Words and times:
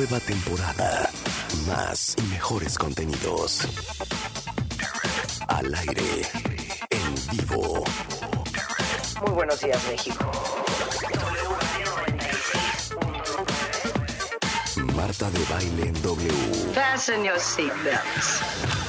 Nueva 0.00 0.18
temporada. 0.20 1.10
Más 1.66 2.14
y 2.16 2.22
mejores 2.22 2.78
contenidos. 2.78 3.68
Al 5.46 5.74
aire. 5.74 6.22
En 6.88 7.36
vivo. 7.36 7.84
Muy 9.20 9.30
buenos 9.30 9.60
días, 9.60 9.78
México. 9.90 10.32
Marta 14.96 15.30
de 15.30 15.44
baile 15.52 15.88
en 15.88 16.02
W. 16.02 16.32
Fasten 16.72 17.22
your 17.22 17.38
seatbelts. 17.38 18.79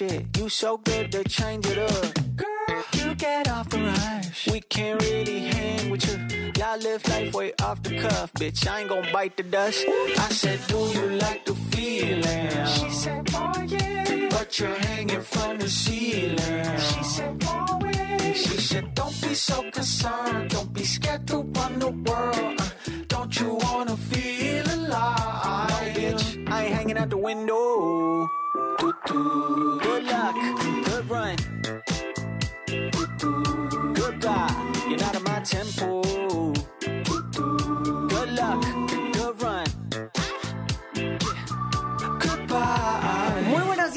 Shit. 0.00 0.38
You 0.38 0.48
so 0.48 0.78
good 0.78 1.12
to 1.12 1.22
change 1.24 1.66
it 1.66 1.78
up. 1.78 2.14
Girl, 2.36 2.82
you 2.98 3.14
get 3.14 3.48
off 3.50 3.68
the 3.68 3.78
rush. 3.78 4.48
We 4.52 4.60
can't 4.60 5.00
really 5.02 5.40
hang 5.40 5.90
with 5.90 6.04
you. 6.08 6.52
Y'all 6.58 6.78
live 6.78 7.06
life 7.08 7.34
way 7.34 7.52
off 7.62 7.82
the 7.82 7.98
cuff, 7.98 8.32
bitch. 8.34 8.66
I 8.66 8.80
ain't 8.80 8.88
gonna 8.88 9.12
bite 9.12 9.36
the 9.36 9.42
dust. 9.42 9.84
I 10.26 10.28
said, 10.40 10.58
Do 10.68 10.78
you 10.96 11.06
like 11.24 11.44
the 11.44 11.54
feeling? 11.72 12.66
She 12.76 12.88
said, 13.02 13.28
Oh 13.34 13.62
yeah. 13.66 14.28
But 14.30 14.58
you're 14.58 14.80
hanging 14.90 15.24
from 15.32 15.58
the 15.58 15.68
ceiling. 15.68 16.78
She 16.88 17.02
said, 17.14 17.34
yeah. 17.42 18.32
She 18.32 18.58
said, 18.68 18.94
Don't 18.94 19.16
be 19.22 19.34
so 19.34 19.70
concerned. 19.70 20.50
Don't 20.50 20.72
be 20.72 20.84
scared 20.84 21.26
to 21.28 21.36
run 21.56 21.78
the 21.78 21.90
world. 22.06 22.39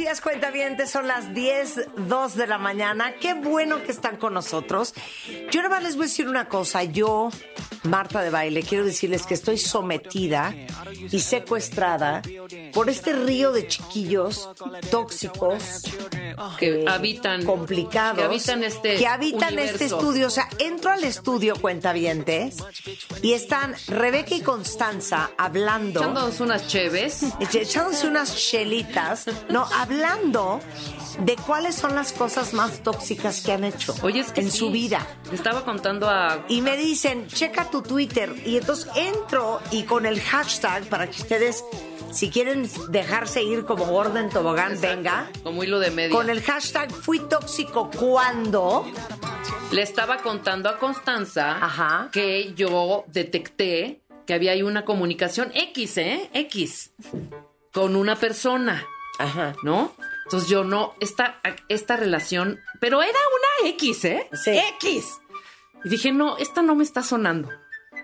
Días, 0.04 0.20
cuentavientes. 0.20 0.90
Son 0.90 1.08
las 1.08 1.34
10, 1.34 1.92
2 2.10 2.36
de 2.36 2.46
la 2.46 2.58
mañana. 2.58 3.14
Qué 3.22 3.36
bueno 3.36 3.82
que 3.84 3.92
están 3.94 4.18
con 4.18 4.34
nosotros. 4.34 4.94
Yo 5.50 5.62
nada 5.62 5.76
más 5.76 5.84
les 5.84 5.96
voy 5.96 6.04
a 6.04 6.08
decir 6.08 6.28
una 6.28 6.50
cosa. 6.50 6.84
Yo, 6.84 7.30
Marta 7.84 8.22
de 8.22 8.30
Baile, 8.30 8.64
quiero 8.64 8.84
decirles 8.84 9.26
que 9.26 9.34
estoy 9.34 9.58
sometida 9.58 10.54
y 11.10 11.22
secuestrada 11.22 12.22
por 12.74 12.90
este 12.90 13.14
río 13.14 13.54
de 13.54 13.66
chiquillos 13.68 14.50
tóxicos 14.92 15.84
que 16.60 16.82
eh, 16.82 16.86
habitan 16.88 17.46
complicados 17.46 18.18
que 18.18 18.24
habitan 18.24 18.64
este 18.64 18.96
que 18.96 19.08
habitan 19.08 19.54
universo. 19.54 19.72
este 19.72 19.86
estudio. 19.86 20.28
O 20.28 20.32
sea, 20.32 20.50
entro 20.60 20.92
al 20.92 21.04
estudio 21.06 21.56
cuentavientes 21.56 22.58
y 23.22 23.34
están 23.34 23.76
Rebeca 23.88 24.36
y 24.36 24.42
Constanza 24.42 25.32
hablando 25.38 26.02
echándonos 26.02 26.40
unas 26.42 26.68
cheves 26.68 27.24
echándose 27.40 28.08
unas 28.08 28.36
chelitas, 28.36 29.26
no, 29.50 29.66
hablando 29.74 29.93
de 31.20 31.36
cuáles 31.36 31.76
son 31.76 31.96
las 31.96 32.12
cosas 32.12 32.54
más 32.54 32.82
tóxicas 32.82 33.42
que 33.42 33.52
han 33.52 33.64
hecho 33.64 33.96
Oye, 34.02 34.20
es 34.22 34.32
que 34.32 34.42
en 34.42 34.52
sí. 34.52 34.58
su 34.60 34.72
vida. 34.72 35.06
Estaba 35.32 35.64
contando 35.64 36.10
a 36.10 36.44
Y 36.50 36.62
me 36.62 36.76
dicen, 36.78 37.28
checa 37.28 37.70
tu 37.70 37.82
Twitter. 37.82 38.34
Y 38.46 38.58
entonces 38.58 38.90
entro 38.96 39.62
y 39.72 39.84
con 39.84 40.06
el 40.06 40.20
hashtag 40.22 40.86
para 40.90 41.08
que 41.10 41.22
ustedes, 41.22 41.64
si 42.12 42.30
quieren 42.30 42.70
dejarse 42.90 43.44
ir 43.44 43.66
como 43.66 43.86
Gordon 43.86 44.30
Tobogán, 44.30 44.80
venga. 44.82 45.30
como 45.44 45.64
hilo 45.64 45.80
de 45.80 45.92
media. 45.92 46.16
Con 46.16 46.30
el 46.30 46.42
hashtag 46.42 46.92
fui 46.92 47.20
tóxico 47.20 47.90
cuando. 47.92 48.86
Le 49.72 49.82
estaba 49.82 50.18
contando 50.18 50.70
a 50.70 50.78
Constanza 50.78 51.58
Ajá. 51.64 52.10
que 52.12 52.54
yo 52.56 53.06
detecté 53.08 54.02
que 54.28 54.34
había 54.34 54.52
ahí 54.52 54.62
una 54.64 54.86
comunicación 54.86 55.52
X, 55.54 55.98
¿eh? 55.98 56.30
X. 56.34 56.92
Con 57.74 57.96
una 57.96 58.16
persona, 58.16 58.86
Ajá. 59.20 59.56
¿no? 59.64 59.92
Entonces 60.26 60.50
yo 60.50 60.64
no, 60.64 60.94
esta, 61.00 61.40
esta 61.70 61.98
relación, 61.98 62.60
pero 62.80 63.02
era 63.04 63.12
una 63.62 63.70
X, 63.70 64.06
¿eh? 64.06 64.30
Sí. 64.34 64.52
X. 64.76 65.06
Y 65.84 65.90
dije, 65.90 66.12
no, 66.12 66.38
esta 66.38 66.62
no 66.62 66.76
me 66.76 66.84
está 66.84 67.04
sonando. 67.04 67.50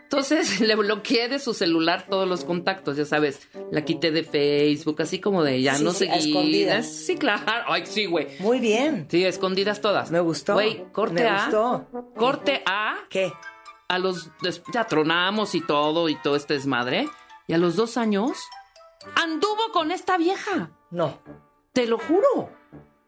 Entonces 0.04 0.60
le 0.62 0.76
bloqueé 0.76 1.30
de 1.30 1.40
su 1.40 1.54
celular 1.54 2.06
todos 2.10 2.28
los 2.28 2.44
contactos, 2.44 2.98
ya 2.98 3.06
sabes. 3.06 3.48
La 3.72 3.86
quité 3.86 4.12
de 4.12 4.24
Facebook, 4.24 5.02
así 5.02 5.20
como 5.20 5.44
de 5.44 5.62
ya 5.62 5.76
Sí, 5.76 5.84
no 5.84 5.92
sí, 5.92 5.98
seguidas. 6.00 6.26
escondidas. 6.26 6.92
Sí, 6.92 7.16
claro. 7.18 7.44
Ay, 7.68 7.86
sí, 7.86 8.06
güey. 8.06 8.28
Muy 8.40 8.60
bien. 8.60 9.08
Sí, 9.10 9.24
escondidas 9.26 9.82
todas. 9.82 10.12
Me 10.12 10.20
gustó. 10.20 10.54
Güey, 10.54 10.92
corte 10.92 11.24
Me 11.24 11.28
A. 11.30 11.44
gustó. 11.46 11.88
Corte 12.16 12.62
A. 12.66 12.98
¿Qué? 13.10 13.32
A 13.88 13.98
los. 13.98 14.30
Ya 14.74 14.86
tronamos 14.86 15.56
y 15.56 15.62
todo 15.62 16.10
y 16.10 16.16
todo 16.16 16.36
este 16.36 16.56
desmadre. 16.56 17.08
Y 17.48 17.54
a 17.54 17.58
los 17.58 17.76
dos 17.76 17.96
años. 17.98 18.38
Anduvo 19.16 19.72
con 19.72 19.92
esta 19.92 20.18
vieja. 20.18 20.72
No. 20.92 21.20
Te 21.74 21.86
lo 21.86 21.98
juro. 21.98 22.50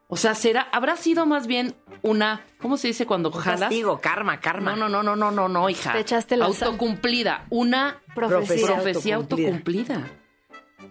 O 0.08 0.16
sea, 0.16 0.34
será. 0.34 0.68
Habrá 0.72 0.96
sido 0.96 1.24
más 1.26 1.46
bien 1.46 1.74
una. 2.02 2.44
¿Cómo 2.60 2.76
se 2.76 2.88
dice 2.88 3.06
cuando 3.06 3.30
jalas? 3.32 3.60
Castigo, 3.60 4.00
karma, 4.00 4.40
karma. 4.40 4.76
No, 4.76 4.88
no, 4.88 5.02
no, 5.02 5.16
no, 5.16 5.16
no, 5.16 5.30
no, 5.30 5.48
no, 5.48 5.70
hija. 5.70 5.92
Te 5.92 6.00
echaste 6.00 6.36
la. 6.36 6.46
Autocumplida. 6.46 7.46
Una 7.50 8.00
Profecía. 8.14 8.66
profecía 8.66 9.16
autocumplida. 9.16 9.94
autocumplida. 9.96 10.10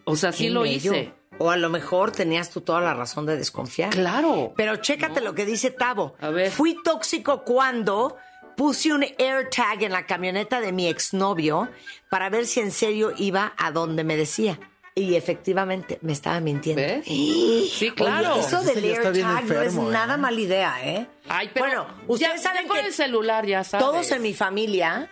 O 0.06 0.16
sea, 0.16 0.32
sí 0.32 0.50
lo 0.50 0.66
hice. 0.66 1.14
O 1.38 1.50
a 1.50 1.58
lo 1.58 1.70
mejor 1.70 2.12
tenías 2.12 2.50
tú 2.50 2.62
toda 2.62 2.82
la 2.82 2.94
razón 2.94 3.26
de 3.26 3.38
desconfiar. 3.38 3.90
Claro. 3.92 4.54
Pero 4.58 4.76
chécate 4.78 5.22
lo 5.22 5.34
que 5.34 5.46
dice 5.46 5.72
Tavo. 5.72 6.16
A 6.20 6.30
ver. 6.30 6.52
Fui 6.52 6.76
tóxico 6.84 7.44
cuando 7.44 8.16
puse 8.58 8.94
un 8.94 9.04
AirTag 9.04 9.84
en 9.84 9.92
la 9.92 10.06
camioneta 10.06 10.62
de 10.62 10.72
mi 10.72 10.88
exnovio 10.88 11.70
para 12.10 12.30
ver 12.30 12.46
si 12.46 12.60
en 12.60 12.72
serio 12.72 13.12
iba 13.18 13.54
a 13.58 13.72
donde 13.72 14.04
me 14.04 14.18
decía. 14.18 14.60
Y 14.94 15.16
efectivamente 15.16 15.98
me 16.02 16.12
estaba 16.12 16.40
mintiendo. 16.42 16.82
¿Ves? 16.82 17.06
Sí, 17.06 17.92
claro. 17.96 18.36
eso 18.36 18.60
Ese 18.60 18.74
del 18.76 18.84
ya 18.84 18.90
AirTag 19.38 19.46
no 19.46 19.62
es 19.62 19.76
¿eh? 19.76 19.80
nada 19.92 20.18
mala 20.18 20.40
idea, 20.40 20.76
¿eh? 20.86 21.08
Ay, 21.30 21.50
pero 21.54 21.66
bueno, 21.66 21.88
ya- 21.88 22.04
ustedes 22.08 22.44
ya 22.44 22.50
saben 22.50 22.68
con 22.68 22.78
que 22.78 22.88
el 22.88 22.94
celular 22.94 23.46
ya 23.46 23.64
sabes. 23.64 23.86
todos 23.86 24.12
en 24.12 24.22
mi 24.22 24.34
familia, 24.34 25.10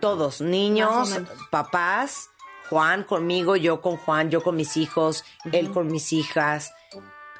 todos, 0.00 0.40
niños, 0.42 1.18
papás, 1.50 2.28
Juan 2.68 3.04
conmigo, 3.04 3.56
yo 3.56 3.80
con 3.80 3.96
Juan, 3.96 4.30
yo 4.30 4.42
con 4.42 4.54
mis 4.56 4.76
hijos, 4.76 5.24
él 5.50 5.70
con 5.70 5.86
mis 5.88 6.12
hijas, 6.12 6.72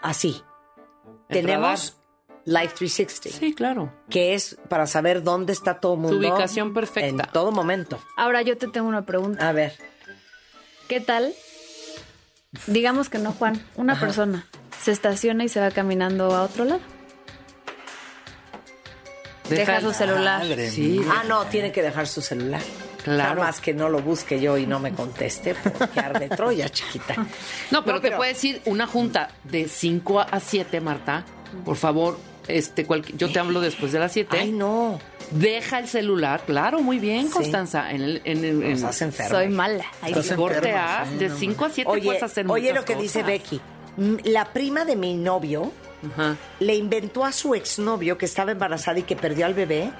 así. 0.00 0.42
El 1.28 1.40
Tenemos 1.46 1.98
Life 2.44 2.74
360, 2.76 3.38
Sí, 3.38 3.54
claro. 3.54 3.92
que 4.10 4.34
es 4.34 4.56
para 4.68 4.86
saber 4.86 5.22
dónde 5.22 5.52
está 5.52 5.78
todo 5.78 5.94
el 5.94 6.00
mundo. 6.00 6.16
ubicación 6.18 6.72
perfecta. 6.74 7.08
En 7.24 7.32
todo 7.32 7.52
momento. 7.52 7.98
Ahora 8.16 8.40
yo 8.42 8.56
te 8.56 8.66
tengo 8.68 8.88
una 8.88 9.04
pregunta. 9.06 9.46
A 9.48 9.52
ver. 9.52 9.74
¿Qué 10.88 11.00
tal? 11.00 11.32
Digamos 12.66 13.08
que 13.08 13.18
no, 13.18 13.32
Juan, 13.32 13.60
una 13.76 13.98
persona 13.98 14.46
se 14.82 14.92
estaciona 14.92 15.44
y 15.44 15.48
se 15.48 15.60
va 15.60 15.70
caminando 15.70 16.34
a 16.34 16.42
otro 16.42 16.64
lado. 16.64 16.80
Deja 19.48 19.80
su 19.80 19.92
celular. 19.92 20.44
Sí. 20.70 21.00
Ah, 21.10 21.24
no, 21.26 21.44
tiene 21.46 21.72
que 21.72 21.82
dejar 21.82 22.06
su 22.06 22.22
celular. 22.22 22.60
Claro. 23.02 23.34
Nada 23.34 23.46
más 23.46 23.60
que 23.60 23.74
no 23.74 23.88
lo 23.88 24.00
busque 24.00 24.40
yo 24.40 24.56
y 24.58 24.64
no 24.66 24.78
me 24.78 24.92
conteste, 24.92 25.54
porque 25.56 25.98
arde 26.00 26.28
Troya, 26.28 26.68
chiquita. 26.68 27.14
No, 27.72 27.82
pero, 27.84 27.96
No, 27.96 28.00
te 28.00 28.08
pero- 28.08 28.16
puedo 28.18 28.28
decir 28.32 28.62
una 28.66 28.86
junta 28.86 29.30
de 29.44 29.68
5 29.68 30.20
a 30.20 30.38
7, 30.38 30.80
Marta. 30.80 31.24
Por 31.64 31.76
favor, 31.76 32.18
este 32.48 32.86
cualqui- 32.86 33.16
yo 33.16 33.30
te 33.32 33.38
hablo 33.38 33.60
después 33.60 33.92
de 33.92 33.98
las 33.98 34.12
7. 34.12 34.38
Ay, 34.38 34.52
no. 34.52 34.98
Deja 35.30 35.78
el 35.78 35.88
celular, 35.88 36.42
claro, 36.46 36.80
muy 36.82 36.98
bien, 36.98 37.26
Sí. 37.28 37.32
Constanza. 37.32 37.90
En 37.90 38.02
el, 38.02 38.22
en 38.24 38.44
el- 38.44 38.62
en- 38.62 38.80
Nos. 38.80 38.96
Soy 39.28 39.48
mala. 39.48 39.84
Ay, 40.02 40.12
Estás 40.12 40.26
sí. 40.26 40.34
corte 40.34 40.56
enferma, 40.58 41.00
A, 41.02 41.06
sí, 41.06 41.16
de 41.16 41.28
no 41.28 41.36
5 41.36 41.64
a 41.64 41.70
7 41.70 41.90
Oye, 41.90 42.04
puedes 42.04 42.22
hacer 42.22 42.50
oye 42.50 42.72
lo 42.72 42.84
que 42.84 42.96
dice. 42.96 43.22
Becky. 43.22 43.60
Mm, 43.96 44.16
La 44.24 44.52
prima 44.52 44.84
de 44.84 44.96
mi 44.96 45.14
novio 45.14 45.72
Ajá. 46.14 46.36
le 46.60 46.74
inventó 46.74 47.24
a 47.24 47.32
su 47.32 47.54
exnovio 47.54 48.18
que 48.18 48.26
estaba 48.26 48.52
embarazada 48.52 48.98
y 48.98 49.02
que 49.02 49.16
perdió 49.16 49.46
al 49.46 49.54
bebé 49.54 49.90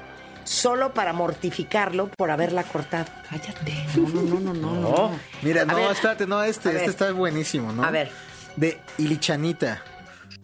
solo 0.45 0.93
para 0.93 1.13
mortificarlo 1.13 2.09
por 2.09 2.31
haberla 2.31 2.65
cortado. 2.65 3.07
Cállate. 3.31 3.73
No, 3.97 4.09
no, 4.09 4.23
no, 4.23 4.41
no, 4.41 4.55
no. 4.55 4.81
no. 4.81 5.11
Mira, 5.43 5.63
A 5.63 5.65
no, 5.67 5.77
ver. 5.77 5.93
espérate, 5.93 6.27
no, 6.27 6.43
este, 6.43 6.71
ver. 6.71 6.79
este 6.79 6.91
está 6.91 7.13
buenísimo, 7.13 7.73
¿no? 7.73 7.85
A 7.85 7.91
ver. 7.91 8.11
De 8.57 8.81
Ilichanita. 8.99 9.83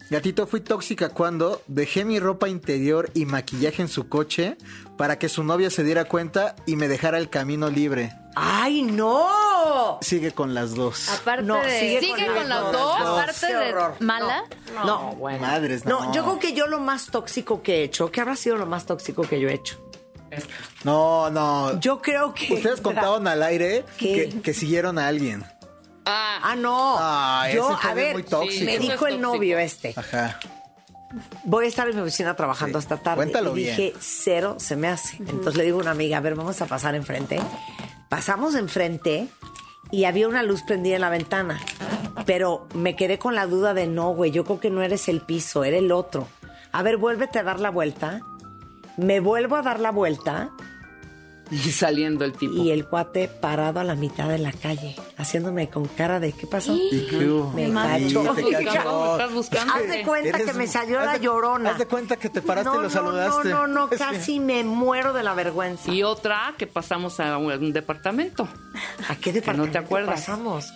Gatito, 0.09 0.47
fui 0.47 0.59
tóxica 0.61 1.09
cuando 1.09 1.61
dejé 1.67 2.03
mi 2.03 2.19
ropa 2.19 2.49
interior 2.49 3.11
y 3.13 3.25
maquillaje 3.25 3.83
en 3.83 3.87
su 3.87 4.09
coche 4.09 4.57
para 4.97 5.19
que 5.19 5.29
su 5.29 5.43
novia 5.43 5.69
se 5.69 5.83
diera 5.83 6.05
cuenta 6.05 6.55
y 6.65 6.75
me 6.77 6.87
dejara 6.87 7.19
el 7.19 7.29
camino 7.29 7.69
libre. 7.69 8.13
¡Ay, 8.35 8.81
no! 8.81 9.99
Sigue 10.01 10.31
con 10.31 10.55
las 10.55 10.73
dos. 10.73 11.09
Aparte 11.09 11.43
No, 11.43 11.61
de... 11.61 11.79
sigue 11.79 11.99
¿Sigue 11.99 12.25
con 12.25 12.35
con 12.37 12.49
las 12.49 12.61
dos. 12.61 12.71
dos? 12.71 13.01
Aparte 13.01 13.47
Qué 13.47 13.55
de 13.55 13.69
horror. 13.73 13.95
mala. 13.99 14.43
No, 14.85 15.15
bueno. 15.15 15.41
Madres, 15.41 15.85
no. 15.85 16.05
No, 16.05 16.13
yo 16.13 16.23
creo 16.23 16.39
que 16.39 16.53
yo 16.53 16.65
lo 16.65 16.79
más 16.79 17.07
tóxico 17.07 17.61
que 17.61 17.77
he 17.77 17.83
hecho, 17.83 18.11
¿qué 18.11 18.21
habrá 18.21 18.35
sido 18.35 18.55
lo 18.57 18.65
más 18.65 18.85
tóxico 18.87 19.21
que 19.21 19.39
yo 19.39 19.47
he 19.49 19.53
hecho? 19.53 19.77
No, 20.83 21.29
no. 21.29 21.79
Yo 21.79 22.01
creo 22.01 22.33
que... 22.33 22.53
Ustedes 22.55 22.81
contaban 22.81 23.27
al 23.27 23.43
aire 23.43 23.85
que 23.97 24.53
siguieron 24.55 24.97
a 24.97 25.07
alguien. 25.07 25.43
Ah, 26.09 26.39
Ah, 26.43 26.55
no. 26.55 26.95
Ay, 26.99 27.55
yo, 27.55 27.77
a 27.81 27.93
ver, 27.93 28.13
muy 28.13 28.23
tóxico. 28.23 28.65
me 28.65 28.79
dijo 28.79 29.07
el 29.07 29.21
novio 29.21 29.59
este. 29.59 29.93
Ajá. 29.95 30.39
Voy 31.43 31.65
a 31.65 31.67
estar 31.67 31.89
en 31.89 31.95
mi 31.95 32.01
oficina 32.01 32.35
trabajando 32.35 32.79
Sí. 32.79 32.83
hasta 32.85 32.97
tarde. 33.01 33.17
Cuéntalo 33.17 33.51
y 33.57 33.63
bien. 33.63 33.75
dije, 33.75 33.93
cero 33.99 34.55
se 34.59 34.75
me 34.75 34.87
hace. 34.87 35.17
Entonces 35.17 35.55
le 35.55 35.63
digo 35.63 35.79
a 35.79 35.81
una 35.81 35.91
amiga, 35.91 36.17
a 36.17 36.21
ver, 36.21 36.35
vamos 36.35 36.61
a 36.61 36.65
pasar 36.67 36.93
enfrente. 36.95 37.39
Pasamos 38.09 38.55
enfrente 38.55 39.27
y 39.91 40.05
había 40.05 40.27
una 40.27 40.43
luz 40.43 40.61
prendida 40.63 40.95
en 40.95 41.01
la 41.01 41.09
ventana. 41.09 41.59
Pero 42.25 42.67
me 42.75 42.95
quedé 42.95 43.17
con 43.17 43.33
la 43.33 43.47
duda 43.47 43.73
de 43.73 43.87
no, 43.87 44.11
güey, 44.11 44.29
yo 44.31 44.43
creo 44.45 44.59
que 44.59 44.69
no 44.69 44.81
eres 44.83 45.07
el 45.07 45.21
piso, 45.21 45.63
era 45.63 45.77
el 45.77 45.91
otro. 45.91 46.27
A 46.71 46.83
ver, 46.83 46.97
vuélvete 46.97 47.39
a 47.39 47.43
dar 47.43 47.59
la 47.59 47.71
vuelta. 47.71 48.21
Me 48.97 49.19
vuelvo 49.19 49.55
a 49.55 49.61
dar 49.63 49.79
la 49.79 49.91
vuelta 49.91 50.51
y 51.51 51.57
saliendo 51.71 52.25
el 52.25 52.33
tipo. 52.33 52.53
y 52.53 52.71
el 52.71 52.85
cuate 52.85 53.27
parado 53.27 53.79
a 53.79 53.83
la 53.83 53.95
mitad 53.95 54.29
de 54.29 54.37
la 54.39 54.51
calle, 54.51 54.95
haciéndome 55.17 55.69
con 55.69 55.85
cara 55.85 56.19
de 56.19 56.31
¿qué 56.33 56.47
pasó? 56.47 56.75
¿Y 56.75 57.07
qué 57.09 57.29
hubo? 57.29 57.51
Me 57.51 57.71
cachó. 57.71 58.33
te 58.33 58.43
Me 58.43 58.65
cachó. 58.65 59.11
Estás 59.13 59.33
buscando. 59.33 59.73
Haz 59.73 59.87
de 59.87 60.03
cuenta 60.03 60.37
que 60.39 60.53
me 60.53 60.67
salió 60.67 60.99
la 60.99 61.17
llorona. 61.17 61.71
Haz 61.71 61.77
de 61.79 61.85
cuenta 61.85 62.15
que 62.17 62.29
te 62.29 62.41
paraste 62.41 62.69
no, 62.69 62.79
y 62.79 62.83
lo 62.83 62.89
saludaste. 62.89 63.49
No, 63.49 63.67
no, 63.67 63.87
no, 63.87 63.89
casi 63.89 64.39
me 64.39 64.63
muero 64.63 65.13
de 65.13 65.23
la 65.23 65.33
vergüenza. 65.33 65.91
Y 65.91 66.03
otra 66.03 66.53
que 66.57 66.67
pasamos 66.67 67.19
a 67.19 67.37
un, 67.37 67.51
un 67.51 67.73
departamento. 67.73 68.47
¿A 69.07 69.15
qué 69.15 69.21
Que 69.21 69.29
no 69.31 69.35
departamento 69.35 69.71
te 69.73 69.77
acuerdas. 69.79 70.15
pasamos? 70.21 70.71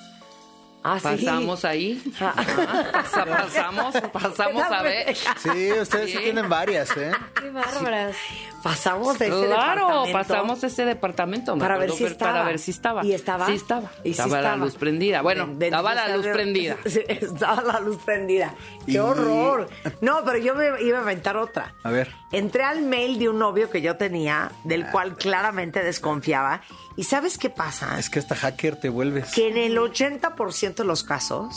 Ah, 0.84 1.00
sí. 1.00 1.04
Pasamos 1.26 1.64
ahí. 1.66 2.02
Ah. 2.20 2.34
Ah, 2.36 2.84
pasa- 2.92 3.26
pasamos, 3.26 3.96
pasamos 4.12 4.64
a 4.64 4.82
ver. 4.82 5.16
Sí, 5.16 5.72
ustedes 5.72 6.12
sí 6.12 6.18
Sí. 6.18 6.24
tienen 6.24 6.50
varias, 6.50 6.96
¿eh? 6.98 7.12
Qué 7.40 7.50
bárbaras. 7.50 8.16
Pasamos 8.62 9.20
de 9.20 9.28
ese 9.28 9.46
Claro, 9.48 9.88
departamento. 10.06 10.12
pasamos 10.14 10.64
ese 10.64 10.86
departamento. 10.86 11.56
me 11.56 11.62
Para 11.62 11.78
ver 11.78 11.92
si 11.92 12.06
estaba. 12.06 12.32
Para 12.34 12.46
ver 12.46 12.60
si 12.60 12.72
estaba. 12.72 13.06
¿Y 13.06 13.14
estaba? 13.14 13.46
Sí 13.46 13.54
estaba. 13.54 13.92
¿Y 14.04 14.04
sí 14.04 14.10
estaba 14.12 14.30
la 14.42 14.50
estaba? 14.50 14.56
luz 14.66 14.76
prendida. 14.76 15.22
Bueno, 15.22 15.50
estaba 15.60 15.94
la 15.96 16.16
luz 16.16 16.28
prendida. 16.28 16.78
Estaba 17.08 17.62
la 17.64 17.80
luz 17.80 17.98
prendida. 18.04 18.54
¡Qué 18.86 18.94
Y- 18.94 18.98
horror! 18.98 19.70
No, 20.02 20.24
pero 20.24 20.38
yo 20.38 20.56
me 20.56 20.66
iba 20.82 20.98
a 20.98 21.02
inventar 21.02 21.36
otra. 21.38 21.74
A 21.84 21.90
ver. 21.92 22.14
Entré 22.34 22.64
al 22.64 22.82
mail 22.82 23.18
de 23.20 23.30
un 23.30 23.38
novio 23.40 23.70
que 23.70 23.82
yo 23.82 23.96
tenía, 23.96 24.52
del 24.66 24.88
cual 24.90 25.16
claramente 25.16 25.84
desconfiaba. 25.84 26.62
¿Y 26.98 27.04
sabes 27.06 27.38
qué 27.38 27.50
pasa? 27.50 27.98
Es 28.00 28.10
que 28.10 28.20
hasta 28.20 28.36
hacker 28.36 28.76
te 28.76 28.90
vuelves. 28.90 29.32
Que 29.34 29.48
en 29.50 29.58
el 29.58 29.78
80% 29.78 30.74
de 30.76 30.84
los 30.84 31.04
casos, 31.04 31.56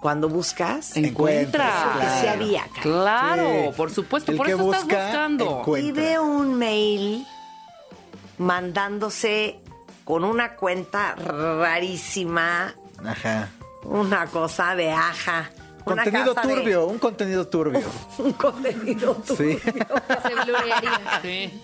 cuando 0.00 0.28
buscas, 0.28 0.96
Encuentra. 0.96 1.68
Eso 1.68 1.98
que 2.00 2.20
sí 2.20 2.26
había, 2.28 2.62
cara. 2.68 2.82
Claro, 2.82 3.48
Sí. 3.48 3.76
por 3.76 3.90
supuesto. 3.90 4.30
El 4.32 4.36
por 4.36 4.46
que 4.46 4.52
eso 4.52 4.64
estás 4.64 4.84
busca, 4.84 5.04
buscando. 5.06 5.58
encuentra. 5.60 5.88
y 5.88 5.92
veo 5.92 6.22
un 6.24 6.54
mail 6.58 7.26
mandándose 8.38 9.60
con 10.04 10.24
una 10.24 10.56
cuenta 10.56 11.14
rarísima, 11.14 12.74
Ajá. 13.04 13.48
una 13.84 14.26
cosa 14.26 14.74
de 14.74 14.90
aja. 14.92 15.50
Contenido 15.84 16.34
de- 16.34 16.42
turbio, 16.42 16.86
un 16.86 16.98
contenido 16.98 17.46
turbio. 17.48 17.82
un 18.18 18.32
contenido 18.32 19.14
turbio. 19.14 19.58
Sí. 19.58 19.60
Que 19.72 20.28
se 20.28 20.34
blurearía. 20.44 21.00
Sí. 21.22 21.60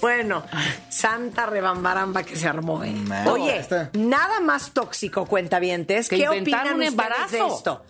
Bueno, 0.00 0.44
santa 0.88 1.46
rebambaramba 1.46 2.22
que 2.22 2.36
se 2.36 2.46
armó. 2.48 2.82
¿eh? 2.84 2.92
No, 2.92 3.32
Oye, 3.32 3.56
está- 3.58 3.90
nada 3.94 4.40
más 4.40 4.72
tóxico, 4.72 5.26
cuentavientes. 5.26 6.08
Que 6.08 6.16
¿Qué 6.16 6.22
inventar 6.24 6.60
opinan 6.60 6.66
un 6.66 6.72
ustedes 6.82 6.88
embarazo. 6.92 7.30
de 7.48 7.54
esto? 7.54 7.84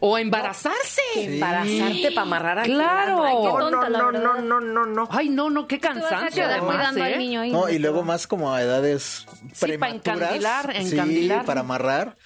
O 0.00 0.18
embarazarse. 0.18 1.00
Embarazarte 1.16 2.10
para 2.10 2.22
amarrar 2.22 2.58
a 2.58 2.62
Claro. 2.64 3.24
Ay, 3.24 3.34
qué 3.40 3.42
No, 3.48 3.58
tonta, 3.58 3.88
no, 3.88 4.12
no, 4.12 4.34
no, 4.40 4.60
no, 4.60 4.84
no. 4.84 5.08
Ay, 5.10 5.28
no, 5.30 5.48
no, 5.48 5.66
qué 5.66 5.78
Te 5.78 5.88
vas 5.88 5.96
a 5.96 6.00
cansancio 6.00 6.44
cuidando 6.66 7.00
¿eh? 7.04 7.12
al 7.14 7.18
niño 7.18 7.40
ahí. 7.40 7.52
No, 7.52 7.70
y 7.70 7.78
luego 7.78 8.02
más 8.02 8.26
como 8.26 8.52
a 8.52 8.60
edades 8.60 9.24
Sí, 9.54 9.60
para 9.60 9.78
prematuras. 9.78 10.16
encandilar, 10.18 10.72
Sí, 10.82 10.92
encandilar. 10.92 11.44
para 11.46 11.60
amarrar. 11.60 12.16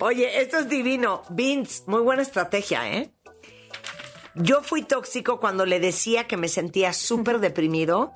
Oye, 0.00 0.40
esto 0.40 0.58
es 0.58 0.68
divino. 0.68 1.22
Vince, 1.30 1.82
muy 1.86 2.02
buena 2.02 2.22
estrategia, 2.22 2.90
¿eh? 2.92 3.10
Yo 4.34 4.62
fui 4.62 4.82
tóxico 4.82 5.40
cuando 5.40 5.64
le 5.64 5.80
decía 5.80 6.26
que 6.26 6.36
me 6.36 6.48
sentía 6.48 6.92
súper 6.92 7.40
deprimido 7.40 8.12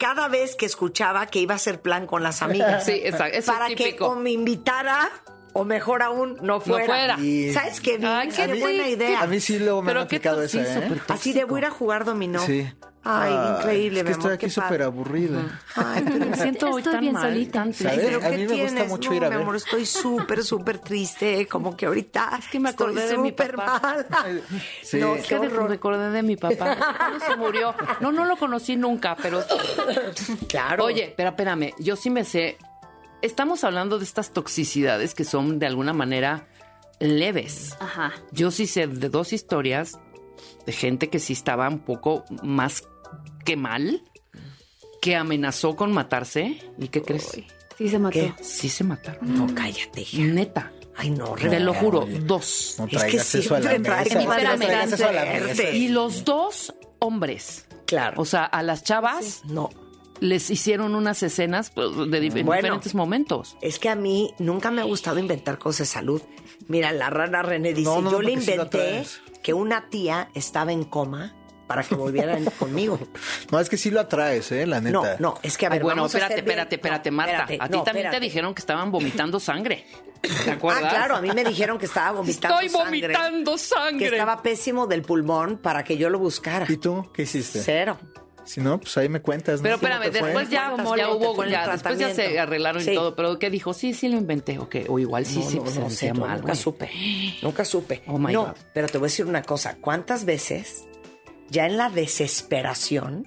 cada 0.00 0.28
vez 0.28 0.56
que 0.56 0.66
escuchaba 0.66 1.26
que 1.26 1.38
iba 1.38 1.54
a 1.54 1.56
hacer 1.56 1.80
plan 1.80 2.06
con 2.06 2.22
las 2.22 2.42
amigas. 2.42 2.84
Sí, 2.84 3.00
exacto. 3.04 3.38
Eso 3.38 3.52
para 3.52 3.68
es 3.68 3.76
que 3.76 3.96
o 4.00 4.16
me 4.16 4.30
invitara 4.30 5.10
o 5.52 5.64
mejor 5.64 6.02
aún 6.02 6.36
no 6.42 6.60
fuera. 6.60 6.84
fuera. 6.86 7.18
Y- 7.20 7.52
¿Sabes 7.52 7.80
qué? 7.80 7.98
Ay, 8.02 8.28
qué 8.28 8.46
buena 8.46 8.84
qué- 8.84 8.90
idea. 8.90 9.20
A 9.22 9.26
mí 9.26 9.40
sí 9.40 9.58
luego 9.58 9.82
me 9.82 9.90
han 9.92 9.98
aplicado 9.98 10.42
esa, 10.42 10.64
sí, 10.64 10.70
¿eh? 10.78 11.00
Así 11.08 11.32
de 11.32 11.44
voy 11.44 11.56
a 11.56 11.58
ir 11.60 11.64
a 11.66 11.70
jugar 11.70 12.04
dominó. 12.04 12.40
Sí. 12.40 12.68
Ay, 13.02 13.32
increíble, 13.56 14.00
Es 14.00 14.04
mi 14.04 14.08
que 14.08 14.12
estoy 14.12 14.32
aquí 14.34 14.50
súper 14.50 14.82
aburrida. 14.82 15.58
Ay, 15.74 16.02
pero 16.04 16.26
Me 16.26 16.36
siento 16.36 16.66
hoy 16.70 16.80
Estoy 16.82 16.92
tan 16.92 17.00
bien 17.00 17.14
mal, 17.14 17.22
solita. 17.22 17.58
¿Sabes? 17.72 17.98
Pero 18.04 18.18
A 18.18 18.30
¿qué 18.30 18.36
mí 18.36 18.46
me 18.46 18.62
gusta 18.62 18.84
mucho 18.84 19.08
no, 19.10 19.16
ir 19.16 19.24
a 19.24 19.28
mi 19.30 19.34
ver. 19.36 19.42
amor, 19.42 19.56
estoy 19.56 19.86
súper, 19.86 20.44
súper 20.44 20.80
triste, 20.80 21.46
como 21.46 21.74
que 21.74 21.86
ahorita 21.86 22.32
Es 22.38 22.48
que 22.48 22.60
me 22.60 22.68
estoy 22.68 22.88
acordé 22.92 23.08
de 23.08 23.16
mi 23.16 23.32
papá. 23.32 23.80
mal. 24.10 24.42
Sí. 24.82 24.98
No, 24.98 25.14
Es 25.14 25.26
que 25.26 25.34
horror. 25.34 25.70
recordé 25.70 26.10
de 26.10 26.22
mi 26.22 26.36
papá. 26.36 26.76
¿Cuándo 26.98 27.24
se 27.24 27.36
murió? 27.36 27.74
No, 28.00 28.12
no 28.12 28.26
lo 28.26 28.36
conocí 28.36 28.76
nunca, 28.76 29.16
pero. 29.16 29.42
Claro. 30.46 30.84
Oye, 30.84 31.14
pero 31.16 31.30
espérame, 31.30 31.72
yo 31.78 31.96
sí 31.96 32.10
me 32.10 32.24
sé. 32.26 32.58
Estamos 33.22 33.64
hablando 33.64 33.98
de 33.98 34.04
estas 34.04 34.30
toxicidades 34.32 35.14
que 35.14 35.24
son 35.24 35.58
de 35.58 35.66
alguna 35.66 35.92
manera 35.92 36.48
leves. 37.00 37.76
Ajá. 37.80 38.12
Yo 38.32 38.50
sí 38.50 38.66
sé 38.66 38.86
de 38.86 39.08
dos 39.08 39.32
historias 39.32 39.98
de 40.66 40.72
gente 40.72 41.10
que 41.10 41.18
sí 41.18 41.32
estaba 41.32 41.68
un 41.68 41.80
poco 41.80 42.24
más 42.42 42.82
que 43.44 43.56
mal, 43.56 44.02
que 45.02 45.16
amenazó 45.16 45.76
con 45.76 45.92
matarse. 45.92 46.58
¿Y 46.78 46.88
qué 46.88 47.02
crees? 47.02 47.42
Sí 47.76 47.88
se 47.88 47.98
mató. 47.98 48.14
¿Qué? 48.14 48.34
Sí 48.42 48.68
se 48.68 48.84
mataron. 48.84 49.34
No, 49.34 49.54
cállate. 49.54 50.06
Neta. 50.14 50.72
Ay, 50.96 51.10
no, 51.10 51.32
Te 51.34 51.60
lo 51.60 51.72
juro, 51.72 52.06
dos. 52.24 52.74
No 52.78 52.84
Es 52.84 52.90
que 52.90 52.96
traigas 52.98 53.34
eso 53.34 53.54
a 53.54 53.60
la 53.60 53.78
mesa. 53.78 54.02
espérame, 54.02 54.58
traigas 54.58 54.92
eso 54.92 55.08
a 55.08 55.12
la 55.12 55.24
mesa. 55.24 55.70
Y 55.70 55.88
los 55.88 56.24
dos 56.24 56.74
hombres. 56.98 57.66
Claro. 57.86 58.20
O 58.20 58.24
sea, 58.26 58.44
a 58.44 58.62
las 58.62 58.84
chavas 58.84 59.42
no. 59.46 59.70
Les 60.20 60.50
hicieron 60.50 60.94
unas 60.94 61.22
escenas 61.22 61.70
pues, 61.70 61.88
de 61.96 62.22
dif- 62.22 62.36
en 62.38 62.46
Bueno. 62.46 62.62
diferentes 62.62 62.94
momentos. 62.94 63.56
Es 63.60 63.78
que 63.78 63.88
a 63.88 63.94
mí 63.94 64.34
nunca 64.38 64.70
me 64.70 64.80
ha 64.80 64.84
gustado 64.84 65.18
inventar 65.18 65.58
cosas 65.58 65.78
de 65.88 65.92
salud. 65.92 66.22
Mira, 66.68 66.92
la 66.92 67.10
rana 67.10 67.42
René 67.42 67.72
dice, 67.74 67.90
No, 67.90 68.00
no, 68.02 68.10
yo 68.12 68.20
le 68.22 68.32
sí 68.40 68.50
inventé 68.52 69.04
que 69.42 69.54
una 69.54 69.88
tía 69.88 70.30
estaba 70.34 70.72
en 70.72 70.84
coma 70.84 71.34
para 71.66 71.82
que 71.84 71.94
volvieran 71.94 72.44
conmigo. 72.58 72.98
No, 73.50 73.60
es 73.60 73.68
que 73.70 73.76
sí 73.76 73.90
lo 73.90 74.00
atraes, 74.00 74.50
¿eh? 74.52 74.66
La 74.66 74.80
neta. 74.80 74.92
No, 74.92 75.32
no, 75.34 75.38
es 75.42 75.56
que 75.56 75.66
a 75.66 75.68
Ay, 75.70 75.78
ver, 75.78 75.82
bueno, 75.84 76.02
vamos 76.02 76.14
a 76.14 76.18
espérate, 76.18 76.34
hacer 76.34 76.44
bien- 76.44 76.50
espérate, 76.58 76.74
espérate, 76.76 77.10
No, 77.10 77.16
Marta. 77.16 77.32
espérate, 77.32 77.64
a 77.64 77.68
ti 77.68 77.76
no, 77.78 77.82
también 77.84 78.06
espérate. 78.06 78.16
te 78.20 78.24
dijeron 78.28 78.54
que 78.54 78.60
estaban 78.60 78.90
vomitando 78.92 79.40
sangre. 79.40 79.86
¿Te 80.44 80.50
acuerdas? 80.50 80.84
Ah, 80.84 80.90
claro, 80.90 81.16
a 81.16 81.22
mí 81.22 81.30
me 81.32 81.44
dijeron 81.44 81.78
que 81.78 81.86
estaba 81.86 82.10
vomitando 82.18 82.60
Estoy 82.60 82.68
sangre, 82.68 83.00
vomitando 83.08 83.56
sangre. 83.56 83.98
Que 84.10 84.16
estaba 84.16 84.42
pésimo 84.42 84.86
del 84.86 85.02
pulmón 85.02 85.58
para 85.58 85.82
que 85.84 85.96
yo 85.96 86.10
lo 86.10 86.18
buscara. 86.18 86.66
¿Y 86.68 86.76
tú 86.76 87.08
qué 87.14 87.22
hiciste? 87.22 87.60
Cero. 87.60 87.98
Si 88.50 88.60
no, 88.60 88.80
pues 88.80 88.96
ahí 88.96 89.08
me 89.08 89.20
cuentas. 89.22 89.60
¿no? 89.60 89.62
Pero 89.62 89.76
¿Cómo 89.78 89.92
espérame, 89.92 90.12
te 90.12 90.18
fue? 90.18 90.28
después 90.28 90.50
ya, 90.50 90.70
¿Cómo 90.70 90.96
ya 90.96 91.10
hubo, 91.10 91.44
ya, 91.44 91.70
después 91.70 91.98
ya 92.00 92.12
se 92.12 92.36
arreglaron 92.38 92.82
Sí. 92.82 92.90
y 92.90 92.94
todo, 92.94 93.14
pero 93.14 93.38
¿qué 93.38 93.48
dijo? 93.48 93.72
Sí, 93.74 93.94
sí 93.94 94.08
lo 94.08 94.16
inventé, 94.16 94.58
ok, 94.58 94.76
o 94.88 94.98
igual 94.98 95.24
sí, 95.24 95.38
No, 95.38 95.50
sí, 95.50 95.58
no, 95.60 95.66
se 95.66 95.90
sentía 95.90 96.14
no, 96.14 96.26
mal, 96.26 96.40
nunca 96.40 96.56
supe. 96.56 96.90
Nunca 97.42 97.64
supe. 97.64 98.02
Oh, 98.08 98.18
my 98.18 98.32
no, 98.32 98.46
God. 98.46 98.54
pero 98.74 98.88
te 98.88 98.98
voy 98.98 99.06
a 99.06 99.08
decir 99.10 99.26
una 99.26 99.42
cosa. 99.42 99.76
¿Cuántas 99.80 100.24
veces, 100.24 100.88
ya 101.48 101.66
en 101.66 101.76
la 101.76 101.90
desesperación, 101.90 103.24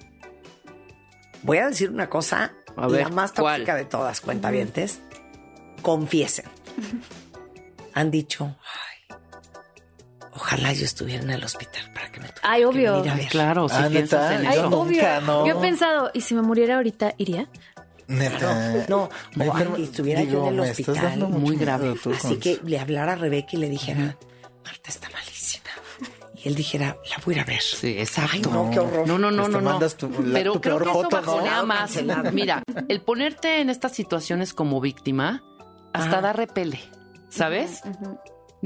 voy 1.42 1.56
a 1.58 1.68
decir 1.68 1.88
una 1.88 2.10
cosa, 2.10 2.52
A 2.76 2.86
ver, 2.86 3.04
la 3.04 3.08
más 3.08 3.32
¿cuál? 3.32 3.54
tóxica 3.62 3.76
de 3.76 3.86
todas, 3.86 4.20
cuentavientes, 4.20 5.00
confiesen. 5.80 6.44
Han 7.94 8.10
dicho, 8.10 8.56
ojalá 10.34 10.72
yo 10.72 10.84
estuviera 10.84 11.22
en 11.22 11.30
el 11.30 11.44
hospital 11.44 11.90
para 11.94 12.10
que 12.12 12.20
me 12.20 12.28
tuviera 12.28 12.40
Ay, 12.50 12.60
que 12.60 12.66
obvio. 12.66 12.92
venir 12.96 13.10
a 13.10 13.14
ver. 13.16 13.26
claro, 13.28 13.68
si 13.68 13.74
Ah, 13.76 13.88
piensas 13.90 14.30
¿neta? 14.30 14.40
en 14.40 14.46
Ay, 14.46 14.58
eso. 14.58 14.68
obvio. 14.80 15.02
no. 15.22 15.46
Yo 15.46 15.58
he 15.58 15.60
pensado, 15.60 16.10
¿y 16.14 16.20
si 16.20 16.34
me 16.34 16.42
muriera 16.42 16.76
ahorita, 16.76 17.14
iría? 17.18 17.48
Neta. 18.06 18.84
No, 18.88 19.08
Me 19.34 19.48
o 19.48 19.52
enfermo- 19.54 19.76
ay, 19.78 19.84
estuviera 19.84 20.22
yo 20.22 20.42
en 20.48 20.54
el 20.54 20.60
me 20.60 20.68
estás 20.70 20.88
hospital. 20.90 21.18
Muy 21.30 21.56
grave. 21.56 21.94
tú 22.02 22.10
Así 22.12 22.28
con- 22.28 22.40
que 22.40 22.60
le 22.64 22.78
hablara 22.78 23.12
a 23.12 23.16
Rebeca 23.16 23.48
y 23.52 23.56
le 23.56 23.68
dijera, 23.70 24.16
Marta 24.64 24.88
está 24.90 25.08
malísima. 25.10 25.64
Y 26.36 26.48
él 26.48 26.54
dijera, 26.54 26.98
la 27.08 27.16
voy 27.24 27.34
a 27.34 27.36
ir 27.38 27.42
a 27.42 27.44
ver. 27.46 27.60
Sí, 27.62 27.96
exacto. 27.98 28.30
Ay, 28.34 28.40
no, 28.42 28.70
qué 28.70 28.78
horror. 28.80 29.06
No, 29.08 29.18
no, 29.18 29.30
no, 29.30 29.42
Pues 29.44 29.52
no, 29.52 29.58
te 29.58 29.64
no. 29.64 29.70
mandas 29.70 29.96
tu- 29.96 30.10
la- 30.22 30.32
Pero 30.34 30.52
tu 30.52 30.60
creo 30.60 30.76
peor 30.78 30.82
que 30.84 30.90
eso 30.90 31.02
foto, 31.04 31.20
¿no? 31.22 31.26
bajonea 31.26 31.56
No, 31.60 31.66
más. 31.66 32.32
Mira, 32.34 32.62
el 32.88 33.00
ponerte 33.00 33.60
en 33.62 33.70
estas 33.70 33.92
situaciones 33.92 34.52
como 34.52 34.80
víctima 34.82 35.42
hasta 35.94 36.10
Ajá. 36.10 36.20
da 36.20 36.32
repele, 36.34 36.80
¿sabes? 37.30 37.80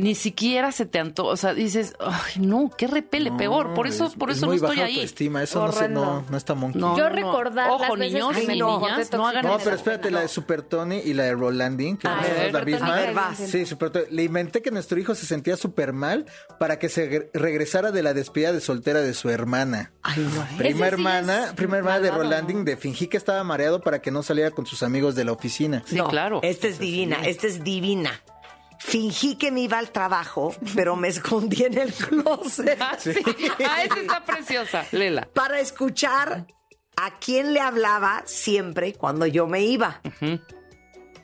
Ni 0.00 0.14
siquiera 0.14 0.70
se 0.70 0.86
te 0.86 1.00
antoja, 1.00 1.30
o 1.32 1.36
sea, 1.36 1.54
dices, 1.54 1.94
ay, 1.98 2.40
no, 2.40 2.70
qué 2.78 2.86
repele, 2.86 3.32
peor. 3.32 3.74
Por 3.74 3.88
eso, 3.88 4.06
es- 4.06 4.14
por 4.14 4.30
es 4.30 4.36
eso 4.36 4.46
no 4.46 4.50
muy 4.52 4.56
estoy 4.56 4.76
baja 4.76 4.86
ahí. 4.86 4.94
autoestima, 4.94 5.42
eso 5.42 5.66
no, 5.66 5.72
sé, 5.72 5.88
no, 5.88 6.24
no 6.30 6.36
está 6.36 6.54
monkey. 6.54 6.80
No, 6.80 6.96
Yo 6.96 7.04
no, 7.04 7.10
no. 7.10 7.16
recordar 7.16 7.68
Ojo, 7.70 7.80
las 7.82 7.98
veces 7.98 8.12
niños 8.14 8.36
que 8.36 8.46
niñas, 8.46 9.12
no 9.12 9.26
hagan 9.26 9.44
No, 9.44 9.58
pero 9.58 9.74
espérate, 9.74 10.10
la 10.12 10.20
de 10.20 10.28
Super 10.28 10.62
Tony 10.62 10.98
y 11.04 11.14
la 11.14 11.24
de 11.24 11.34
Rolanding, 11.34 11.96
que 11.96 12.06
A 12.06 12.14
no 12.14 12.22
ver, 12.22 12.32
es 12.46 12.52
la 12.52 12.64
misma. 12.64 13.34
Sí, 13.34 13.66
Super 13.66 13.90
Tony. 13.90 14.04
Le 14.10 14.22
inventé 14.22 14.62
que 14.62 14.70
nuestro 14.70 15.00
hijo 15.00 15.16
se 15.16 15.26
sentía 15.26 15.56
súper 15.56 15.92
mal 15.92 16.26
para 16.60 16.78
que 16.78 16.88
se 16.88 17.10
gre- 17.10 17.30
regresara 17.34 17.90
de 17.90 18.02
la 18.04 18.14
despedida 18.14 18.52
de 18.52 18.60
soltera 18.60 19.00
de 19.00 19.14
su 19.14 19.30
hermana. 19.30 19.90
Ay, 20.04 20.24
no. 20.32 20.46
Prima 20.58 20.76
sí 20.78 20.82
hermana, 20.92 21.44
es 21.46 21.52
prima 21.54 21.76
hermana 21.78 21.98
de 21.98 22.10
malvado, 22.10 22.22
Rolanding, 22.22 22.64
de 22.64 22.76
fingí 22.76 23.08
que 23.08 23.16
estaba 23.16 23.42
mareado 23.42 23.80
para 23.80 24.00
que 24.00 24.12
no 24.12 24.22
saliera 24.22 24.52
con 24.52 24.64
sus 24.64 24.84
amigos 24.84 25.16
de 25.16 25.24
la 25.24 25.32
oficina. 25.32 25.82
Sí, 25.86 25.96
No, 25.96 26.06
claro. 26.08 26.38
Esta 26.44 26.68
es 26.68 26.78
divina, 26.78 27.16
esta 27.24 27.48
es 27.48 27.64
divina. 27.64 28.12
Fingí 28.80 29.36
que 29.36 29.50
me 29.50 29.60
iba 29.62 29.78
al 29.78 29.90
trabajo, 29.90 30.54
pero 30.74 30.94
me 30.96 31.08
escondí 31.08 31.64
en 31.64 31.78
el 31.78 31.92
closet 31.92 32.78
Ah, 32.80 32.96
sí. 32.98 33.12
Ah, 33.68 33.82
esa 33.84 34.00
está 34.00 34.24
preciosa. 34.24 34.84
Lela. 34.92 35.28
para 35.34 35.60
escuchar 35.60 36.46
a 36.96 37.18
quién 37.18 37.52
le 37.52 37.60
hablaba 37.60 38.22
siempre 38.24 38.92
cuando 38.94 39.26
yo 39.26 39.46
me 39.46 39.62
iba. 39.62 40.00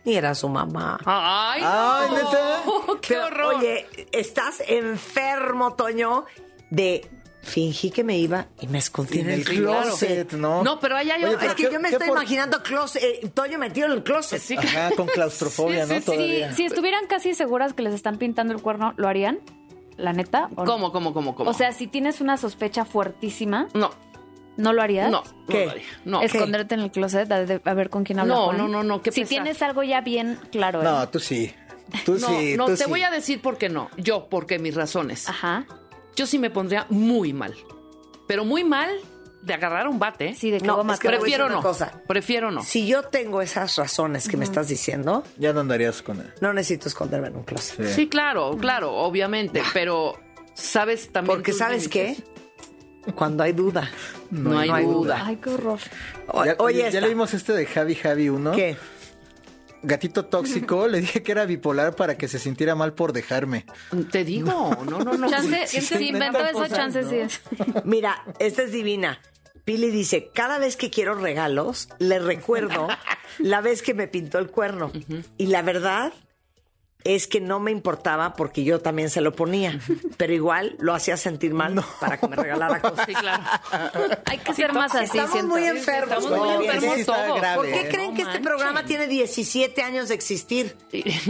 Y 0.05 0.15
era 0.15 0.35
su 0.35 0.49
mamá. 0.49 0.99
Ay, 1.07 1.63
Ay, 1.65 2.09
no. 2.11 2.17
¿neta? 2.17 2.63
¡Qué 3.01 3.15
Pero, 3.15 3.27
horror! 3.27 3.55
Oye, 3.57 3.87
estás 4.13 4.63
enfermo, 4.67 5.75
Toño, 5.75 6.27
de 6.71 7.09
fingí 7.45 7.91
que 7.91 8.03
me 8.05 8.19
iba 8.19 8.47
y 8.61 8.67
me 8.67 8.79
escondí 8.79 9.21
en, 9.21 9.27
En 9.27 9.33
el, 9.35 9.41
el 9.41 9.47
closet. 9.47 10.33
¿no? 10.33 10.63
No, 10.65 10.81
pero 10.81 10.97
ahí 10.97 11.11
hay 11.11 11.23
Oye, 11.25 11.35
otra- 11.35 11.41
pero 11.41 11.51
Es 11.53 11.57
que 11.57 11.65
¿qué- 11.69 11.73
yo 11.73 11.81
me 11.81 11.89
estoy 11.91 12.09
por- 12.09 12.17
imaginando 12.19 12.63
closet, 12.63 13.03
eh, 13.03 13.31
Toño 13.33 13.59
metido 13.59 13.87
en 13.87 13.93
el 13.93 14.03
closet. 14.03 14.41
Sí, 14.41 14.57
Ajá, 14.57 14.91
con 14.97 15.07
claustrofobia, 15.07 15.87
Sí, 15.87 15.93
¿no? 15.93 15.99
sí. 16.01 16.05
Todavía. 16.07 16.51
Si, 16.51 16.57
si 16.57 16.65
estuvieran 16.67 17.07
casi 17.07 17.35
seguras 17.35 17.73
que 17.75 17.83
les 17.83 17.95
están 17.95 18.19
pintando 18.19 18.53
el 18.55 18.61
cuerno, 18.63 18.95
¿lo 18.97 19.09
harían? 19.09 19.39
¿La 19.97 20.13
neta? 20.13 20.49
¿Cómo, 20.57 20.91
cómo, 20.91 21.13
cómo, 21.15 21.35
cómo? 21.35 21.51
O 21.51 21.55
sea, 21.55 21.73
si 21.73 21.87
tienes 21.87 22.21
una 22.21 22.37
sospecha 22.37 22.85
fuertísima, 22.85 23.69
no, 23.75 23.91
¿no 24.57 24.73
lo 24.73 24.83
harías? 24.83 25.11
no, 25.11 25.23
¿Qué? 25.49 25.59
no, 25.61 25.65
lo 25.67 25.71
haría. 25.71 25.85
no. 26.05 26.23
Esconderte 26.23 26.75
en 26.75 26.81
el 26.81 26.91
closet 26.91 27.31
a, 27.31 27.75
ver 27.75 27.91
con 27.91 28.03
quién 28.05 28.19
habla 28.19 28.35
No, 28.35 28.53
no, 28.53 28.67
no, 28.67 28.83
no, 28.83 29.03
qué 29.03 29.13
Si 29.13 29.21
pesar. 29.21 29.29
tienes 29.29 29.63
algo 29.63 29.83
ya 29.85 30.01
bien 30.01 30.39
claro. 30.51 30.81
¿eh? 30.81 30.85
No, 30.85 31.09
tú 31.09 31.21
sí. 31.21 31.55
Tú 32.05 32.15
No, 32.19 32.27
sí, 32.29 32.57
no, 32.57 32.65
tú 32.65 32.73
te 32.73 32.85
sí. 32.85 32.91
voy 32.91 33.03
a 33.03 33.11
decir 33.11 33.41
por 33.43 33.59
qué 33.59 33.69
no. 33.69 33.89
Yo, 33.99 34.27
porque 34.29 34.59
mis 34.59 34.75
razones. 34.75 35.29
Ajá. 35.29 35.67
Yo 36.17 36.27
sí 36.27 36.39
me 36.39 36.51
pondría 36.51 36.87
muy 36.91 37.33
mal. 37.33 37.55
Pero 38.27 38.45
muy 38.45 38.65
mal 38.65 38.89
de 39.43 39.53
agarrar 39.55 39.87
un 39.89 39.99
bate. 39.99 40.35
Sí, 40.35 40.51
de 40.51 40.59
que 40.61 40.67
No, 40.67 40.77
voy 40.83 40.91
a 40.91 40.95
es 40.95 41.01
que 41.01 41.09
Prefiero 41.09 41.47
una 41.47 41.57
no. 41.57 41.63
cosa. 41.63 42.03
Prefiero 42.09 42.51
no. 42.51 42.63
Si 42.63 42.87
yo 42.87 43.03
tengo 43.03 43.43
esas 43.43 43.77
razones 43.77 44.29
que 44.29 44.37
me 44.39 44.45
estás 44.45 44.69
diciendo, 44.69 45.23
Ya 45.37 45.53
no 45.53 45.61
andarías 45.61 46.01
con 46.03 46.21
él. 46.21 46.33
no 46.41 46.53
necesito 46.55 46.89
esconderme 46.89 47.29
en 47.29 47.37
un 47.37 47.43
closet. 47.45 47.87
Sí, 47.89 48.09
claro, 48.09 48.57
claro, 48.59 48.93
obviamente. 48.95 49.63
Pero, 49.75 50.19
¿sabes 50.55 51.13
también? 51.13 51.37
Porque 51.37 51.53
¿sabes 51.53 51.89
qué? 51.89 52.17
Cuando 53.15 53.43
hay 53.43 53.53
duda. 53.53 53.91
No, 54.31 54.59
hay, 54.59 54.69
no 54.71 54.75
hay 54.77 54.85
duda. 54.87 55.23
Ay, 55.27 55.37
qué 55.37 55.51
horror. 55.51 55.79
O- 56.29 56.45
ya, 56.47 56.57
oye, 56.59 56.91
ya 56.91 57.03
leímos 57.03 57.35
este 57.35 57.53
de 57.53 57.67
Javi 57.67 57.95
Javi 57.97 58.31
1. 58.31 58.53
¿Qué? 58.53 58.79
Gatito 59.85 60.25
tóxico, 60.25 60.89
le 60.89 61.01
dije 61.01 61.23
que 61.23 61.33
era 61.33 61.45
bipolar 61.45 61.95
para 61.95 62.17
que 62.17 62.29
se 62.29 62.39
sintiera 62.39 62.75
mal 62.75 62.95
por 62.95 63.13
dejarme. 63.13 63.67
Te 64.11 64.25
digo, 64.25 64.77
no, 64.85 64.99
no, 64.99 65.15
no. 65.15 65.31
Chance, 65.31 65.67
sí, 65.67 65.81
si 65.81 66.09
inventó 66.09 66.39
cosas, 66.53 66.71
chance 66.73 67.03
¿no? 67.03 67.11
sí 67.11 67.17
es. 67.17 67.41
Mira, 67.85 68.25
esta 68.39 68.63
es 68.63 68.73
divina. 68.73 69.21
Pili 69.65 69.91
dice, 69.91 70.31
cada 70.35 70.59
vez 70.59 70.77
que 70.77 70.91
quiero 70.91 71.15
regalos, 71.15 71.89
le 71.99 72.19
recuerdo 72.19 72.89
la 73.39 73.61
vez 73.61 73.83
que 73.83 73.95
me 73.95 74.09
pintó 74.09 74.39
el 74.39 74.49
cuerno. 74.51 74.93
Y 75.39 75.47
la 75.47 75.63
verdad 75.63 76.13
es 77.05 77.27
que 77.27 77.41
no 77.41 77.61
me 77.61 77.71
importaba 77.71 78.33
porque 78.35 78.65
yo 78.65 78.81
también 78.81 79.11
se 79.11 79.21
lo 79.21 79.33
ponía. 79.35 79.79
Pero 80.17 80.33
igual 80.33 80.75
lo 80.79 80.95
hacía 80.95 81.17
sentir 81.17 81.53
mal 81.55 81.75
para 82.01 82.19
que 82.19 82.27
me 82.29 82.37
regalara 82.37 82.81
cosas. 82.83 83.05
Sí, 83.07 83.15
claro. 83.15 83.43
Hay 84.27 84.39
que 84.39 84.55
ser 84.55 84.73
más 84.73 84.95
así, 84.95 85.05
Estamos 85.19 85.31
siento. 85.33 85.49
muy 85.55 85.65
enfermos. 85.65 86.25
Estamos 86.25 86.39
muy 86.57 86.67
enfermos 86.67 86.97
sí 86.97 87.05
todos. 87.05 87.37
grave, 87.41 87.57
¿Por 87.57 87.67
qué 87.67 87.81
¿eh? 87.81 87.89
creen 87.91 88.11
No 88.11 88.17
que 88.17 88.23
este 88.23 88.41
programa 88.41 88.85
tiene 88.85 89.07
17 89.07 89.83
años 89.83 90.09
de 90.09 90.15
existir? 90.15 90.77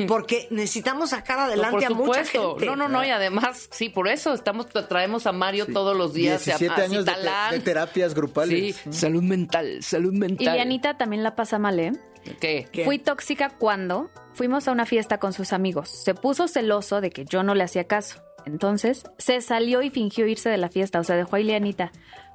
Porque 0.07 0.47
necesitamos 0.50 1.11
sacar 1.11 1.38
No, 1.38 1.45
adelante 1.45 1.85
a 1.87 1.88
por 1.88 1.97
mucha 1.99 2.25
supuesto. 2.25 2.50
gente. 2.52 2.66
No, 2.66 2.76
no, 2.76 2.88
no. 2.88 3.04
Y 3.04 3.11
además, 3.11 3.69
sí, 3.71 3.88
por 3.88 4.09
eso 4.09 4.33
estamos 4.35 4.66
traemos 4.88 5.26
a 5.26 5.33
Mario 5.33 5.66
todos 5.66 5.97
los 5.97 6.12
días. 6.14 6.45
17 6.45 6.73
a, 6.73 6.85
a 6.85 6.87
años 6.87 7.04
de, 7.04 7.12
te- 7.12 7.54
de 7.57 7.61
terapias 7.61 8.14
grupales. 8.14 8.76
Sí, 8.76 8.93
salud 8.93 9.23
mental, 9.23 9.83
salud 9.83 10.12
Y 10.12 10.19
mental. 10.19 10.54
Dianita 10.54 10.97
también 10.97 11.23
la 11.23 11.35
pasa 11.35 11.59
mal, 11.59 11.81
¿eh? 11.81 11.93
¿Qué? 12.40 12.69
¿Qué? 12.73 12.85
Fui 12.85 12.99
tóxica 12.99 13.50
cuando 13.50 14.11
fuimos 14.33 14.66
a 14.69 14.73
una 14.73 14.87
fiesta 14.87 15.19
con 15.19 15.33
sus 15.33 15.52
amigos. 15.52 15.88
Se 15.90 16.14
puso 16.14 16.49
celoso 16.49 17.00
de 17.00 17.11
que 17.11 17.25
yo 17.25 17.43
no 17.43 17.54
le 17.54 17.64
hacía 17.64 17.85
caso. 17.85 18.21
Entonces 18.47 19.04
se 19.19 19.40
salió 19.40 19.81
y 19.83 19.90
fingió 19.90 20.26
irse 20.26 20.49
de 20.50 20.59
la 20.59 20.69
fiesta, 20.69 21.00
o 21.00 21.04
sea, 21.04 21.16
dejó 21.16 21.37
a 21.37 21.40
Ileanita. 21.40 21.93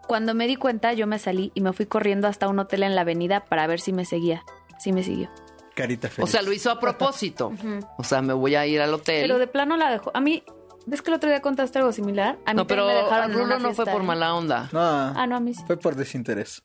Cuando 0.08 0.34
me 0.34 0.48
di 0.48 0.56
cuenta, 0.56 0.94
yo 0.94 1.06
me 1.06 1.20
salí 1.20 1.52
y 1.54 1.62
me 1.62 1.72
fui 1.74 1.86
corriendo 1.86 2.28
hasta 2.28 2.48
un 2.48 2.58
hotel 2.58 2.82
en 2.84 2.96
la 2.96 3.02
avenida 3.02 3.46
para 3.46 3.68
ver 3.68 3.80
si 3.80 3.94
me 3.94 4.06
seguía. 4.06 4.44
Sí 4.80 4.92
me 4.92 5.04
siguió. 5.04 5.30
Carita 5.76 6.08
O 6.08 6.12
feliz. 6.12 6.32
sea, 6.32 6.42
lo 6.42 6.52
hizo 6.52 6.72
a 6.72 6.80
propósito. 6.80 7.54
O 7.98 8.04
sea, 8.04 8.22
me 8.22 8.34
voy 8.34 8.56
a 8.56 8.66
ir 8.66 8.82
al 8.82 8.94
hotel. 8.94 9.22
Pero 9.22 9.38
de 9.38 9.46
plano 9.48 9.78
la 9.78 9.92
dejó. 9.92 10.10
A 10.16 10.20
mí, 10.20 10.44
¿ves 10.90 11.02
que 11.02 11.12
el 11.12 11.16
otro 11.16 11.30
día 11.30 11.42
contaste 11.42 11.80
algo 11.80 11.92
similar? 11.94 12.38
A 12.46 12.54
mí 12.54 12.58
no, 12.58 12.68
pero 12.68 12.86
me 12.86 12.92
a 12.94 13.04
dejaron 13.04 13.32
Rulo 13.34 13.46
una 13.46 13.60
no 13.60 13.74
fue 13.74 13.86
por 13.86 14.02
¿eh? 14.02 14.06
mala 14.06 14.34
onda. 14.36 14.70
no, 14.72 14.80
Ah, 14.82 15.26
no, 15.28 15.36
a 15.38 15.40
mí 15.40 15.54
sí. 15.54 15.64
fue 15.66 15.78
por 15.78 15.96
desinterés. 15.96 16.64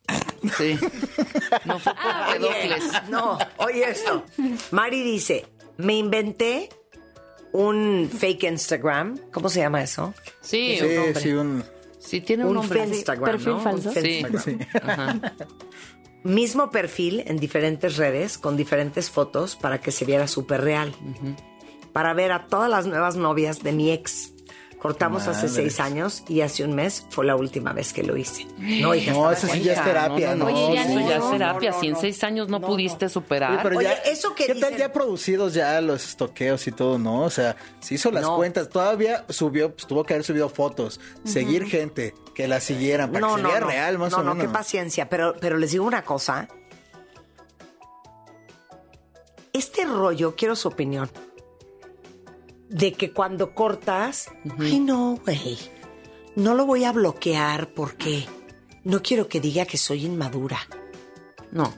Sí. 0.59 0.79
No 1.65 1.79
fue 1.79 1.93
por 1.95 2.37
Oye, 2.37 2.49
pedocles. 2.69 2.93
no, 3.11 3.39
oye 3.59 3.89
esto. 3.91 4.25
Mari 4.73 5.03
dice, 5.03 5.47
me 5.79 5.95
inventé 5.97 6.69
un 7.53 8.11
fake 8.13 8.45
Instagram. 8.45 9.19
¿Cómo 9.33 9.49
se 9.49 9.61
llama 9.61 9.83
eso? 9.83 10.13
Sí, 10.41 10.77
Sí, 10.79 10.85
un 10.87 10.95
nombre. 10.97 11.21
sí, 11.21 11.33
un... 11.33 11.65
Sí, 11.99 12.21
tiene 12.21 12.43
un, 12.45 12.51
Un 12.51 12.55
nombre. 12.57 12.85
Finstagram, 12.87 13.25
perfil 13.31 13.53
¿no? 13.55 13.61
falso. 13.61 13.89
Un 13.89 13.95
Sí. 13.95 14.25
Finstagram. 14.25 14.61
Ajá. 14.83 15.33
Mismo 16.25 16.71
perfil 16.71 17.23
en 17.27 17.39
diferentes 17.39 17.97
redes 17.97 18.39
con 18.39 18.57
diferentes 18.57 19.11
fotos 19.11 19.57
para 19.57 19.81
que 19.81 19.91
se 19.93 20.05
viera 20.05 20.27
súper 20.27 20.63
real. 20.63 20.95
Para 21.95 22.13
ver 22.13 22.31
a 22.33 22.47
todas 22.49 22.69
las 22.69 22.85
nuevas 22.87 23.17
novias 23.17 23.63
de 23.63 23.73
mi 23.73 23.91
ex. 23.91 24.33
Cortamos 24.79 25.29
hace 25.29 25.49
seis 25.49 25.81
años 25.81 26.25
y 26.29 26.43
hace 26.43 26.63
un 26.63 26.75
mes 26.75 27.07
fue 27.09 27.25
la 27.25 27.37
última 27.37 27.73
vez 27.73 27.95
que 27.95 28.03
lo 28.03 28.19
hice. 28.19 28.47
No, 28.59 28.95
hija, 28.95 29.13
No, 29.13 29.31
eso 29.31 29.47
sí 29.47 29.63
ya 29.63 29.73
es 29.73 29.83
terapia, 29.83 30.35
¿no? 30.35 30.45
Oye, 30.45 30.55
Oye, 30.57 30.75
ya 30.75 30.83
eso 30.85 31.09
ya 31.09 31.19
no, 31.19 31.25
es 31.25 31.31
terapia. 31.31 31.71
no, 31.71 31.81
si 31.81 31.87
en 31.87 31.93
no. 31.95 32.01
seis 32.03 32.23
años 32.23 32.49
no, 32.51 32.59
No, 32.59 32.67
pudiste 32.67 33.07
no. 33.07 33.09
superar. 33.09 33.53
Oye, 33.53 33.61
pero 33.63 33.79
Oye, 33.79 33.87
ya, 33.87 33.93
eso 34.11 34.35
que 34.35 34.45
¿Qué 34.45 34.57
tal 34.57 34.77
ya 34.77 34.93
producidos 34.93 35.55
ya 35.55 35.81
los 35.81 36.05
estoqueos 36.07 36.67
y 36.67 36.73
todo, 36.73 36.99
no? 36.99 37.23
O 37.23 37.31
sea, 37.31 37.57
se 37.81 37.95
hizo 37.95 38.11
las 38.11 38.25
No. 38.25 38.37
cuentas. 38.37 38.69
Todavía 38.69 39.25
subió, 39.31 39.73
pues 39.75 39.87
tuvo 39.87 40.05
que 40.05 40.13
haber 40.13 40.25
subido 40.25 40.51
fotos. 40.51 41.01
Seguir 41.25 41.65
gente 41.65 42.13
que 42.35 42.47
la 42.47 42.61
siguieran 42.61 43.11
para 43.11 43.27
que 43.27 43.35
se 43.37 43.43
vea 43.43 43.61
real, 43.61 43.97
más 43.97 44.13
no, 44.13 44.19
o 44.19 44.23
no, 44.23 44.35
menos. 44.35 44.49
qué 44.49 44.53
paciencia. 44.53 45.09
Pero, 45.09 45.35
pero 45.41 45.57
les 45.57 45.71
digo 45.73 45.87
una 45.87 46.03
cosa. 46.05 46.47
Este 49.55 49.85
rollo, 49.87 50.35
quiero 50.37 50.57
su 50.57 50.69
opinión. 50.69 51.09
De 52.75 52.93
que 52.93 53.13
cuando 53.13 53.55
cortas, 53.55 54.29
ay 54.59 54.81
no, 54.81 55.17
güey. 55.25 55.57
No 56.35 56.55
lo 56.55 56.67
voy 56.67 56.83
a 56.85 56.91
bloquear 56.93 57.69
porque 57.69 58.27
no 58.83 59.01
quiero 59.01 59.29
que 59.29 59.41
diga 59.41 59.65
que 59.65 59.79
soy 59.79 60.05
inmadura. 60.07 60.59
No. 61.53 61.73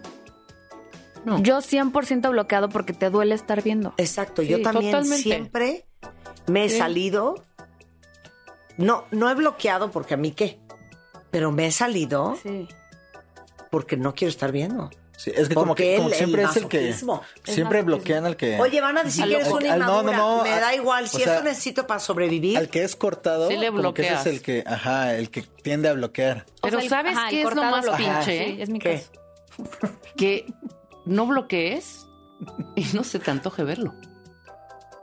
No. 1.26 1.38
Yo 1.42 1.58
100% 1.58 2.30
bloqueado 2.30 2.70
porque 2.70 2.94
te 2.94 3.10
duele 3.10 3.34
estar 3.34 3.62
viendo. 3.62 3.92
Exacto, 3.98 4.40
yo 4.42 4.62
también 4.62 4.92
totalmente. 4.92 5.22
siempre 5.22 5.86
me 6.46 6.64
he 6.64 6.68
Sí. 6.70 6.78
salido. 6.78 7.44
No, 8.78 9.04
no 9.10 9.28
he 9.28 9.34
bloqueado 9.34 9.90
porque 9.90 10.14
a 10.14 10.16
mí 10.16 10.30
qué. 10.30 10.58
Pero 11.30 11.52
me 11.52 11.66
he 11.66 11.72
salido 11.72 12.38
Sí. 12.42 12.68
porque 13.70 13.96
no 13.98 14.14
quiero 14.14 14.30
estar 14.30 14.50
viendo. 14.52 14.88
Sí, 15.16 15.32
es 15.34 15.48
que 15.48 15.54
como 15.54 15.74
que 15.74 15.96
como 15.96 16.08
el- 16.08 16.14
siempre 16.14 16.42
el 16.42 16.48
es 16.50 16.56
el 16.56 16.68
que 16.68 16.94
siempre 17.44 17.80
bloquean 17.82 18.26
al 18.26 18.36
que 18.36 18.58
Oye, 18.60 18.80
van 18.82 18.98
a 18.98 19.02
decir 19.02 19.22
al- 19.22 19.30
que 19.30 19.36
eres 19.36 19.48
una 19.48 19.66
inmadura. 19.76 19.86
no, 19.86 20.02
no, 20.02 20.36
no, 20.38 20.42
Me 20.42 20.50
da 20.50 20.74
igual. 20.74 21.08
Si 21.08 21.16
o 21.16 21.20
eso 21.20 21.30
sea, 21.30 21.42
necesito 21.42 21.86
para 21.86 22.00
sobrevivir. 22.00 22.58
al 22.58 22.68
que 22.68 22.84
es 22.84 22.96
cortado, 22.96 23.48
Sí 23.48 23.56
le 23.56 23.70
como 23.72 23.94
que 23.94 24.02
ese 24.02 24.14
es 24.14 24.26
el 24.26 24.42
que, 24.42 24.62
ajá, 24.66 25.14
el 25.16 25.30
que 25.30 25.42
tiende 25.62 25.88
a 25.88 25.94
bloquear. 25.94 26.44
O 26.58 26.60
Pero 26.62 26.80
sea, 26.80 26.88
¿sabes 26.90 27.16
ajá, 27.16 27.28
qué 27.30 27.42
es 27.42 27.54
lo 27.54 27.62
más 27.64 27.84
bloquea. 27.84 28.18
pinche? 28.20 28.44
Sí, 28.46 28.62
es 28.62 28.68
mi 28.68 28.78
¿Qué? 28.78 29.02
caso. 29.58 29.98
Que 30.18 30.52
no 31.06 31.26
bloquees 31.26 32.06
y 32.74 32.84
no 32.92 33.02
se 33.02 33.18
te 33.18 33.30
antoje 33.30 33.64
verlo. 33.64 33.94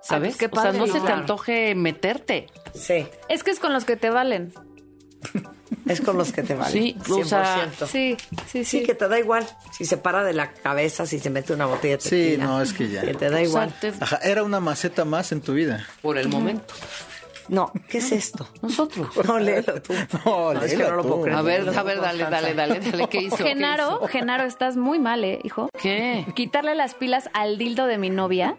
¿Sabes? 0.01 0.36
pues 0.36 0.38
qué 0.38 0.46
o 0.46 0.62
sea, 0.62 0.72
padre, 0.72 0.79
no 0.79 0.88
se 0.88 1.00
te 1.00 1.12
antoje 1.12 1.75
meterte. 1.75 2.48
Sí, 2.75 3.08
Es 3.29 3.43
que 3.43 3.51
es 3.51 3.60
con 3.60 3.72
los 3.74 3.86
que 3.86 3.96
te 3.96 4.10
valen. 4.10 4.53
Es 5.87 6.01
con 6.01 6.17
los 6.17 6.31
que 6.31 6.43
te 6.43 6.55
vale. 6.55 6.71
Sí, 6.71 6.95
o 7.09 7.23
sea, 7.23 7.67
100%. 7.79 7.87
Sí, 7.87 8.17
sí, 8.31 8.37
sí. 8.47 8.65
Sí, 8.65 8.83
que 8.83 8.95
te 8.95 9.07
da 9.07 9.19
igual. 9.19 9.45
Si 9.71 9.85
se 9.85 9.97
para 9.97 10.23
de 10.23 10.33
la 10.33 10.51
cabeza, 10.53 11.05
si 11.05 11.19
se 11.19 11.29
mete 11.29 11.53
una 11.53 11.65
botella 11.65 11.97
de 11.97 12.01
Sí, 12.01 12.09
tequila. 12.09 12.43
no, 12.45 12.61
es 12.61 12.73
que 12.73 12.89
ya. 12.89 13.01
Que 13.01 13.13
te 13.13 13.25
da 13.29 13.35
O 13.37 13.39
sea, 13.39 13.43
igual. 13.47 13.73
te- 13.79 13.93
Ajá, 13.99 14.17
era 14.23 14.43
una 14.43 14.59
maceta 14.59 15.05
más 15.05 15.31
en 15.31 15.41
tu 15.41 15.53
vida. 15.53 15.85
por 16.01 16.17
el 16.17 16.29
momento. 16.29 16.73
No, 17.49 17.73
¿qué 17.89 17.97
es 17.97 18.11
esto? 18.13 18.47
Nosotros. 18.61 19.07
No, 19.27 19.37
léelo 19.37 19.81
tú. 19.81 19.93
No, 20.25 20.53
es 20.53 20.71
que 20.71 20.77
léelo 20.77 20.91
no 20.91 20.95
lo 20.97 21.03
puedo 21.03 21.21
creer. 21.23 21.37
A 21.37 21.41
ver, 21.41 21.63
Léelo 21.65 21.77
a 21.79 21.83
ver, 21.83 21.99
dale, 21.99 22.23
dale, 22.23 22.53
dale, 22.53 22.79
dale. 22.79 23.07
¿Qué 23.09 23.17
hizo? 23.23 23.35
¿Qué 23.35 23.43
Genaro, 23.43 23.97
hizo? 23.97 24.07
Genaro, 24.07 24.43
estás 24.45 24.77
muy 24.77 24.99
mal, 24.99 25.23
¿eh, 25.25 25.39
hijo? 25.43 25.67
¿Qué? 25.81 26.25
Quitarle 26.35 26.73
las 26.75 26.93
pilas 26.93 27.29
al 27.33 27.57
dildo 27.57 27.85
de 27.85 27.97
mi 27.97 28.09
novia 28.09 28.55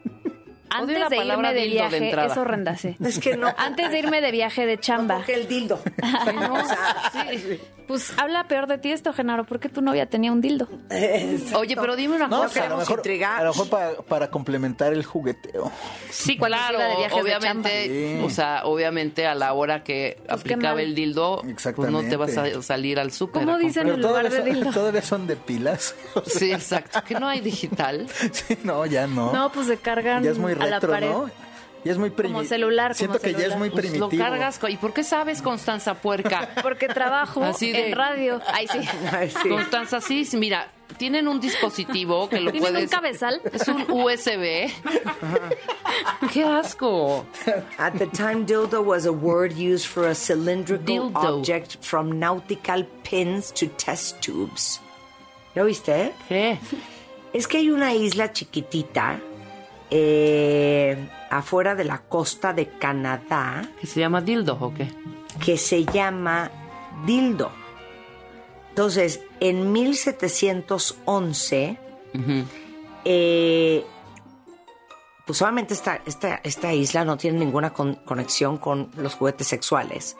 antes 0.81 0.99
la 0.99 1.09
de 1.09 1.17
irme 1.17 1.55
de 1.55 1.61
de 1.61 1.67
viaje 1.67 1.97
entrada. 1.97 2.33
es 2.33 2.37
horrenda, 2.37 2.77
sí. 2.77 2.97
Es 3.05 3.19
que 3.19 3.37
no. 3.37 3.53
Antes 3.57 3.91
de 3.91 3.99
irme 3.99 4.21
de 4.21 4.31
viaje 4.31 4.67
de 4.67 4.79
chamba. 4.79 5.17
Porque 5.17 5.35
el 5.35 5.49
dildo. 5.49 5.81
O 6.55 6.67
sea, 6.67 7.29
Pues 7.87 8.13
habla 8.19 8.49
peor 8.49 8.67
de 8.67 8.79
ti 8.79 8.91
esto, 8.93 9.13
Genaro, 9.13 9.45
porque 9.45 9.69
tu 9.69 9.83
novia 9.83 10.07
tenía 10.07 10.33
un 10.33 10.41
dildo. 10.41 10.69
Oye, 11.57 11.77
pero 11.77 11.97
dime 11.97 12.17
una 12.17 12.29
No, 12.29 12.37
cosa. 12.43 12.47
o 12.47 12.51
sea, 12.53 12.65
a 12.65 12.69
lo 12.71 12.77
mejor, 12.79 12.99
intrigar. 12.99 13.41
a 13.41 13.45
lo 13.45 13.51
mejor 13.51 13.69
para, 13.69 13.93
para 14.03 14.31
complementar 14.31 14.93
el 14.93 15.05
jugueteo. 15.05 15.71
Sí, 16.11 16.37
claro, 16.39 16.79
de 16.79 17.09
obviamente, 17.13 18.21
o 18.25 18.31
sea, 18.31 18.63
obviamente 18.65 19.27
a 19.27 19.35
la 19.35 19.53
hora 19.53 19.83
que 19.85 20.17
Pues 20.27 20.41
aplicaba 20.41 20.81
el 20.83 20.95
dildo, 20.95 21.43
pues 21.77 21.91
no 21.91 22.03
te 22.03 22.17
vas 22.17 22.37
a 22.37 22.63
salir 22.63 22.99
al 22.99 23.13
súper. 23.13 23.45
¿Cómo 23.45 23.59
dicen 23.59 23.85
Pero 23.85 23.97
lugar 23.97 24.29
todavía 24.29 24.31
de 24.31 24.37
son, 24.37 24.55
dildo? 24.55 24.71
todavía 24.73 25.03
son 25.03 25.27
de 25.27 25.37
pilas. 25.37 25.95
Sí, 26.27 26.53
exacto. 26.53 27.03
Que 27.07 27.15
no 27.19 27.29
hay 27.29 27.41
digital. 27.41 28.07
Sí, 28.33 28.59
no, 28.65 28.85
ya 28.87 29.07
no. 29.07 29.33
No, 29.33 29.53
pues 29.53 29.67
se 29.67 29.77
cargan 29.77 30.23
ya 30.23 30.31
es 30.31 30.39
muy 30.39 30.53
a 30.53 30.57
la 30.57 30.65
retro, 30.81 30.91
pared. 30.91 31.11
¿no? 31.11 31.31
Ya 31.85 31.93
es 31.93 31.99
muy 31.99 32.11
primitivo. 32.11 32.39
Como 32.39 32.49
celular, 32.49 32.89
como 32.93 32.99
Siento 32.99 33.21
que 33.21 33.33
ya 33.35 33.47
es 33.47 33.57
muy 33.57 33.69
Pues 33.71 33.83
primitivo. 33.87 34.09
lo 34.11 34.19
cargas. 34.19 34.59
¿Y 34.69 34.77
por 34.79 34.93
qué 34.95 35.05
sabes, 35.05 35.43
Constanza 35.43 35.95
Puerca? 35.95 36.49
Porque 36.63 36.89
trabajo 36.89 37.45
Así 37.45 37.73
de- 37.73 37.89
en 37.91 37.97
radio. 37.97 38.41
Ay, 38.53 38.67
sí. 38.69 38.79
Ay, 39.13 39.31
sí. 39.31 39.49
Constanza, 39.49 40.01
sí, 40.01 40.25
sí, 40.25 40.37
mira, 40.39 40.71
tienen 40.97 41.29
un 41.29 41.41
dispositivo 41.41 42.29
que 42.29 42.41
lo 42.41 42.51
¿Tienen 42.53 42.73
puedes... 42.73 42.85
un 42.85 42.89
cabezal? 42.91 43.41
Es 43.53 43.69
un 43.69 43.83
USB. 43.91 44.71
¡Qué 46.33 46.45
asco! 46.45 47.27
At 47.79 47.93
the 47.99 48.07
time, 48.07 48.45
dildo 48.47 48.83
was 48.83 49.07
a 49.07 49.13
word 49.13 49.53
used 49.53 49.87
for 49.87 50.07
a 50.09 50.15
cylindrical 50.15 50.85
Dildo. 51.11 51.39
object 51.39 51.77
from 51.83 52.19
nautical 52.19 52.85
pins 53.03 53.53
to 53.53 53.67
test 53.77 54.21
tubes. 54.23 54.81
¿Lo 55.55 55.67
viste? 55.67 56.13
¿Qué? 56.29 56.59
Es 57.33 57.47
que 57.47 57.59
hay 57.59 57.71
una 57.71 57.93
isla 57.95 58.33
chiquitita 58.33 59.21
eh, 59.91 61.09
afuera 61.31 61.75
de 61.75 61.85
la 61.85 62.03
costa 62.03 62.53
de 62.53 62.69
Canadá 62.79 63.69
¿Que 63.81 63.87
se 63.87 64.01
llama 64.01 64.21
dildo 64.21 64.59
o 64.61 64.75
qué? 64.75 64.89
que 65.45 65.57
se 65.59 65.85
llama 65.85 66.51
Dildo. 67.07 67.51
Entonces, 68.71 69.21
en 69.41 69.73
1711, 69.73 71.77
Ujú. 72.15 72.45
eh, 73.05 73.85
pues 75.27 75.43
obviamente 75.43 75.75
esta, 75.75 76.01
esta, 76.07 76.41
esta 76.45 76.73
isla 76.73 77.05
no 77.05 77.17
tiene 77.17 77.39
ninguna 77.41 77.73
con- 77.73 77.97
conexión 77.97 78.59
con 78.59 78.91
los 78.97 79.15
juguetes 79.15 79.47
sexuales. 79.49 80.17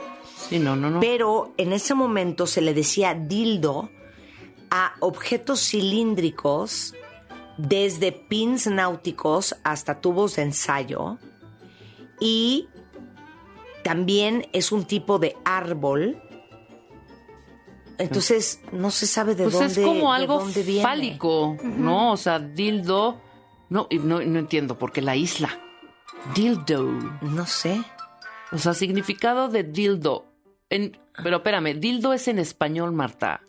Sí, 0.49 0.59
no, 0.59 0.75
no, 0.77 0.91
no. 0.91 1.01
Pero 1.01 1.53
en 1.59 1.73
ese 1.73 1.95
momento 1.95 2.47
se 2.47 2.61
le 2.61 2.75
decía 2.75 3.15
dildo 3.15 3.91
a 4.71 4.95
objetos 5.01 5.61
cilíndricos 5.69 6.95
desde 7.57 8.13
pins 8.13 8.67
náuticos 8.67 9.57
hasta 9.65 10.01
tubos 10.01 10.37
de 10.37 10.43
ensayo 10.43 11.19
y 12.21 12.69
también 13.83 14.49
es 14.53 14.73
un 14.73 14.85
tipo 14.85 15.19
de 15.19 15.37
árbol. 15.45 16.21
Entonces 17.99 18.61
no 18.73 18.91
se 18.91 19.07
sabe 19.07 19.35
de 19.35 19.45
pues 19.45 19.55
dónde 19.55 19.81
es 19.81 19.87
como 19.87 20.13
algo 20.13 20.45
viene. 20.47 20.83
fálico, 20.83 21.57
¿no? 21.63 22.13
O 22.13 22.17
sea, 22.17 22.39
dildo... 22.41 23.21
No, 23.71 23.89
no, 23.91 24.21
no 24.21 24.39
entiendo, 24.39 24.79
porque 24.79 25.01
la 25.01 25.17
isla. 25.17 25.59
Dildo. 26.35 26.85
No 27.23 27.47
sé. 27.47 27.83
O 28.53 28.59
sea, 28.59 28.75
significado 28.75 29.49
de 29.49 29.65
dildo. 29.65 30.27
En, 30.71 30.99
pero 31.23 31.37
espérame, 31.37 31.79
dildo 31.79 32.13
es 32.13 32.29
en 32.29 32.39
español, 32.39 32.93
Marta. 32.93 33.41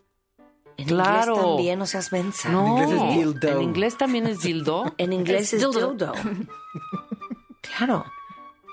En 0.78 0.86
Claro. 0.86 1.32
inglés 1.32 1.44
también, 1.46 1.78
no 1.78 1.86
seas 1.86 2.12
mensa. 2.12 2.48
No, 2.50 2.78
inglés 2.78 2.90
es 3.02 3.16
dildo. 3.16 3.48
En 3.48 3.62
inglés 3.62 3.96
también 3.96 4.26
es 4.26 4.40
dildo. 4.40 4.94
En 4.98 5.12
inglés 5.12 5.52
es, 5.52 5.62
Es 5.62 5.70
dildo. 5.70 5.90
dildo. 5.90 6.12
claro. 7.60 8.04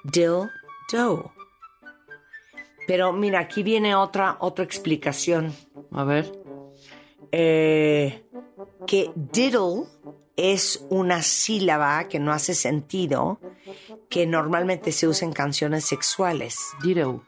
Dildo. 0.04 0.49
Pero 2.88 3.13
mira, 3.13 3.39
aquí 3.39 3.63
viene 3.63 3.95
otra, 3.95 4.38
otra 4.39 4.65
explicación. 4.65 5.54
A 5.91 6.04
ver. 6.04 6.32
Eh, 7.32 8.25
que 8.86 9.12
diddle 9.15 9.86
es 10.36 10.86
una 10.89 11.21
sílaba 11.21 12.08
que 12.08 12.19
no 12.19 12.32
hace 12.34 12.54
sentido, 12.54 13.39
que 14.10 14.27
normalmente 14.27 14.91
se 14.91 15.08
usa 15.08 15.25
en 15.27 15.34
canciones 15.34 15.86
sexuales. 15.86 16.58
Ditto. 16.84 17.23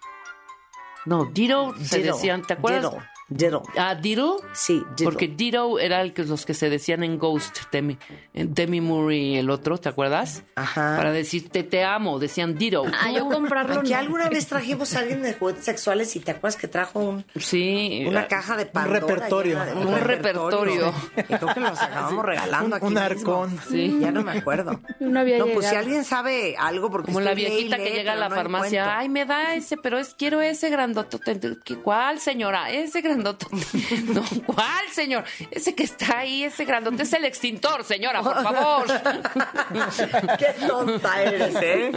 No, 1.05 1.25
Ditto 1.25 1.73
se 1.81 1.97
Diddle, 1.97 2.11
decían, 2.11 2.41
¿te 2.45 2.53
acuerdas? 2.53 2.91
Diddle. 2.91 3.05
Diddle. 3.27 3.61
Ah, 3.77 3.95
Ditto. 3.95 4.37
Sí, 4.53 4.83
diddle. 4.95 5.05
Porque 5.05 5.27
Ditto 5.27 5.79
era 5.79 6.01
el 6.01 6.13
que, 6.13 6.23
los 6.25 6.45
que 6.45 6.53
se 6.53 6.69
decían 6.69 7.03
en 7.03 7.17
Ghost, 7.17 7.57
Demi, 7.71 7.97
Demi 8.33 8.81
Moore 8.81 9.17
y 9.17 9.37
el 9.37 9.49
otro, 9.49 9.77
¿te 9.79 9.89
acuerdas? 9.89 10.43
Ajá. 10.55 10.95
Para 10.97 11.11
decirte 11.11 11.63
te 11.63 11.83
amo, 11.83 12.19
decían 12.19 12.55
Ditto. 12.55 12.83
Ah, 13.01 13.11
yo 13.11 13.27
comprarlo 13.27 13.79
Aquí 13.79 13.91
no. 13.93 13.97
alguna 13.97 14.29
vez 14.29 14.45
trajimos 14.47 14.95
a 14.95 14.99
alguien 14.99 15.23
de 15.23 15.33
juguetes 15.33 15.65
sexuales 15.65 16.15
y 16.15 16.19
te 16.19 16.31
acuerdas 16.31 16.55
que 16.55 16.67
trajo 16.67 16.99
un, 16.99 17.25
Sí. 17.35 18.05
una 18.07 18.27
caja 18.27 18.55
de 18.57 18.67
Pandora 18.67 18.99
repertorio. 18.99 19.53
llena 19.59 19.65
de- 19.65 19.73
Un 19.85 19.99
repertorio. 19.99 20.93
Y 21.17 21.23
creo 21.23 21.53
que 21.53 21.59
los 21.61 21.81
acabamos 21.81 22.25
regalando 22.25 22.65
Un- 22.67 22.73
aquí 22.73 22.85
un 22.85 22.93
mismo. 22.93 23.05
arcón. 23.05 23.59
Sí. 23.69 23.97
Ya 24.01 24.11
no 24.11 24.21
me 24.23 24.33
acuerdo. 24.33 24.79
No 24.99 25.19
había 25.19 25.39
No, 25.39 25.47
pues 25.47 25.67
si 25.67 25.75
alguien 25.75 26.03
sabe 26.05 26.55
algo, 26.59 26.91
porque 26.91 27.07
Como 27.07 27.21
la 27.21 27.33
viejita 27.33 27.77
que 27.77 27.89
llega 27.89 28.13
a 28.13 28.15
la 28.15 28.29
no 28.29 28.35
farmacia, 28.35 28.81
encuentro. 28.83 28.99
ay, 29.01 29.09
me 29.09 29.25
da 29.25 29.55
ese, 29.55 29.77
pero 29.77 29.97
es 29.97 30.13
quiero 30.15 30.41
ese 30.41 30.69
grandotote. 30.69 31.39
¿Qué- 31.63 31.77
¿Cuál, 31.77 32.19
señora? 32.19 32.69
Ese 32.69 33.01
grandotote. 33.01 33.14
No, 34.13 34.23
¿cuál, 34.45 34.89
señor? 34.91 35.23
Ese 35.51 35.73
que 35.75 35.83
está 35.83 36.19
ahí, 36.19 36.43
ese 36.43 36.65
grandote 36.65 37.03
es 37.03 37.13
el 37.13 37.25
extintor, 37.25 37.83
señora, 37.83 38.21
por 38.21 38.41
favor. 38.43 38.85
Qué 40.37 40.67
tonta 40.67 41.21
eres, 41.23 41.55
¿eh? 41.61 41.91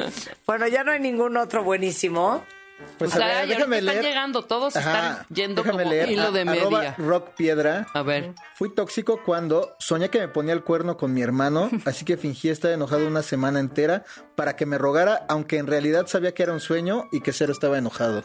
Bueno, 0.47 0.67
ya 0.69 0.85
no 0.85 0.93
hay 0.93 1.01
ningún 1.01 1.37
otro 1.37 1.63
buenísimo. 1.65 2.45
Pues 2.97 3.13
o 3.13 3.17
sea, 3.17 3.41
a 3.41 3.45
ver, 3.45 3.51
están 3.51 3.71
leer. 3.71 4.03
llegando, 4.05 4.43
todos 4.43 4.77
Ajá, 4.77 4.91
están 4.91 5.27
yendo 5.35 5.65
como 5.65 5.81
leer. 5.81 6.11
hilo 6.11 6.31
de 6.31 6.45
media. 6.45 6.95
Rock 6.97 7.31
Piedra. 7.37 7.89
A 7.93 8.03
ver. 8.03 8.35
Fui 8.55 8.73
tóxico 8.73 9.21
cuando 9.25 9.75
soñé 9.81 10.11
que 10.11 10.21
me 10.21 10.29
ponía 10.29 10.53
el 10.55 10.63
cuerno 10.63 10.97
con 10.97 11.13
mi 11.13 11.21
hermano, 11.23 11.71
así 11.87 12.05
que 12.05 12.17
fingí 12.17 12.51
estar 12.51 12.71
enojado 12.71 13.07
una 13.09 13.23
semana 13.23 13.59
entera 13.59 14.05
para 14.37 14.55
que 14.55 14.65
me 14.65 14.79
rogara, 14.79 15.27
aunque 15.29 15.59
en 15.59 15.67
realidad 15.67 16.07
sabía 16.07 16.35
que 16.35 16.45
era 16.45 16.53
un 16.53 16.61
sueño 16.61 17.09
y 17.11 17.21
que 17.21 17.33
cero 17.33 17.53
estaba 17.53 17.79
enojado. 17.79 18.23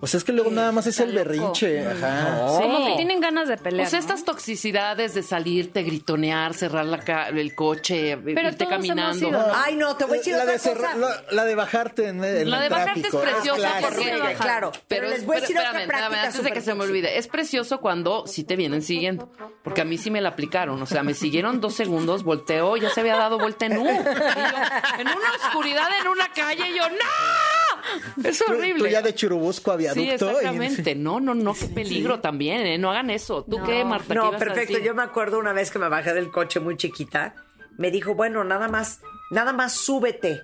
O 0.00 0.06
sea, 0.06 0.18
es 0.18 0.24
que 0.24 0.32
luego 0.32 0.50
nada 0.50 0.70
más 0.72 0.86
es 0.86 1.00
el 1.00 1.12
berrinche. 1.12 1.86
Ajá. 1.86 2.46
Como 2.60 2.86
que 2.86 2.96
tienen 2.96 3.20
ganas 3.20 3.48
de 3.48 3.56
pelear. 3.56 3.86
O 3.86 3.90
sea, 3.90 3.98
¿no? 3.98 4.04
estas 4.06 4.24
toxicidades 4.24 5.14
de 5.14 5.22
salirte, 5.22 5.82
gritonear, 5.82 6.54
cerrar 6.54 6.86
la 6.86 7.00
ca- 7.00 7.28
el 7.28 7.54
coche, 7.56 8.10
irte 8.24 8.52
todos 8.52 8.70
caminando. 8.70 9.28
ido, 9.28 9.32
¿no? 9.32 9.46
Ay, 9.54 9.74
no, 9.76 9.96
te 9.96 10.04
voy 10.04 10.16
a 10.16 10.18
decir 10.18 10.34
la, 10.36 10.42
otra 10.44 10.52
de 10.52 10.58
cosa. 10.60 10.96
la- 10.96 11.22
la 11.30 11.44
de 11.44 11.54
bajarte 11.54 12.06
en, 12.08 12.22
el- 12.22 12.48
La 12.50 12.60
de 12.60 12.66
el 12.66 12.70
bajarte 12.72 13.00
es 13.00 13.08
tráfico. 13.08 13.20
preciosa 13.20 13.70
Ah, 13.74 13.78
porque 13.82 14.36
claro. 14.38 14.72
Pero 14.86 15.08
les 15.08 15.26
voy 15.26 15.38
a 15.38 15.40
decir 15.40 15.56
otra 15.58 15.70
espérame, 15.70 15.88
práctica 15.88 16.22
antes 16.22 16.42
de 16.44 16.52
que 16.52 16.60
se 16.60 16.74
me 16.74 16.84
olvide. 16.84 17.18
Es 17.18 17.26
precioso 17.26 17.80
cuando 17.80 18.26
sí 18.26 18.44
te 18.44 18.54
vienen 18.56 18.82
siguiendo. 18.82 19.28
Porque 19.64 19.80
a 19.80 19.84
mí 19.84 19.98
sí 19.98 20.10
me 20.10 20.20
la 20.20 20.30
aplicaron. 20.30 20.80
O 20.80 20.86
sea, 20.86 21.02
me 21.02 21.14
siguieron 21.14 21.60
dos 21.60 21.74
segundos, 21.74 22.22
volteo, 22.22 22.76
ya 22.76 22.90
se 22.90 23.00
había 23.00 23.16
dado 23.16 23.38
vuelta 23.38 23.66
en 23.66 23.76
U. 23.78 23.84
Y 23.84 23.86
yo, 23.86 25.00
en 25.00 25.08
una 25.08 25.30
oscuridad, 25.44 25.88
en 26.00 26.08
una 26.08 26.28
calle, 26.32 26.70
y 26.70 26.78
yo, 26.78 26.88
¡no! 26.88 27.49
Es 28.24 28.38
Tú- 28.38 28.52
horrible. 28.52 28.84
Tú 28.84 28.86
ya 28.86 29.02
de 29.02 29.14
Churubusco 29.14 29.72
a 29.72 29.76
viaducto. 29.76 30.02
Sí, 30.02 30.08
y- 30.08 30.14
exactamente. 30.14 30.94
No, 30.94 31.20
no, 31.20 31.34
no, 31.34 31.54
qué 31.54 31.66
peligro 31.66 32.20
también, 32.20 32.66
¿eh? 32.66 32.78
No 32.78 32.90
hagan 32.90 33.10
eso. 33.10 33.44
¿Tú 33.44 33.62
qué, 33.64 33.84
Marta? 33.84 34.08
¿Qué 34.08 34.14
No, 34.14 34.30
perfecto. 34.36 34.78
Yo 34.78 34.94
me 34.94 35.02
acuerdo 35.02 35.38
una 35.38 35.52
vez 35.52 35.70
que 35.70 35.78
me 35.78 35.88
bajé 35.88 36.12
del 36.14 36.30
coche 36.30 36.60
muy 36.60 36.76
chiquita. 36.76 37.34
Me 37.78 37.90
dijo, 37.90 38.14
bueno, 38.14 38.44
nada 38.44 38.68
más, 38.68 39.00
nada 39.30 39.52
más 39.52 39.74
súbete, 39.74 40.42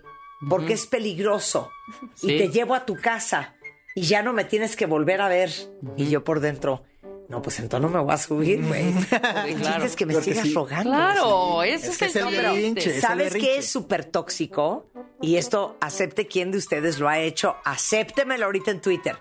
porque 0.48 0.72
es 0.74 0.86
peligroso. 0.86 1.70
Sí. 2.14 2.32
Y 2.34 2.38
te 2.38 2.48
llevo 2.50 2.74
a 2.74 2.84
tu 2.86 2.94
casa. 2.96 3.54
Y 3.94 4.02
ya 4.02 4.22
no 4.22 4.32
me 4.32 4.44
tienes 4.44 4.76
que 4.76 4.86
volver 4.86 5.20
a 5.20 5.28
ver. 5.28 5.50
Y 5.96 6.08
yo 6.08 6.22
por 6.24 6.40
dentro, 6.40 6.84
no, 7.28 7.42
pues 7.42 7.58
entonces 7.58 7.90
no 7.90 7.96
me 7.96 8.02
voy 8.02 8.14
a 8.14 8.18
subir, 8.18 8.64
güey. 8.64 8.94
Chiste 8.94 9.54
claro. 9.60 9.84
es 9.84 9.96
que 9.96 10.06
me 10.06 10.14
sigas 10.20 10.46
sí. 10.46 10.54
rogando. 10.54 10.90
Claro, 10.90 11.62
ese 11.62 11.88
Es 11.88 12.02
es, 12.02 12.12
que 12.12 12.20
el 12.20 12.76
es 12.76 12.86
el 12.86 13.00
¿Sabes 13.00 13.34
qué 13.34 13.58
es 13.58 13.68
súper 13.68 14.04
tóxico? 14.04 14.90
Y 15.20 15.36
esto, 15.36 15.76
acepte 15.80 16.26
quién 16.26 16.52
de 16.52 16.58
ustedes 16.58 16.98
lo 16.98 17.08
ha 17.08 17.18
hecho. 17.18 17.56
Acéptemelo 17.64 18.46
ahorita 18.46 18.70
en 18.70 18.80
Twitter. 18.80 19.18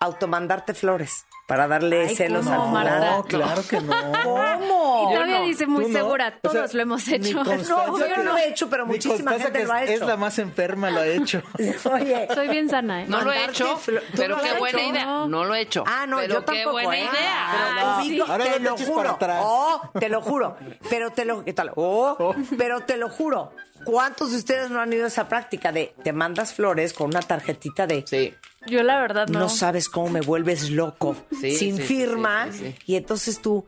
Automandarte 0.00 0.74
flores 0.74 1.26
para 1.46 1.68
darle 1.68 2.08
Ay, 2.08 2.16
celos 2.16 2.44
¿cómo, 2.44 2.62
al 2.62 2.68
fulano. 2.70 3.16
No, 3.18 3.24
claro 3.24 3.62
que 3.66 3.80
no. 3.80 3.94
¿Cómo? 4.24 4.75
Y 5.10 5.14
todavía 5.14 5.38
no. 5.40 5.44
hice 5.46 5.66
muy 5.66 5.86
no. 5.86 5.98
segura. 5.98 6.26
O 6.26 6.30
sea, 6.30 6.60
Todos 6.60 6.74
lo 6.74 6.82
hemos 6.82 7.08
hecho. 7.08 7.42
No, 7.44 7.98
yo 7.98 8.16
no 8.16 8.22
lo 8.24 8.36
he 8.36 8.48
hecho, 8.48 8.68
pero 8.70 8.86
muchísima 8.86 9.32
gente 9.38 9.64
lo 9.64 9.72
ha 9.72 9.82
es- 9.84 9.90
hecho. 9.90 10.02
Es 10.02 10.08
la 10.08 10.16
más 10.16 10.38
enferma, 10.38 10.90
lo 10.90 11.00
ha 11.00 11.06
hecho. 11.06 11.42
Oye, 11.92 12.28
Soy 12.34 12.48
bien 12.48 12.68
sana, 12.68 13.02
¿eh? 13.02 13.06
No 13.08 13.22
lo 13.22 13.32
he 13.32 13.44
hecho, 13.44 13.78
flo- 13.78 14.00
¿Tú 14.00 14.16
pero 14.16 14.40
qué 14.40 14.52
buena 14.58 14.82
idea. 14.82 15.04
No 15.28 15.44
lo 15.44 15.54
he 15.54 15.60
hecho. 15.60 15.84
Ah, 15.86 16.06
no, 16.06 16.18
pero 16.18 16.34
yo 16.34 16.40
qué 16.44 16.46
tampoco. 16.62 16.72
buena 16.72 16.96
¿eh? 16.96 17.00
idea. 17.00 17.48
Pero 17.52 18.24
Ah. 18.26 18.32
Ahora 18.32 18.44
te 18.44 18.60
no 18.60 18.70
lo 18.70 18.76
juro. 18.76 18.94
para 18.96 19.10
atrás. 19.10 19.42
Oh, 19.44 19.80
te 19.98 20.08
lo 20.08 20.20
juro. 20.22 20.56
Pero 20.90 21.10
te 21.10 21.24
lo, 21.24 21.44
¿qué 21.44 21.52
tal? 21.52 21.72
Oh, 21.76 22.34
pero 22.56 22.80
te 22.80 22.96
lo 22.96 23.08
juro. 23.08 23.52
¿Cuántos 23.86 24.32
de 24.32 24.36
ustedes 24.38 24.68
no 24.70 24.80
han 24.80 24.92
ido 24.92 25.04
a 25.04 25.08
esa 25.08 25.28
práctica 25.28 25.72
de 25.72 25.94
te 26.02 26.12
mandas 26.12 26.52
flores 26.52 26.92
con 26.92 27.06
una 27.08 27.22
tarjetita 27.22 27.86
de 27.86 28.04
Sí. 28.06 28.34
Yo 28.66 28.82
la 28.82 29.00
verdad 29.00 29.28
no. 29.28 29.38
no 29.38 29.48
sabes 29.48 29.88
cómo 29.88 30.08
me 30.10 30.20
vuelves 30.20 30.70
loco 30.70 31.16
Sí, 31.40 31.56
sin 31.56 31.76
sí, 31.76 31.82
firma 31.82 32.48
sí, 32.50 32.58
sí, 32.58 32.64
sí. 32.76 32.82
y 32.86 32.96
entonces 32.96 33.40
tú 33.40 33.64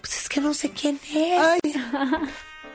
pues 0.00 0.22
es 0.22 0.28
que 0.28 0.40
no 0.40 0.54
sé 0.54 0.70
quién 0.70 0.98
es. 1.14 1.38
Ay, 1.40 1.60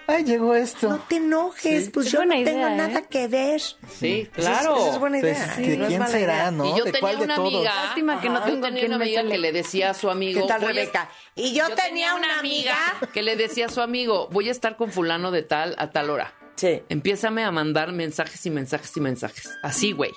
ay, 0.07 0.23
llegó 0.23 0.53
esto. 0.55 0.89
no 0.89 0.99
te 0.99 1.15
enojes, 1.17 1.89
pues 1.91 2.07
Es 2.07 2.11
yo 2.13 2.25
no 2.25 2.31
tengo 2.31 2.41
idea, 2.51 2.73
¿eh? 2.73 2.77
nada 2.77 3.01
que 3.03 3.27
ver. 3.27 3.59
Sí, 3.61 4.29
Esa 4.35 4.41
es- 4.41 4.47
claro. 4.59 4.77
Esa 4.77 4.89
es 4.93 4.99
buena 4.99 5.19
Pues, 5.19 5.37
idea. 5.37 5.55
¿de 5.55 5.77
no 5.77 5.83
es 5.85 5.87
quién 5.89 6.07
será, 6.07 6.33
idea. 6.35 6.51
no? 6.51 6.65
Y 6.65 6.77
yo 6.77 6.83
¿De 6.85 6.99
cuál 6.99 7.19
de 7.19 7.27
todos? 7.27 7.39
amiga. 7.39 7.75
Lástima 7.85 8.21
que 8.21 8.29
no 8.29 8.41
tengo 8.43 8.67
Yo 8.67 8.73
tenía 8.73 8.85
una 8.87 8.95
amiga 8.97 9.23
que 9.27 9.37
le 9.37 9.51
decía 9.51 9.89
a 9.91 9.93
su 9.95 10.09
amigo. 10.11 10.41
¿Qué 10.41 10.47
tal, 10.47 10.61
Rebeca? 10.61 11.09
Y 11.35 11.53
yo, 11.53 11.69
Yo 11.69 11.75
tenía 11.75 12.13
una 12.15 12.37
amiga. 12.39 12.75
que 13.13 13.23
le 13.23 13.35
decía 13.35 13.67
a 13.67 13.69
su 13.69 13.81
amigo, 13.81 14.27
voy 14.31 14.49
a 14.49 14.51
estar 14.51 14.75
con 14.75 14.91
fulano 14.91 15.31
de 15.31 15.41
tal 15.43 15.75
a 15.79 15.89
tal 15.91 16.09
hora. 16.11 16.33
Sí. 16.55 16.81
Empiézame 16.89 17.43
a 17.43 17.51
mandar 17.51 17.91
mensajes 17.91 18.45
y 18.45 18.49
mensajes 18.49 18.95
y 18.95 19.01
mensajes. 19.01 19.49
Así, 19.61 19.91
güey. 19.91 20.11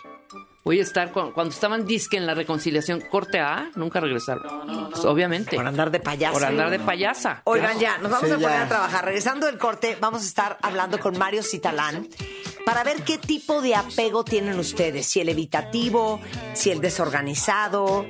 Voy 0.67 0.81
a 0.81 0.83
estar 0.83 1.13
con- 1.13 1.31
cuando 1.31 1.55
estaban 1.55 1.87
disque 1.87 2.17
en 2.17 2.27
la 2.27 2.35
reconciliación, 2.35 3.01
corte 3.01 3.39
A, 3.39 3.71
nunca 3.77 4.01
regresaron. 4.01 4.91
Pues, 4.91 5.05
obviamente. 5.05 5.55
Por 5.55 5.65
andar 5.65 5.93
de 5.93 6.01
payaso. 6.01 6.33
Por 6.35 6.45
andar 6.45 6.71
de 6.71 6.81
payasa. 6.81 7.41
Oigan, 7.45 7.79
ya, 7.79 7.99
nos 7.99 8.11
vamos 8.11 8.27
Sí, 8.29 8.33
a 8.33 8.35
poner 8.35 8.51
ya. 8.51 8.63
a 8.65 8.69
trabajar. 8.69 9.05
Regresando 9.05 9.47
del 9.47 9.59
corte, 9.59 9.97
vamos 10.01 10.23
a 10.23 10.27
estar 10.27 10.59
hablando 10.63 10.99
con 10.99 11.17
Mario 11.17 11.45
Citalán 11.45 12.09
para 12.65 12.83
ver 12.83 13.05
qué 13.05 13.17
tipo 13.17 13.63
de 13.63 13.77
apego 13.77 14.25
tienen 14.25 14.59
ustedes. 14.59 15.07
Si 15.07 15.21
el 15.21 15.29
evitativo, 15.29 16.21
si 16.55 16.73
el 16.73 16.81
desorganizado, 16.81 18.05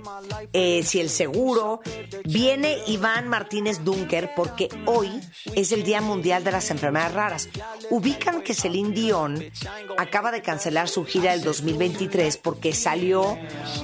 eh, 0.55 0.83
si 0.83 0.99
el 1.01 1.11
seguro. 1.11 1.81
Viene 2.25 2.79
Iván 2.87 3.29
Martínez 3.29 3.85
Dunker 3.85 4.31
porque 4.35 4.71
hoy 4.87 5.11
es 5.55 5.73
el 5.73 5.83
Día 5.83 6.01
Mundial 6.01 6.42
de 6.42 6.53
las 6.53 6.71
Enfermedades 6.71 7.12
Raras. 7.12 7.49
Ubican 7.90 8.40
que 8.40 8.55
Celine 8.55 8.95
Dion 8.95 9.45
acaba 9.99 10.33
de 10.33 10.40
cancelar 10.40 10.88
su 10.88 11.05
gira 11.05 11.33
del 11.33 11.42
2023 11.42 12.38
porque 12.47 12.73
salió 12.73 13.37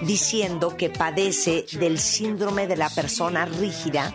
diciendo 0.03 0.77
que 0.77 0.89
padece 0.89 1.67
del 1.81 1.99
síndrome 1.99 2.69
de 2.69 2.77
la 2.77 2.89
persona 2.91 3.45
rígida, 3.45 4.15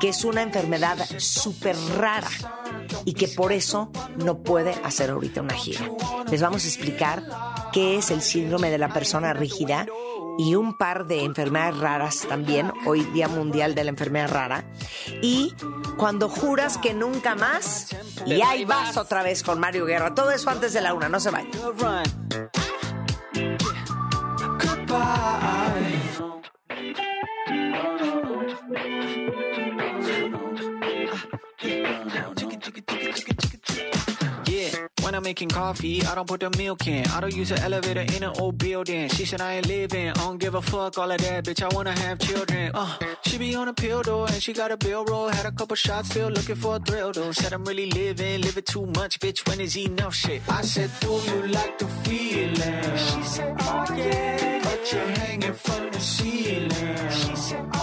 que 0.00 0.08
es 0.08 0.24
una 0.24 0.42
enfermedad 0.42 0.98
súper 1.18 1.76
rara 1.96 2.26
y 3.04 3.14
que 3.14 3.28
por 3.28 3.52
eso 3.52 3.92
no 4.24 4.38
puede 4.38 4.72
hacer 4.82 5.10
ahorita 5.10 5.40
una 5.40 5.54
gira. 5.54 5.88
Les 6.28 6.42
vamos 6.42 6.64
a 6.64 6.66
explicar 6.66 7.22
qué 7.72 7.96
es 7.96 8.10
el 8.10 8.22
síndrome 8.22 8.70
de 8.70 8.78
la 8.78 8.88
persona 8.88 9.32
rígida 9.32 9.86
y 10.36 10.56
un 10.56 10.76
par 10.76 11.06
de 11.06 11.22
enfermedades 11.22 11.78
raras 11.78 12.26
también, 12.28 12.72
hoy 12.86 13.04
Día 13.14 13.28
Mundial 13.28 13.76
de 13.76 13.84
la 13.84 13.90
Enfermedad 13.90 14.32
Rara. 14.32 14.64
Y 15.22 15.54
cuando 15.96 16.28
juras 16.28 16.76
que 16.76 16.92
nunca 16.92 17.36
más, 17.36 17.94
y 18.26 18.42
ahí 18.42 18.64
vas 18.64 18.96
otra 18.96 19.22
vez 19.22 19.44
con 19.44 19.60
Mario 19.60 19.86
Guerra. 19.86 20.12
Todo 20.12 20.32
eso 20.32 20.50
antes 20.50 20.72
de 20.72 20.80
la 20.80 20.92
una, 20.92 21.08
no 21.08 21.20
se 21.20 21.30
vayan. 21.30 21.52
Making 35.26 35.48
coffee, 35.48 36.02
I 36.04 36.14
don't 36.14 36.28
put 36.28 36.40
the 36.40 36.50
milk 36.56 36.86
in. 36.86 37.04
I 37.08 37.20
don't 37.20 37.34
use 37.34 37.50
an 37.50 37.58
elevator 37.58 38.02
in 38.14 38.22
an 38.22 38.32
old 38.38 38.56
building. 38.58 39.08
She 39.08 39.24
said 39.24 39.40
I 39.40 39.54
ain't 39.56 39.66
living, 39.66 40.08
I 40.10 40.14
don't 40.14 40.38
give 40.38 40.54
a 40.54 40.62
fuck 40.62 40.96
all 40.98 41.10
of 41.10 41.20
that, 41.20 41.44
bitch. 41.44 41.62
I 41.62 41.74
wanna 41.74 41.98
have 41.98 42.18
children. 42.20 42.70
Uh, 42.72 42.96
she 43.26 43.36
be 43.36 43.54
on 43.56 43.66
a 43.68 43.74
pill 43.74 44.02
though, 44.02 44.24
and 44.24 44.40
she 44.40 44.52
got 44.52 44.70
a 44.70 44.76
bill 44.76 45.04
roll. 45.04 45.28
Had 45.28 45.44
a 45.44 45.52
couple 45.52 45.76
shots, 45.76 46.10
still 46.10 46.30
looking 46.30 46.54
for 46.54 46.76
a 46.76 46.78
thrill 46.78 47.12
though. 47.12 47.32
Said 47.32 47.52
I'm 47.52 47.64
really 47.64 47.90
living, 47.90 48.40
living 48.40 48.64
too 48.64 48.86
much, 48.86 49.18
bitch. 49.18 49.46
When 49.48 49.60
is 49.60 49.76
enough 49.76 50.14
shit? 50.14 50.40
I 50.48 50.62
said, 50.62 50.90
Do 51.00 51.12
you 51.30 51.48
like 51.48 51.76
the 51.76 51.88
feeling? 52.04 52.96
She 52.96 53.22
said, 53.22 53.56
Oh 53.60 53.84
yeah. 53.96 54.55
You're 54.92 55.00
hanging 55.00 55.52
from 55.52 55.90
the 55.90 55.98
ceiling. 55.98 57.10
She 57.10 57.34
said, 57.34 57.75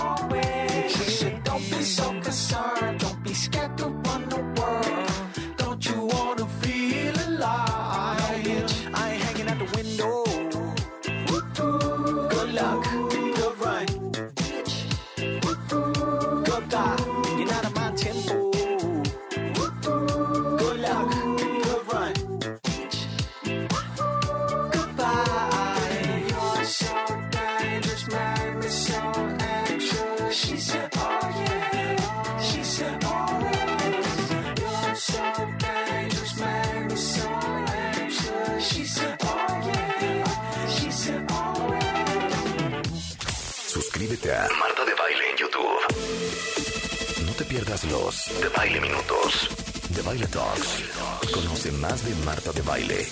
Marta 44.25 44.85
de 44.85 44.93
Baile 44.95 45.31
en 45.31 45.37
YouTube. 45.37 47.25
No 47.25 47.33
te 47.33 47.43
pierdas 47.43 47.83
los 47.83 48.39
de 48.39 48.47
Baile 48.55 48.79
Minutos, 48.79 49.49
de 49.89 50.01
Baile 50.01 50.27
Talks. 50.27 51.29
Conoce 51.33 51.71
más 51.73 52.05
de 52.05 52.15
Marta 52.23 52.53
de 52.53 52.61
Baile 52.61 53.05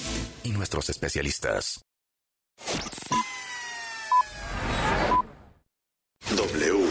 y 0.43 0.52
nuestros 0.52 0.89
especialistas. 0.89 1.82
W. 6.30 6.86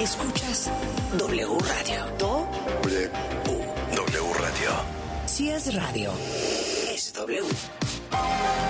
Escuchas 0.00 0.70
W 1.18 1.58
Radio. 1.58 2.06
Do, 2.16 2.48
W. 2.84 3.10
W 3.96 4.34
Radio. 4.38 4.70
si 5.26 5.50
es 5.50 5.74
radio, 5.74 6.12
es 6.92 7.12
W. 7.14 7.40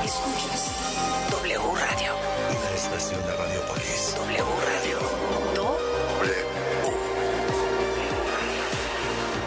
Escuchas 0.04 0.70
W 1.30 1.58
Radio. 1.58 2.14
Una 2.50 2.70
estación 2.74 3.20
de 3.26 3.36
Radiopolis. 3.36 3.83
W 4.14 4.44
Radio. 4.66 4.98
Do, 5.54 5.78
W. 6.22 6.34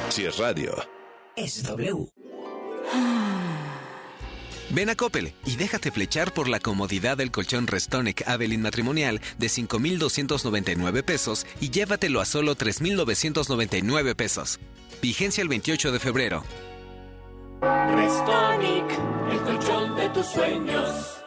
Si 0.09 0.25
es 0.25 0.37
radio. 0.37 0.75
es 1.35 1.63
W. 1.63 2.07
Ven 4.69 4.89
a 4.89 4.95
Coppel 4.95 5.33
y 5.45 5.55
déjate 5.55 5.91
flechar 5.91 6.33
por 6.33 6.49
la 6.49 6.59
comodidad 6.59 7.15
del 7.17 7.31
colchón 7.31 7.67
Restonic 7.67 8.27
Avelin 8.27 8.61
matrimonial 8.61 9.21
de 9.37 9.47
5,299 9.47 11.03
pesos 11.03 11.45
y 11.61 11.69
llévatelo 11.69 12.19
a 12.19 12.25
solo 12.25 12.55
3,999 12.55 14.15
pesos. 14.15 14.59
Vigencia 15.01 15.41
el 15.41 15.47
28 15.47 15.91
de 15.91 15.99
febrero. 15.99 16.43
Restonic, 17.61 18.99
el 19.31 19.39
colchón 19.39 19.95
de 19.95 20.09
tus 20.09 20.25
sueños. 20.25 21.26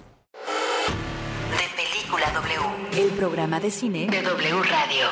W, 2.33 2.59
el 2.97 3.09
programa 3.11 3.59
de 3.59 3.69
cine 3.69 4.07
de 4.07 4.21
W 4.21 4.63
Radio. 4.63 5.07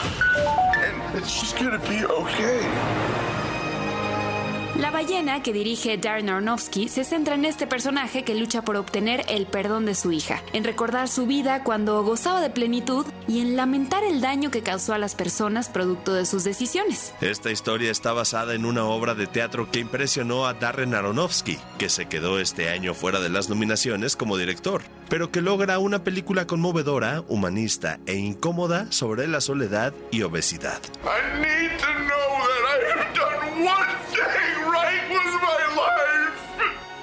La 4.80 4.92
ballena 4.92 5.44
que 5.44 5.52
dirige 5.52 5.98
Darren 5.98 6.30
Aronofsky 6.30 6.88
se 6.88 7.04
centra 7.04 7.36
en 7.36 7.44
este 7.44 7.68
personaje 7.68 8.24
que 8.24 8.34
lucha 8.34 8.62
por 8.62 8.78
obtener 8.78 9.26
el 9.28 9.46
perdón 9.46 9.86
de 9.86 9.94
su 9.94 10.14
hija, 10.14 10.42
en 10.54 10.64
recordar 10.64 11.10
su 11.10 11.26
vida 11.26 11.66
cuando 11.66 12.02
gozaba 12.02 12.40
de 12.40 12.50
plenitud 12.50 13.06
y 13.28 13.42
en 13.42 13.58
lamentar 13.58 14.06
el 14.06 14.22
daño 14.22 14.52
que 14.52 14.64
causó 14.64 14.94
a 14.94 14.98
las 14.98 15.16
personas 15.16 15.68
producto 15.68 16.14
de 16.14 16.26
sus 16.26 16.46
decisiones. 16.46 17.14
Esta 17.20 17.52
historia 17.52 17.92
está 17.92 18.14
basada 18.14 18.54
en 18.54 18.64
una 18.64 18.86
obra 18.86 19.16
de 19.16 19.28
teatro 19.28 19.70
que 19.70 19.80
impresionó 19.80 20.46
a 20.46 20.54
Darren 20.54 20.96
Aronofsky, 20.96 21.60
que 21.78 21.90
se 21.90 22.06
quedó 22.06 22.40
este 22.40 22.70
año 22.70 22.94
fuera 22.94 23.20
de 23.20 23.30
las 23.30 23.50
nominaciones 23.50 24.16
como 24.16 24.38
director, 24.38 24.82
pero 25.10 25.30
que 25.30 25.42
logra 25.42 25.78
una 25.80 26.06
película 26.06 26.48
conmovedora, 26.48 27.26
humanista 27.28 28.00
e 28.06 28.16
incómoda 28.16 28.90
sobre 28.94 29.28
la 29.28 29.42
soledad 29.42 29.94
y 30.10 30.22
obesidad. 30.22 30.80
I 31.04 31.38
need 31.42 31.78
to 31.80 31.94
know 32.06 32.30
that 32.48 32.64
I 32.66 32.98
have 32.98 33.14
done 33.14 33.66
one 33.66 34.09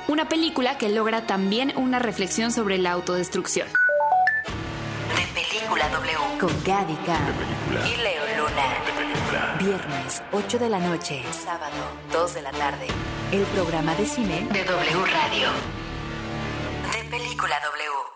Una 0.09 0.29
película 0.29 0.79
que 0.79 0.89
logra 0.89 1.27
también 1.27 1.73
una 1.77 1.99
reflexión 1.99 2.53
sobre 2.53 2.79
la 2.79 2.93
autodestrucción. 2.93 3.67
De 3.67 5.27
Película 5.35 5.89
W 5.89 6.39
con 6.39 6.65
Gaby 6.65 6.95
Khan 7.05 7.35
y 7.93 7.97
Leo 7.97 8.23
Luna. 8.39 9.59
Viernes, 9.59 10.23
8 10.31 10.59
de 10.61 10.71
la 10.71 10.79
noche. 10.79 11.25
Sábado, 11.33 11.75
2 12.13 12.35
de 12.35 12.43
la 12.43 12.53
tarde. 12.53 12.87
El 13.33 13.43
programa 13.47 13.97
de 13.97 14.07
cine 14.07 14.47
de 14.53 14.65
W 14.65 15.07
Radio. 15.07 15.49
De 16.93 17.11
Película 17.11 17.57
W. 17.65 18.16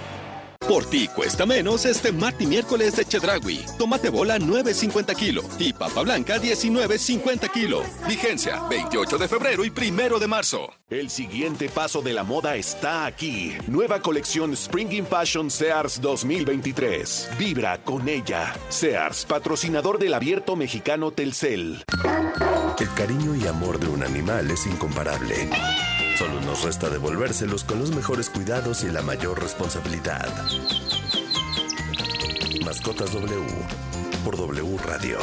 Por 0.67 0.85
ti 0.85 1.07
cuesta 1.07 1.45
menos 1.45 1.85
este 1.85 2.11
martes 2.11 2.41
y 2.41 2.47
miércoles 2.47 2.95
de 2.95 3.03
Chedragui. 3.03 3.65
Tomate 3.77 4.09
bola 4.09 4.37
9.50 4.37 5.15
kilo 5.15 5.43
y 5.59 5.73
papa 5.73 6.01
blanca 6.01 6.37
19.50 6.37 7.51
kilo. 7.51 7.83
Vigencia 8.07 8.61
28 8.69 9.17
de 9.17 9.27
febrero 9.27 9.65
y 9.65 9.69
primero 9.69 10.19
de 10.19 10.27
marzo. 10.27 10.71
El 10.89 11.09
siguiente 11.09 11.67
paso 11.67 12.01
de 12.01 12.13
la 12.13 12.23
moda 12.23 12.55
está 12.55 13.05
aquí. 13.05 13.53
Nueva 13.67 14.01
colección 14.01 14.53
Spring 14.53 14.91
in 14.91 15.05
Fashion 15.05 15.49
Sears 15.49 15.99
2023. 15.99 17.31
Vibra 17.37 17.83
con 17.83 18.07
ella. 18.07 18.53
Sears, 18.69 19.25
patrocinador 19.25 19.99
del 19.99 20.13
abierto 20.13 20.55
mexicano 20.55 21.11
Telcel. 21.11 21.83
El 22.79 22.93
cariño 22.95 23.35
y 23.35 23.47
amor 23.47 23.79
de 23.79 23.87
un 23.87 24.03
animal 24.03 24.49
es 24.51 24.65
incomparable. 24.65 25.49
Solo 26.17 26.41
nos 26.41 26.63
resta 26.63 26.89
devolvérselos 26.89 27.63
con 27.63 27.79
los 27.79 27.91
mejores 27.95 28.29
cuidados 28.29 28.83
y 28.83 28.91
la 28.91 29.01
mayor 29.01 29.41
responsabilidad. 29.41 30.27
Mascotas 32.63 33.13
W 33.13 33.45
por 34.23 34.37
W 34.37 34.77
Radio. 34.85 35.17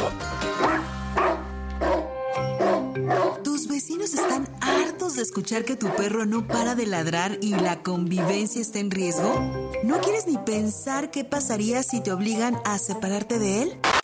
Tus 3.43 3.67
vecinos 3.67 4.13
están 4.13 4.47
hartos 4.61 5.15
de 5.15 5.21
escuchar 5.21 5.63
que 5.63 5.75
tu 5.75 5.87
perro 5.95 6.25
no 6.25 6.47
para 6.47 6.75
de 6.75 6.85
ladrar 6.85 7.37
y 7.41 7.55
la 7.55 7.81
convivencia 7.81 8.61
está 8.61 8.79
en 8.79 8.91
riesgo. 8.91 9.71
¿No 9.83 10.01
quieres 10.01 10.27
ni 10.27 10.37
pensar 10.37 11.11
qué 11.11 11.23
pasaría 11.23 11.83
si 11.83 12.01
te 12.01 12.11
obligan 12.11 12.59
a 12.65 12.77
separarte 12.77 13.39
de 13.39 13.63
él? 13.63 13.79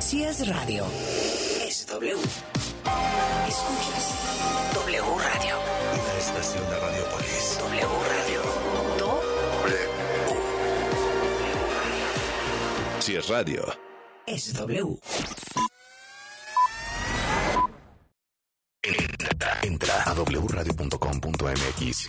W 0.00 0.08
Radio. 0.08 0.08
Si 0.08 0.24
es 0.24 0.48
radio, 0.48 0.86
es 1.62 1.86
W. 1.86 2.14
Escuchas 3.48 4.14
W 4.74 5.02
Radio. 5.02 5.56
Una 5.92 6.18
estación 6.18 6.64
de 6.70 6.80
Radiopolis. 6.80 7.58
W 7.58 7.86
Radio. 8.08 8.40
Do. 8.98 9.20
Si 13.00 13.14
es 13.16 13.28
radio. 13.28 13.62
Es 14.26 14.54
W. 14.54 14.98
Entra, 19.62 20.02
a 20.04 20.14
wradio.com.mx. 20.14 22.08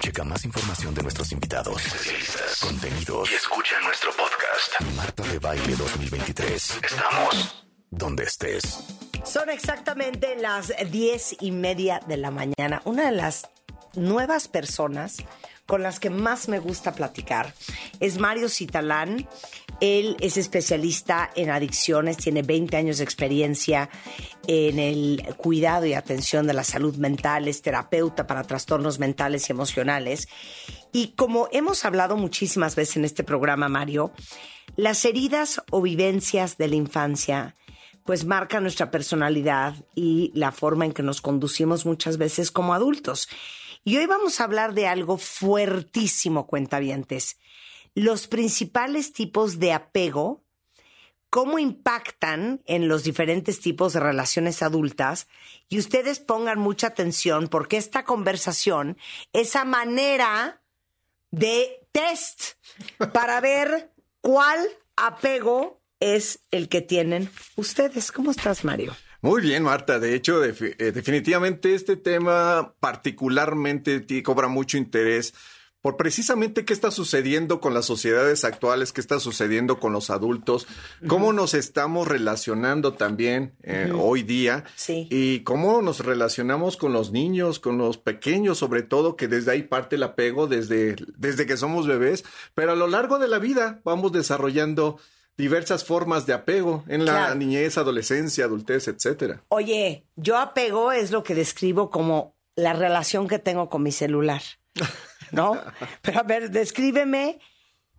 Checa 0.00 0.24
más 0.24 0.44
información 0.44 0.94
de 0.94 1.02
nuestros 1.02 1.32
invitados, 1.32 1.82
contenidos 2.60 3.30
y 3.30 3.34
escucha 3.34 3.80
nuestro 3.82 4.10
podcast. 4.12 4.80
Marta 4.96 5.22
de 5.24 5.38
Baile 5.38 5.76
2023. 5.76 6.78
Estamos 6.82 7.64
donde 7.90 8.24
estés. 8.24 8.84
Son 9.24 9.50
exactamente 9.50 10.36
las 10.36 10.72
diez 10.90 11.36
y 11.40 11.50
media 11.50 12.00
de 12.06 12.16
la 12.16 12.30
mañana. 12.30 12.82
Una 12.84 13.06
de 13.06 13.12
las 13.12 13.48
nuevas 13.94 14.48
personas 14.48 15.18
con 15.66 15.82
las 15.82 16.00
que 16.00 16.10
más 16.10 16.48
me 16.48 16.58
gusta 16.58 16.92
platicar 16.94 17.54
es 18.00 18.18
Mario 18.18 18.48
Citalán. 18.48 19.28
Él 19.80 20.16
es 20.20 20.36
especialista 20.36 21.30
en 21.34 21.50
adicciones, 21.50 22.18
tiene 22.18 22.42
20 22.42 22.76
años 22.76 22.98
de 22.98 23.04
experiencia 23.04 23.88
en 24.46 24.78
el 24.78 25.22
cuidado 25.36 25.86
y 25.86 25.94
atención 25.94 26.46
de 26.46 26.54
la 26.54 26.64
salud 26.64 26.96
mental, 26.96 27.48
es 27.48 27.62
terapeuta 27.62 28.26
para 28.26 28.44
trastornos 28.44 28.98
mentales 28.98 29.48
y 29.48 29.52
emocionales. 29.52 30.28
Y 30.92 31.08
como 31.08 31.48
hemos 31.52 31.84
hablado 31.84 32.16
muchísimas 32.16 32.76
veces 32.76 32.98
en 32.98 33.04
este 33.04 33.24
programa, 33.24 33.68
Mario, 33.68 34.12
las 34.76 35.04
heridas 35.04 35.62
o 35.70 35.80
vivencias 35.80 36.58
de 36.58 36.68
la 36.68 36.76
infancia 36.76 37.54
pues 38.04 38.24
marcan 38.24 38.62
nuestra 38.62 38.90
personalidad 38.90 39.74
y 39.94 40.32
la 40.34 40.52
forma 40.52 40.84
en 40.84 40.92
que 40.92 41.02
nos 41.02 41.20
conducimos 41.20 41.86
muchas 41.86 42.16
veces 42.16 42.50
como 42.50 42.74
adultos. 42.74 43.28
Y 43.84 43.96
hoy 43.98 44.06
vamos 44.06 44.40
a 44.40 44.44
hablar 44.44 44.74
de 44.74 44.86
algo 44.86 45.16
fuertísimo, 45.16 46.46
cuentavientes. 46.46 47.38
Los 47.94 48.28
principales 48.28 49.12
tipos 49.12 49.58
de 49.58 49.72
apego, 49.72 50.44
cómo 51.28 51.58
impactan 51.58 52.60
en 52.66 52.88
los 52.88 53.04
diferentes 53.04 53.60
tipos 53.60 53.92
de 53.92 54.00
relaciones 54.00 54.62
adultas. 54.62 55.28
Y 55.68 55.78
ustedes 55.78 56.18
pongan 56.18 56.58
mucha 56.58 56.88
atención 56.88 57.48
porque 57.48 57.76
esta 57.76 58.04
conversación, 58.04 58.96
esa 59.32 59.64
manera 59.64 60.60
de 61.30 61.86
test 61.92 62.54
para 63.12 63.40
ver 63.40 63.92
cuál 64.20 64.58
apego 64.96 65.80
es 66.00 66.40
el 66.50 66.68
que 66.68 66.80
tienen 66.80 67.30
ustedes. 67.56 68.10
¿Cómo 68.10 68.30
estás, 68.30 68.64
Mario? 68.64 68.96
Muy 69.22 69.42
bien, 69.42 69.62
Marta. 69.62 69.98
De 69.98 70.14
hecho, 70.14 70.42
eh, 70.42 70.52
definitivamente 70.92 71.74
este 71.74 71.96
tema 71.96 72.74
particularmente 72.80 74.00
ti- 74.00 74.22
cobra 74.22 74.48
mucho 74.48 74.78
interés 74.78 75.34
por 75.82 75.96
precisamente 75.96 76.64
qué 76.64 76.72
está 76.72 76.90
sucediendo 76.90 77.60
con 77.60 77.72
las 77.74 77.86
sociedades 77.86 78.44
actuales, 78.44 78.92
qué 78.92 79.00
está 79.00 79.18
sucediendo 79.18 79.80
con 79.80 79.92
los 79.92 80.10
adultos, 80.10 80.66
cómo 81.06 81.32
nos 81.32 81.54
estamos 81.54 82.06
relacionando 82.06 82.92
también 82.94 83.54
eh, 83.62 83.90
hoy 83.96 84.22
día 84.22 84.64
y 85.10 85.40
cómo 85.40 85.80
nos 85.82 86.00
relacionamos 86.04 86.76
con 86.76 86.92
los 86.92 87.12
niños, 87.12 87.58
con 87.60 87.78
los 87.78 87.96
pequeños, 87.96 88.58
sobre 88.58 88.82
todo, 88.82 89.16
que 89.16 89.26
desde 89.28 89.52
ahí 89.52 89.62
parte 89.62 89.96
el 89.96 90.02
apego 90.02 90.46
desde, 90.46 90.96
desde 91.16 91.46
que 91.46 91.56
somos 91.56 91.86
bebés, 91.86 92.24
pero 92.54 92.72
a 92.72 92.76
lo 92.76 92.86
largo 92.86 93.18
de 93.18 93.28
la 93.28 93.38
vida 93.38 93.80
vamos 93.84 94.12
desarrollando 94.12 94.98
diversas 95.38 95.84
formas 95.84 96.26
de 96.26 96.34
apego 96.34 96.84
en 96.88 97.06
la 97.06 97.12
Claro. 97.12 97.34
niñez, 97.36 97.78
adolescencia, 97.78 98.44
adultez, 98.44 98.88
etcétera. 98.88 99.42
Oye, 99.48 100.04
yo 100.16 100.36
apego 100.36 100.92
es 100.92 101.10
lo 101.10 101.22
que 101.22 101.34
describo 101.34 101.88
como 101.88 102.36
la 102.56 102.74
relación 102.74 103.26
que 103.26 103.38
tengo 103.38 103.70
con 103.70 103.82
mi 103.82 103.92
celular, 103.92 104.42
¿no? 105.32 105.60
Pero 106.02 106.20
a 106.20 106.22
ver, 106.22 106.50
descríbeme 106.50 107.40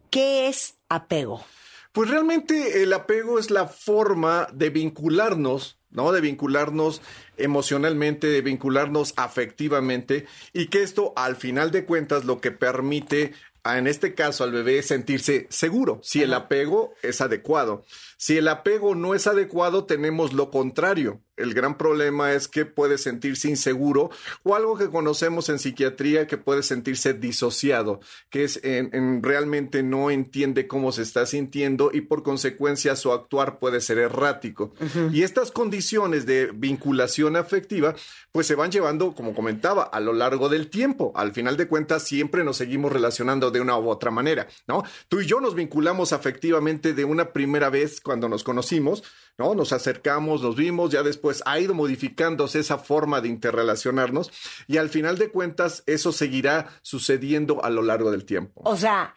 qué 0.10 0.48
es 0.48 0.76
apego. 0.90 1.44
Pues 1.92 2.10
realmente 2.10 2.84
el 2.84 2.94
apego 2.94 3.38
es 3.38 3.52
la 3.52 3.68
forma 3.68 4.48
de 4.54 4.70
vincularnos, 4.70 5.78
¿no? 5.90 6.14
De 6.14 6.22
vincularnos 6.22 7.02
emocionalmente, 7.36 8.28
de 8.28 8.42
vincularnos 8.42 9.14
afectivamente 9.18 10.26
y 10.54 10.68
que 10.68 10.84
esto 10.84 11.12
al 11.18 11.36
final 11.36 11.72
de 11.72 11.86
cuentas 11.86 12.24
lo 12.24 12.40
que 12.40 12.52
permite 12.52 13.34
en 13.64 13.88
este 13.88 14.16
caso 14.16 14.44
al 14.44 14.52
bebé 14.52 14.80
es 14.80 14.88
sentirse 14.88 15.48
seguro, 15.50 16.00
si 16.04 16.24
el 16.24 16.34
apego 16.34 16.94
es 17.04 17.22
adecuado. 17.22 17.86
Si 18.18 18.38
el 18.38 18.48
apego 18.48 18.96
no 18.96 19.14
es 19.14 19.28
adecuado, 19.28 19.86
tenemos 19.86 20.34
lo 20.34 20.50
contrario. 20.50 21.22
El 21.38 21.54
gran 21.54 21.78
problema 21.78 22.34
es 22.34 22.48
que 22.48 22.66
puede 22.66 22.98
sentirse 22.98 23.50
inseguro 23.50 24.10
o 24.44 24.56
algo 24.56 24.78
que 24.78 24.90
conocemos 24.90 25.50
en 25.50 25.60
psiquiatría 25.60 26.28
que 26.28 26.38
puede 26.38 26.62
sentirse 26.62 27.14
disociado, 27.14 28.00
que 28.30 28.44
es 28.44 28.60
en, 28.64 28.90
en 28.94 29.24
realmente 29.24 29.82
no 29.82 30.12
entiende 30.12 30.68
cómo 30.68 30.92
se 30.92 31.02
está 31.02 31.26
sintiendo 31.26 31.92
y 31.94 32.02
por 32.02 32.24
consecuencia 32.24 32.96
su 32.96 33.12
actuar 33.12 33.60
puede 33.60 33.82
ser 33.82 33.98
errático. 33.98 34.74
Y 35.12 35.24
estas 35.24 35.52
condiciones 35.52 36.26
de 36.26 36.52
vinculación 36.54 37.36
afectiva 37.36 37.96
pues 38.32 38.48
se 38.48 38.56
van 38.56 38.72
llevando, 38.72 39.14
como 39.14 39.34
comentaba, 39.34 39.84
a 39.84 40.00
lo 40.00 40.14
largo 40.14 40.50
del 40.50 40.70
tiempo. 40.70 41.12
Al 41.16 41.34
final 41.34 41.58
de 41.58 41.68
cuentas 41.68 42.04
siempre 42.04 42.44
nos 42.44 42.58
seguimos 42.58 42.92
relacionando 42.92 43.52
de 43.52 43.62
una 43.62 43.78
u 43.78 43.90
otra 43.90 44.12
manera, 44.12 44.48
¿no? 44.68 44.84
Tú 45.10 45.22
y 45.22 45.26
yo 45.26 45.42
nos 45.42 45.56
vinculamos 45.56 46.14
afectivamente 46.14 46.94
de 46.94 47.06
una 47.06 47.34
primera 47.34 47.70
vez 47.70 48.00
cuando 48.02 48.30
nos 48.30 48.44
conocimos, 48.44 49.04
¿no? 49.38 49.56
Nos 49.56 49.74
acercamos, 49.74 50.42
nos 50.42 50.56
vimos, 50.56 50.92
ya 50.92 51.04
después 51.04 51.42
ha 51.46 51.60
ido 51.60 51.74
modificándose 51.74 52.60
esa 52.60 52.78
forma 52.78 53.22
de 53.22 53.30
interrelacionarnos 53.30 54.32
y 54.68 54.78
al 54.78 54.90
final 54.90 55.18
de 55.18 55.30
cuentas 55.30 55.84
eso 55.86 56.12
seguirá 56.12 56.70
sucediendo 56.82 57.64
a 57.64 57.70
lo 57.70 57.82
largo 57.82 58.12
del 58.12 58.26
tiempo. 58.26 58.62
O 58.66 58.76
sea, 58.78 59.16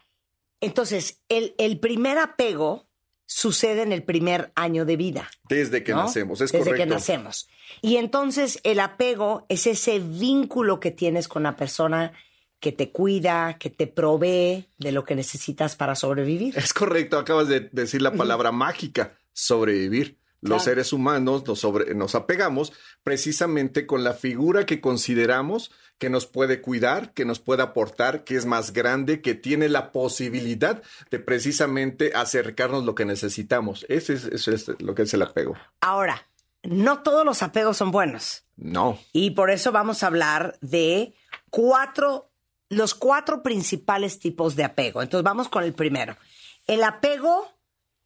entonces, 0.61 1.21
el, 1.29 1.55
el 1.59 1.79
primer 1.79 2.19
apego 2.19 2.87
sucede 3.27 3.83
en 3.83 3.93
el 3.93 4.03
primer 4.03 4.53
año 4.55 4.85
de 4.85 4.97
vida. 4.97 5.31
Desde 5.49 5.83
que 5.83 5.93
¿no? 5.93 6.05
nacemos, 6.05 6.41
es 6.41 6.53
Desde 6.53 6.65
correcto. 6.65 6.85
que 6.85 6.87
nacemos. 6.87 7.49
Y 7.83 7.97
entonces 7.97 8.61
el 8.63 8.81
apego 8.81 9.47
es 9.49 9.67
ese 9.67 9.99
vínculo 9.99 10.81
que 10.81 10.91
tienes 10.91 11.29
con 11.29 11.43
la 11.43 11.57
persona 11.57 12.13
que 12.61 12.73
te 12.73 12.91
cuida, 12.93 13.59
que 13.59 13.69
te 13.69 13.87
provee 13.87 14.67
de 14.79 14.93
lo 14.93 15.05
que 15.05 15.15
necesitas 15.15 15.77
para 15.77 15.95
sobrevivir. 15.95 16.57
Es 16.57 16.73
correcto, 16.73 17.19
acabas 17.19 17.49
de 17.49 17.69
decir 17.73 18.01
la 18.01 18.13
palabra 18.15 18.53
mágica, 18.53 19.13
sobrevivir. 19.35 20.19
Los 20.41 20.63
Claro. 20.63 20.65
seres 20.65 20.93
humanos 20.93 21.47
nos, 21.47 21.59
sobre- 21.61 21.95
nos 21.95 22.15
apegamos 22.15 22.73
precisamente 23.03 23.87
con 23.87 24.05
la 24.05 24.13
figura 24.15 24.67
que 24.67 24.81
consideramos 24.81 25.71
que 25.99 26.11
nos 26.11 26.27
puede 26.27 26.61
cuidar, 26.61 27.15
que 27.15 27.25
nos 27.25 27.39
puede 27.39 27.63
aportar, 27.63 28.25
que 28.25 28.37
es 28.37 28.45
más 28.47 28.73
grande, 28.73 29.23
que 29.23 29.35
tiene 29.35 29.69
la 29.69 29.93
posibilidad 29.93 30.83
de 31.11 31.19
precisamente 31.21 32.13
acercarnos 32.15 32.85
lo 32.85 32.95
que 32.95 33.05
necesitamos. 33.07 33.87
Ese 33.89 34.15
es, 34.15 34.25
eso 34.25 34.51
es 34.53 34.69
lo 34.81 34.95
que 34.95 35.03
es 35.03 35.15
el 35.15 35.23
apego. 35.23 35.55
Ahora, 35.81 36.27
no 36.63 37.03
todos 37.03 37.25
los 37.25 37.43
apegos 37.43 37.77
son 37.77 37.91
buenos. 37.91 38.45
No. 38.57 38.99
Y 39.13 39.31
por 39.31 39.51
eso 39.51 39.71
vamos 39.73 40.03
a 40.03 40.09
hablar 40.09 40.59
de 40.61 41.15
cuatro, 41.49 42.31
los 42.69 42.95
cuatro 42.95 43.43
principales 43.43 44.19
tipos 44.19 44.57
de 44.57 44.65
apego. 44.65 45.01
Entonces 45.01 45.25
vamos 45.25 45.49
con 45.49 45.63
el 45.65 45.73
primero. 45.75 46.17
El 46.67 46.83
apego 46.83 47.49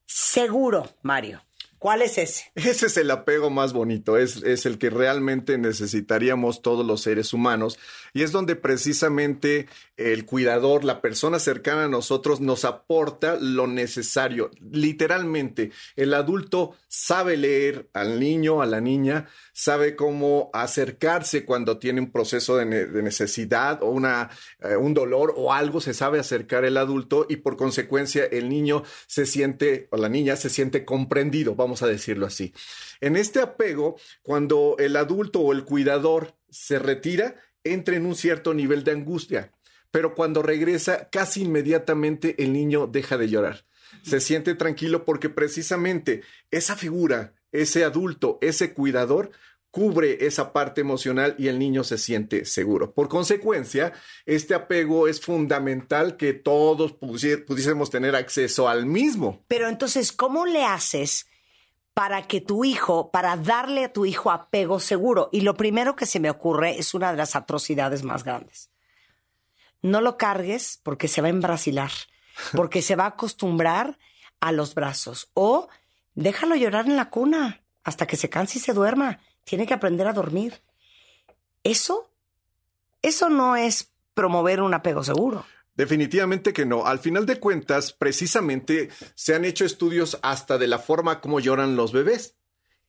seguro, 0.08 0.88
Mario. 1.02 1.42
¿Cuál 1.78 2.02
es 2.02 2.18
ese? 2.18 2.50
Ese 2.56 2.86
es 2.86 2.96
el 2.96 3.08
apego 3.10 3.50
más 3.50 3.72
bonito, 3.72 4.16
es, 4.16 4.42
es 4.42 4.66
el 4.66 4.78
que 4.78 4.90
realmente 4.90 5.58
necesitaríamos 5.58 6.60
todos 6.60 6.84
los 6.84 7.02
seres 7.02 7.32
humanos 7.32 7.78
y 8.12 8.22
es 8.22 8.32
donde 8.32 8.56
precisamente 8.56 9.68
el 9.98 10.24
cuidador, 10.24 10.84
la 10.84 11.00
persona 11.02 11.38
cercana 11.40 11.84
a 11.84 11.88
nosotros 11.88 12.40
nos 12.40 12.64
aporta 12.64 13.36
lo 13.40 13.66
necesario. 13.66 14.50
Literalmente, 14.70 15.72
el 15.96 16.14
adulto 16.14 16.76
sabe 16.86 17.36
leer 17.36 17.90
al 17.92 18.20
niño, 18.20 18.62
a 18.62 18.66
la 18.66 18.80
niña, 18.80 19.28
sabe 19.52 19.96
cómo 19.96 20.50
acercarse 20.52 21.44
cuando 21.44 21.78
tiene 21.78 22.00
un 22.00 22.12
proceso 22.12 22.56
de, 22.56 22.64
ne- 22.64 22.86
de 22.86 23.02
necesidad 23.02 23.82
o 23.82 23.90
una, 23.90 24.30
eh, 24.60 24.76
un 24.76 24.94
dolor 24.94 25.34
o 25.36 25.52
algo, 25.52 25.80
se 25.80 25.94
sabe 25.94 26.20
acercar 26.20 26.64
el 26.64 26.76
adulto 26.76 27.26
y 27.28 27.36
por 27.36 27.56
consecuencia 27.56 28.24
el 28.24 28.48
niño 28.48 28.84
se 29.08 29.26
siente, 29.26 29.88
o 29.90 29.96
la 29.96 30.08
niña 30.08 30.36
se 30.36 30.48
siente 30.48 30.84
comprendido, 30.84 31.56
vamos 31.56 31.82
a 31.82 31.88
decirlo 31.88 32.26
así. 32.26 32.54
En 33.00 33.16
este 33.16 33.40
apego, 33.40 33.96
cuando 34.22 34.76
el 34.78 34.94
adulto 34.96 35.40
o 35.40 35.52
el 35.52 35.64
cuidador 35.64 36.36
se 36.50 36.78
retira, 36.78 37.34
entra 37.64 37.96
en 37.96 38.06
un 38.06 38.14
cierto 38.14 38.54
nivel 38.54 38.84
de 38.84 38.92
angustia, 38.92 39.52
pero 39.90 40.14
cuando 40.14 40.42
regresa, 40.42 41.08
casi 41.10 41.42
inmediatamente 41.42 42.42
el 42.42 42.52
niño 42.52 42.86
deja 42.86 43.16
de 43.16 43.28
llorar. 43.28 43.64
Se 44.02 44.20
siente 44.20 44.54
tranquilo 44.54 45.04
porque 45.04 45.28
precisamente 45.28 46.22
esa 46.50 46.76
figura, 46.76 47.34
ese 47.52 47.84
adulto, 47.84 48.38
ese 48.40 48.74
cuidador, 48.74 49.30
cubre 49.70 50.26
esa 50.26 50.52
parte 50.52 50.80
emocional 50.80 51.34
y 51.38 51.48
el 51.48 51.58
niño 51.58 51.84
se 51.84 51.98
siente 51.98 52.44
seguro. 52.44 52.92
Por 52.92 53.08
consecuencia, 53.08 53.92
este 54.24 54.54
apego 54.54 55.08
es 55.08 55.20
fundamental 55.20 56.16
que 56.16 56.32
todos 56.32 56.92
pudiésemos 56.92 57.90
tener 57.90 58.16
acceso 58.16 58.68
al 58.68 58.86
mismo. 58.86 59.44
Pero 59.48 59.68
entonces, 59.68 60.12
¿cómo 60.12 60.46
le 60.46 60.64
haces 60.64 61.26
para 61.98 62.28
que 62.28 62.40
tu 62.40 62.64
hijo, 62.64 63.10
para 63.10 63.36
darle 63.36 63.86
a 63.86 63.92
tu 63.92 64.06
hijo 64.06 64.30
apego 64.30 64.78
seguro. 64.78 65.30
Y 65.32 65.40
lo 65.40 65.56
primero 65.56 65.96
que 65.96 66.06
se 66.06 66.20
me 66.20 66.30
ocurre 66.30 66.78
es 66.78 66.94
una 66.94 67.10
de 67.10 67.16
las 67.16 67.34
atrocidades 67.34 68.04
más 68.04 68.22
grandes. 68.22 68.70
No 69.82 70.00
lo 70.00 70.16
cargues 70.16 70.80
porque 70.82 71.08
se 71.08 71.20
va 71.20 71.28
a 71.28 71.30
embrasilar, 71.30 71.90
porque 72.52 72.82
se 72.82 72.96
va 72.96 73.04
a 73.04 73.08
acostumbrar 73.08 73.98
a 74.40 74.52
los 74.52 74.74
brazos. 74.74 75.30
O 75.34 75.68
déjalo 76.14 76.56
llorar 76.56 76.86
en 76.86 76.96
la 76.96 77.10
cuna 77.10 77.62
hasta 77.84 78.06
que 78.06 78.16
se 78.16 78.28
canse 78.28 78.58
y 78.58 78.62
se 78.62 78.72
duerma. 78.72 79.20
Tiene 79.44 79.66
que 79.66 79.74
aprender 79.74 80.06
a 80.06 80.12
dormir. 80.12 80.60
Eso, 81.64 82.10
eso 83.02 83.28
no 83.28 83.56
es 83.56 83.92
promover 84.14 84.60
un 84.60 84.74
apego 84.74 85.02
seguro. 85.04 85.44
Definitivamente 85.74 86.52
que 86.52 86.66
no. 86.66 86.86
Al 86.86 86.98
final 86.98 87.24
de 87.24 87.38
cuentas, 87.38 87.92
precisamente 87.92 88.90
se 89.14 89.34
han 89.34 89.44
hecho 89.44 89.64
estudios 89.64 90.18
hasta 90.22 90.58
de 90.58 90.66
la 90.66 90.80
forma 90.80 91.20
como 91.20 91.38
lloran 91.38 91.76
los 91.76 91.92
bebés 91.92 92.34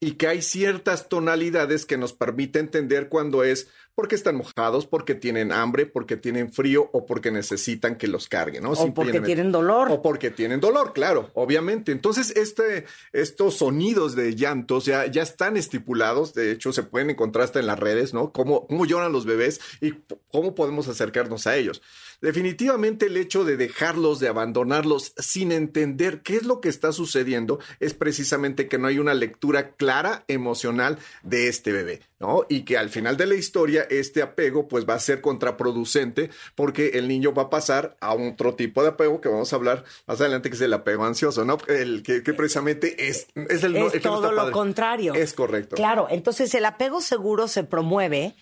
y 0.02 0.14
que 0.14 0.28
hay 0.28 0.42
ciertas 0.42 1.10
tonalidades 1.10 1.86
que 1.86 1.98
nos 1.98 2.14
permiten 2.14 2.66
entender 2.66 3.10
cuando 3.10 3.44
es 3.44 3.68
porque 3.96 4.16
están 4.16 4.38
mojados, 4.38 4.86
porque 4.86 5.14
tienen 5.14 5.52
hambre, 5.52 5.86
porque 5.86 6.16
tienen 6.16 6.54
frío 6.54 6.90
o 6.94 7.06
porque 7.06 7.32
necesitan 7.32 7.98
que 7.98 8.08
los 8.08 8.30
carguen, 8.30 8.64
¿no? 8.64 8.72
O 8.72 8.94
porque 8.94 9.20
tienen 9.20 9.52
dolor. 9.52 9.90
O 9.92 10.02
porque 10.02 10.30
tienen 10.30 10.62
dolor, 10.62 10.94
claro, 10.94 11.32
obviamente. 11.34 11.92
Entonces, 11.92 12.32
este, 12.38 12.86
estos 13.12 13.56
sonidos 13.56 14.16
de 14.16 14.38
llantos 14.38 14.86
ya, 14.86 15.06
ya 15.08 15.22
están 15.22 15.58
estipulados, 15.58 16.34
de 16.34 16.52
hecho, 16.52 16.72
se 16.72 16.84
pueden 16.84 17.10
encontrar 17.10 17.44
hasta 17.44 17.60
en 17.60 17.68
las 17.68 17.78
redes, 17.78 18.14
¿no? 18.14 18.32
Cómo, 18.32 18.68
cómo 18.68 18.86
lloran 18.86 19.12
los 19.12 19.26
bebés 19.26 19.60
y 19.82 19.96
cómo 20.32 20.56
podemos 20.56 20.88
acercarnos 20.88 21.46
a 21.46 21.58
ellos. 21.58 21.82
Definitivamente 22.22 23.06
el 23.06 23.16
hecho 23.16 23.46
de 23.46 23.56
dejarlos, 23.56 24.20
de 24.20 24.28
abandonarlos 24.28 25.14
sin 25.18 25.54
entender 25.54 26.22
qué 26.22 26.36
es 26.36 26.44
lo 26.44 26.60
que 26.60 26.68
está 26.68 26.92
sucediendo 26.92 27.60
es 27.80 27.94
precisamente 27.94 28.68
que 28.68 28.78
no 28.78 28.88
hay 28.88 29.00
una 29.00 29.14
lectura 29.14 29.72
clara 29.76 30.26
emocional 30.28 30.98
de 31.24 31.48
este 31.48 31.72
bebé, 31.72 32.02
¿no? 32.20 32.46
Y 32.50 32.64
que 32.64 32.78
al 32.78 32.90
final 32.90 33.16
de 33.16 33.26
la 33.26 33.36
historia 33.36 33.88
este 33.90 34.22
apego 34.22 34.68
pues 34.68 34.88
va 34.88 34.96
a 34.96 35.00
ser 35.00 35.22
contraproducente 35.22 36.30
porque 36.56 36.90
el 36.96 37.08
niño 37.08 37.34
va 37.34 37.44
a 37.44 37.50
pasar 37.50 37.96
a 38.02 38.14
otro 38.14 38.54
tipo 38.54 38.84
de 38.84 38.90
apego 38.90 39.22
que 39.22 39.30
vamos 39.30 39.54
a 39.54 39.56
hablar 39.56 39.86
más 40.06 40.20
adelante 40.20 40.50
que 40.50 40.56
es 40.56 40.62
el 40.62 40.74
apego 40.74 41.06
ansioso, 41.06 41.46
¿no? 41.46 41.58
El 41.70 42.04
que, 42.04 42.22
precisamente 42.34 43.08
es, 43.08 43.28
es 43.36 43.64
el 43.64 43.78
es 43.78 44.02
todo 44.02 44.34
lo 44.34 44.52
contrario. 44.52 45.14
Es 45.14 45.34
correcto. 45.34 45.78
Claro, 45.78 46.08
entonces 46.10 46.54
el 46.54 46.66
apego 46.66 47.00
seguro 47.00 47.48
se 47.48 47.64
promueve 47.64 48.36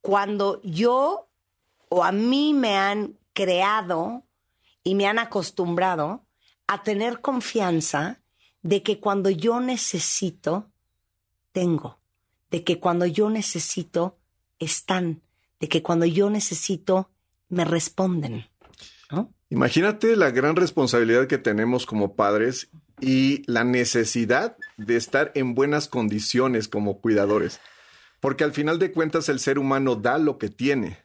cuando 0.00 0.60
yo 0.62 1.27
o 1.90 2.04
a 2.04 2.12
mí 2.12 2.54
me 2.54 2.76
han 2.76 3.16
creado 3.32 4.24
y 4.82 4.94
me 4.94 5.06
han 5.06 5.18
acostumbrado 5.18 6.24
a 6.66 6.82
tener 6.82 7.20
confianza 7.20 8.20
de 8.62 8.82
que 8.82 9.00
cuando 9.00 9.30
yo 9.30 9.60
necesito, 9.60 10.70
tengo, 11.52 11.98
de 12.50 12.64
que 12.64 12.78
cuando 12.78 13.06
yo 13.06 13.30
necesito, 13.30 14.18
están, 14.58 15.22
de 15.60 15.68
que 15.68 15.82
cuando 15.82 16.06
yo 16.06 16.30
necesito, 16.30 17.10
me 17.48 17.64
responden. 17.64 18.46
Imagínate 19.50 20.14
la 20.16 20.30
gran 20.30 20.56
responsabilidad 20.56 21.26
que 21.26 21.38
tenemos 21.38 21.86
como 21.86 22.14
padres 22.14 22.68
y 23.00 23.42
la 23.50 23.64
necesidad 23.64 24.56
de 24.76 24.96
estar 24.96 25.32
en 25.34 25.54
buenas 25.54 25.88
condiciones 25.88 26.68
como 26.68 27.00
cuidadores. 27.00 27.60
Porque 28.20 28.44
al 28.44 28.52
final 28.52 28.78
de 28.78 28.92
cuentas 28.92 29.28
el 29.30 29.38
ser 29.38 29.58
humano 29.58 29.96
da 29.96 30.18
lo 30.18 30.36
que 30.36 30.50
tiene. 30.50 30.98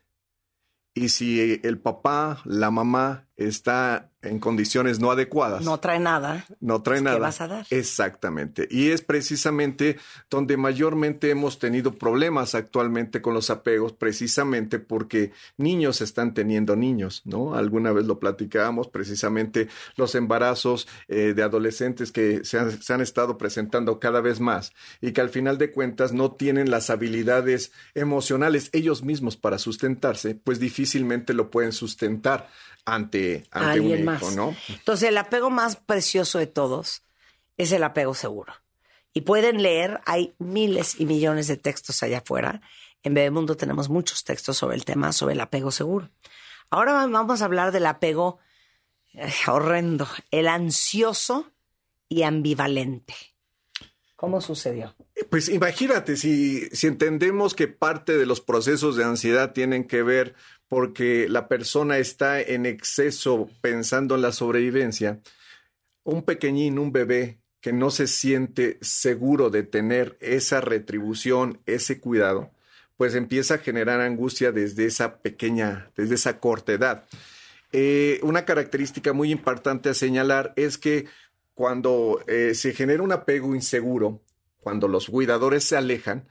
Y 0.95 1.09
si 1.09 1.59
el 1.63 1.79
papá, 1.79 2.41
la 2.45 2.69
mamá 2.69 3.27
está 3.37 4.09
en 4.23 4.39
condiciones 4.39 4.99
no 4.99 5.11
adecuadas. 5.11 5.63
No 5.65 5.79
trae 5.79 5.99
nada. 5.99 6.45
No 6.61 6.81
trae 6.81 7.01
nada. 7.01 7.17
¿Qué 7.17 7.21
vas 7.21 7.41
a 7.41 7.47
dar? 7.47 7.65
Exactamente. 7.69 8.67
Y 8.71 8.91
es 8.91 9.01
precisamente 9.01 9.97
donde 10.29 10.55
mayormente 10.55 11.29
hemos 11.29 11.59
tenido 11.59 11.93
problemas 11.95 12.55
actualmente 12.55 13.21
con 13.21 13.33
los 13.33 13.49
apegos, 13.49 13.93
precisamente 13.93 14.79
porque 14.79 15.33
niños 15.57 16.01
están 16.01 16.33
teniendo 16.33 16.75
niños, 16.75 17.21
¿no? 17.25 17.55
Alguna 17.55 17.91
vez 17.91 18.05
lo 18.05 18.19
platicábamos, 18.19 18.87
precisamente 18.87 19.67
los 19.97 20.15
embarazos 20.15 20.87
eh, 21.07 21.33
de 21.35 21.43
adolescentes 21.43 22.11
que 22.11 22.45
se 22.45 22.59
han, 22.59 22.81
se 22.81 22.93
han 22.93 23.01
estado 23.01 23.37
presentando 23.37 23.99
cada 23.99 24.21
vez 24.21 24.39
más 24.39 24.71
y 25.01 25.11
que 25.11 25.21
al 25.21 25.29
final 25.29 25.57
de 25.57 25.71
cuentas 25.71 26.13
no 26.13 26.31
tienen 26.31 26.71
las 26.71 26.89
habilidades 26.89 27.73
emocionales 27.93 28.69
ellos 28.71 29.03
mismos 29.03 29.35
para 29.35 29.57
sustentarse, 29.57 30.35
pues 30.35 30.59
difícilmente 30.59 31.33
lo 31.33 31.51
pueden 31.51 31.73
sustentar 31.73 32.47
ante, 32.85 33.45
ante 33.51 33.79
un 33.79 34.13
hijo, 34.13 34.31
¿no? 34.31 34.55
Entonces, 34.69 35.09
el 35.09 35.17
apego 35.17 35.49
más 35.49 35.75
precioso 35.75 36.39
de 36.39 36.47
todos 36.47 37.03
es 37.57 37.71
el 37.71 37.83
apego 37.83 38.13
seguro. 38.13 38.53
Y 39.13 39.21
pueden 39.21 39.61
leer, 39.61 40.01
hay 40.05 40.33
miles 40.39 40.99
y 40.99 41.05
millones 41.05 41.47
de 41.47 41.57
textos 41.57 42.01
allá 42.01 42.19
afuera. 42.19 42.61
En 43.03 43.13
Bebemundo 43.13 43.55
tenemos 43.55 43.89
muchos 43.89 44.23
textos 44.23 44.57
sobre 44.57 44.75
el 44.75 44.85
tema, 44.85 45.13
sobre 45.13 45.33
el 45.33 45.41
apego 45.41 45.71
seguro. 45.71 46.09
Ahora 46.69 46.93
vamos 46.93 47.41
a 47.41 47.45
hablar 47.45 47.71
del 47.71 47.85
apego 47.85 48.39
eh, 49.13 49.31
horrendo, 49.47 50.07
el 50.31 50.47
ansioso 50.47 51.51
y 52.09 52.23
ambivalente. 52.23 53.13
¿Cómo 54.15 54.39
sucedió? 54.41 54.95
Pues 55.29 55.49
imagínate, 55.49 56.15
si, 56.15 56.69
si 56.69 56.87
entendemos 56.87 57.53
que 57.53 57.67
parte 57.67 58.17
de 58.17 58.25
los 58.25 58.39
procesos 58.39 58.95
de 58.95 59.03
ansiedad 59.03 59.51
tienen 59.51 59.85
que 59.85 60.01
ver 60.01 60.33
porque 60.73 61.27
la 61.29 61.47
persona 61.47 61.99
está 61.99 62.41
en 62.41 62.65
exceso 62.65 63.47
pensando 63.61 64.15
en 64.15 64.23
la 64.23 64.31
sobrevivencia, 64.31 65.19
un 66.03 66.23
pequeñín, 66.23 66.79
un 66.79 66.91
bebé 66.91 67.37
que 67.61 67.71
no 67.71 67.91
se 67.91 68.07
siente 68.07 68.79
seguro 68.81 69.51
de 69.51 69.61
tener 69.61 70.17
esa 70.19 70.61
retribución, 70.61 71.59
ese 71.67 71.99
cuidado, 71.99 72.49
pues 72.97 73.13
empieza 73.13 73.53
a 73.53 73.57
generar 73.59 74.01
angustia 74.01 74.51
desde 74.51 74.85
esa 74.85 75.17
pequeña, 75.17 75.91
desde 75.95 76.15
esa 76.15 76.39
corta 76.39 76.73
edad. 76.73 77.05
Eh, 77.71 78.19
una 78.23 78.43
característica 78.43 79.13
muy 79.13 79.31
importante 79.31 79.89
a 79.89 79.93
señalar 79.93 80.53
es 80.55 80.79
que 80.79 81.05
cuando 81.53 82.23
eh, 82.25 82.55
se 82.55 82.73
genera 82.73 83.03
un 83.03 83.11
apego 83.11 83.53
inseguro, 83.53 84.23
cuando 84.59 84.87
los 84.87 85.07
cuidadores 85.07 85.65
se 85.65 85.77
alejan, 85.77 86.27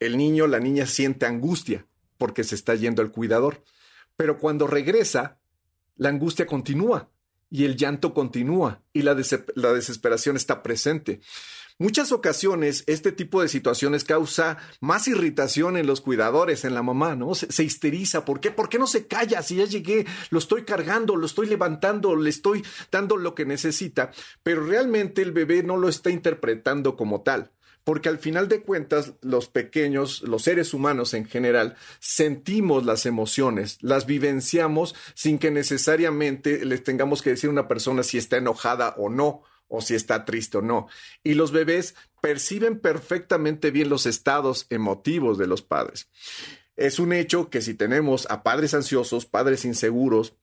el 0.00 0.18
niño, 0.18 0.46
la 0.48 0.60
niña 0.60 0.84
siente 0.84 1.24
angustia 1.24 1.86
porque 2.20 2.44
se 2.44 2.54
está 2.54 2.76
yendo 2.76 3.00
el 3.02 3.10
cuidador. 3.10 3.64
Pero 4.16 4.38
cuando 4.38 4.66
regresa, 4.66 5.38
la 5.96 6.10
angustia 6.10 6.46
continúa 6.46 7.08
y 7.48 7.64
el 7.64 7.76
llanto 7.76 8.12
continúa 8.12 8.82
y 8.92 9.02
la, 9.02 9.14
desesperación 9.14 10.36
está 10.36 10.62
presente. 10.62 11.20
Muchas 11.78 12.12
ocasiones 12.12 12.84
este 12.86 13.10
tipo 13.10 13.40
de 13.40 13.48
situaciones 13.48 14.04
causa 14.04 14.58
más 14.80 15.08
irritación 15.08 15.78
en 15.78 15.86
los 15.86 16.02
cuidadores, 16.02 16.66
en 16.66 16.74
la 16.74 16.82
mamá, 16.82 17.16
¿no? 17.16 17.34
Se, 17.34 17.50
se, 17.50 17.64
histeriza. 17.64 18.26
¿Por 18.26 18.38
qué? 18.38 18.50
¿Por 18.50 18.68
qué 18.68 18.78
no 18.78 18.86
se 18.86 19.06
calla? 19.06 19.40
Si 19.40 19.56
ya 19.56 19.64
llegué, 19.64 20.04
lo 20.28 20.40
estoy 20.40 20.64
cargando, 20.64 21.16
lo 21.16 21.24
estoy 21.24 21.46
levantando, 21.46 22.14
le 22.16 22.28
estoy 22.28 22.62
dando 22.92 23.16
lo 23.16 23.34
que 23.34 23.46
necesita. 23.46 24.10
Pero 24.42 24.66
realmente 24.66 25.22
el 25.22 25.32
bebé 25.32 25.62
no 25.62 25.78
lo 25.78 25.88
está 25.88 26.10
interpretando 26.10 26.96
como 26.96 27.22
tal 27.22 27.50
porque 27.90 28.08
al 28.08 28.18
final 28.18 28.46
de 28.46 28.62
cuentas 28.62 29.14
los 29.20 29.48
pequeños, 29.48 30.22
los 30.22 30.42
seres 30.42 30.74
humanos 30.74 31.12
en 31.12 31.24
general, 31.24 31.74
sentimos 31.98 32.86
las 32.86 33.04
emociones, 33.04 33.78
las 33.80 34.06
vivenciamos 34.06 34.94
sin 35.14 35.40
que 35.40 35.50
necesariamente 35.50 36.64
les 36.64 36.84
tengamos 36.84 37.20
que 37.20 37.30
decir 37.30 37.48
a 37.48 37.52
una 37.52 37.66
persona 37.66 38.04
si 38.04 38.16
está 38.16 38.36
enojada 38.36 38.94
o 38.96 39.08
no 39.08 39.42
o 39.66 39.80
si 39.80 39.96
está 39.96 40.24
triste 40.24 40.58
o 40.58 40.62
no. 40.62 40.86
Y 41.24 41.34
los 41.34 41.50
bebés 41.50 41.96
perciben 42.22 42.78
perfectamente 42.78 43.72
bien 43.72 43.88
los 43.88 44.06
estados 44.06 44.66
emotivos 44.70 45.36
de 45.36 45.48
los 45.48 45.60
padres. 45.60 46.08
Es 46.76 47.00
un 47.00 47.12
hecho 47.12 47.50
que 47.50 47.60
si 47.60 47.74
tenemos 47.74 48.30
a 48.30 48.44
padres 48.44 48.72
ansiosos, 48.72 49.26
padres 49.26 49.64
inseguros, 49.64 50.36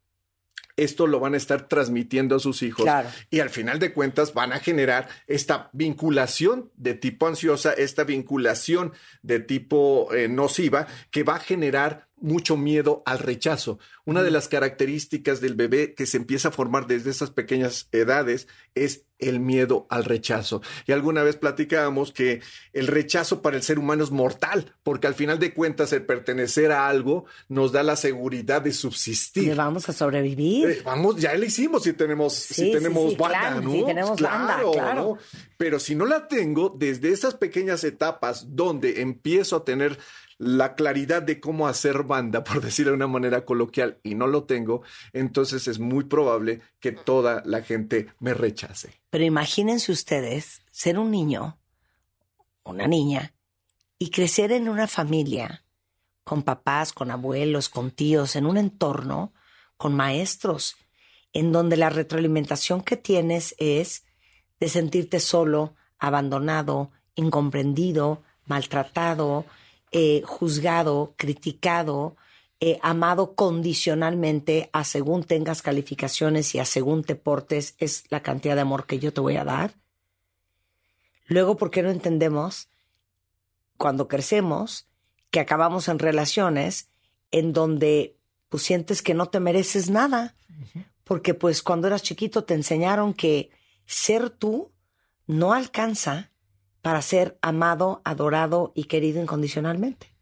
esto 0.78 1.08
lo 1.08 1.20
van 1.20 1.34
a 1.34 1.38
estar 1.38 1.68
transmitiendo 1.68 2.36
a 2.36 2.40
sus 2.40 2.62
hijos 2.62 2.88
y 3.30 3.40
al 3.40 3.50
final 3.50 3.80
de 3.80 3.92
cuentas 3.92 4.34
van 4.34 4.54
a 4.54 4.60
generar 4.60 5.10
esta 5.28 5.70
vinculación 5.74 6.72
de 6.76 6.94
tipo 6.94 7.28
ansiosa, 7.28 7.74
esta 7.74 8.04
vinculación 8.04 8.94
de 9.24 9.40
tipo 9.40 10.14
eh, 10.14 10.28
nociva 10.28 10.88
que 11.12 11.24
va 11.24 11.36
a 11.36 11.40
generar 11.40 12.07
mucho 12.20 12.58
miedo 12.58 13.04
al 13.06 13.20
rechazo. 13.20 13.80
Una 14.06 14.24
de 14.24 14.32
las 14.32 14.48
características 14.48 15.42
del 15.42 15.56
bebé 15.56 15.94
que 15.94 16.06
se 16.06 16.18
empieza 16.18 16.50
a 16.50 16.52
formar 16.52 16.88
desde 16.88 17.12
esas 17.12 17.32
pequeñas 17.32 17.90
edades 17.92 18.48
es 18.76 19.04
el 19.20 19.40
miedo 19.40 19.88
al 19.90 20.06
rechazo. 20.06 20.62
Y 20.86 20.92
alguna 20.92 21.24
vez 21.24 21.38
platicábamos 21.38 22.12
que 22.12 22.42
el 22.74 22.88
rechazo 22.88 23.42
para 23.42 23.58
el 23.58 23.64
ser 23.64 23.80
humano 23.80 24.04
es 24.04 24.12
mortal, 24.12 24.76
porque 24.84 25.08
al 25.08 25.16
final 25.16 25.40
de 25.40 25.54
cuentas 25.54 25.92
el 25.94 26.06
pertenecer 26.06 26.72
a 26.72 26.88
algo 26.88 27.26
nos 27.50 27.72
da 27.72 27.84
la 27.84 27.96
seguridad 27.96 28.62
de 28.62 28.74
subsistir. 28.74 29.56
vamos 29.56 29.90
a 29.90 29.94
sobrevivir. 29.94 30.70
Eh, 30.70 30.82
vamos, 30.84 31.18
ya 31.18 31.34
lo 31.36 31.46
hicimos 31.46 31.84
si 31.84 31.94
tenemos, 31.94 32.34
si 32.34 32.72
tenemos 32.72 33.18
banda, 33.18 33.62
¿no? 33.62 33.72
Si 33.72 33.86
tenemos 33.86 34.18
claro, 34.18 34.72
banda, 34.72 34.72
claro. 34.72 35.18
Pero 35.58 35.80
si 35.80 35.96
no 35.96 36.06
la 36.06 36.28
tengo, 36.28 36.74
desde 36.78 37.10
esas 37.10 37.34
pequeñas 37.34 37.84
etapas 37.84 38.56
donde 38.56 39.02
empiezo 39.02 39.56
a 39.56 39.66
tener 39.66 39.98
la 40.38 40.76
claridad 40.76 41.22
de 41.24 41.40
cómo 41.40 41.68
hacer 41.68 42.04
banda, 42.04 42.44
por 42.44 42.62
decirlo 42.64 42.92
de 42.92 42.98
una 42.98 43.08
manera 43.08 43.46
coloquial, 43.46 44.00
y 44.04 44.16
no 44.16 44.28
lo 44.28 44.44
tengo, 44.44 44.84
entonces 45.14 45.68
es 45.68 45.80
muy 45.80 46.06
probable 46.06 46.62
que 46.80 46.92
toda 46.92 47.42
la 47.46 47.62
gente 47.62 48.08
me 48.20 48.34
rechace. 48.34 49.02
Pero 49.10 49.24
imagínense 49.24 49.92
ustedes 49.92 50.62
ser 50.72 51.00
un 51.00 51.12
niño 51.12 51.58
una 52.68 52.88
niña, 52.88 53.34
y 53.98 54.12
crecer 54.12 54.52
en 54.52 54.70
una 54.70 54.88
familia 54.88 55.64
con 56.24 56.44
papás, 56.44 56.92
con 56.92 57.10
abuelos, 57.10 57.70
con 57.70 57.92
tíos, 57.92 58.36
en 58.36 58.46
un 58.46 58.58
entorno 58.58 59.34
con 59.78 59.96
maestros, 59.96 60.76
en 61.34 61.52
donde 61.52 61.78
la 61.78 61.90
retroalimentación 61.90 62.82
que 62.82 62.98
tienes 62.98 63.56
es 63.58 64.06
de 64.60 64.70
sentirte 64.70 65.20
solo, 65.20 65.76
abandonado, 66.00 66.92
incomprendido, 67.16 68.24
maltratado, 68.46 69.46
eh, 69.92 70.22
juzgado, 70.26 71.14
criticado, 71.18 72.16
eh, 72.60 72.80
amado 72.82 73.36
condicionalmente 73.36 74.70
a 74.74 74.84
según 74.84 75.24
tengas 75.24 75.62
calificaciones 75.62 76.56
y 76.56 76.60
a 76.60 76.66
según 76.66 77.04
te 77.04 77.16
portes, 77.16 77.76
es 77.78 78.06
la 78.10 78.24
cantidad 78.24 78.56
de 78.56 78.62
amor 78.62 78.86
que 78.86 79.00
yo 79.00 79.14
te 79.14 79.22
voy 79.22 79.38
a 79.38 79.44
dar. 79.44 79.76
Luego, 81.28 81.56
¿por 81.58 81.70
qué 81.70 81.84
no 81.84 81.92
entendemos 81.92 82.70
cuando 83.78 84.08
crecemos 84.08 84.88
que 85.30 85.40
acabamos 85.40 85.88
en 85.88 86.00
relaciones 86.00 86.90
en 87.32 87.54
donde 87.54 88.18
pues 88.50 88.64
sientes 88.64 89.02
que 89.02 89.14
no 89.14 89.28
te 89.28 89.40
mereces 89.40 89.90
nada? 89.90 90.36
Porque 91.04 91.34
pues 91.34 91.62
cuando 91.62 91.88
eras 91.88 92.02
chiquito 92.02 92.44
te 92.44 92.56
enseñaron 92.56 93.14
que 93.14 93.52
ser 93.86 94.30
tú 94.30 94.72
no 95.28 95.54
alcanza 95.54 96.32
para 96.82 97.02
ser 97.02 97.38
amado, 97.42 98.02
adorado 98.06 98.72
y 98.76 98.86
querido 98.86 99.22
incondicionalmente. 99.22 100.18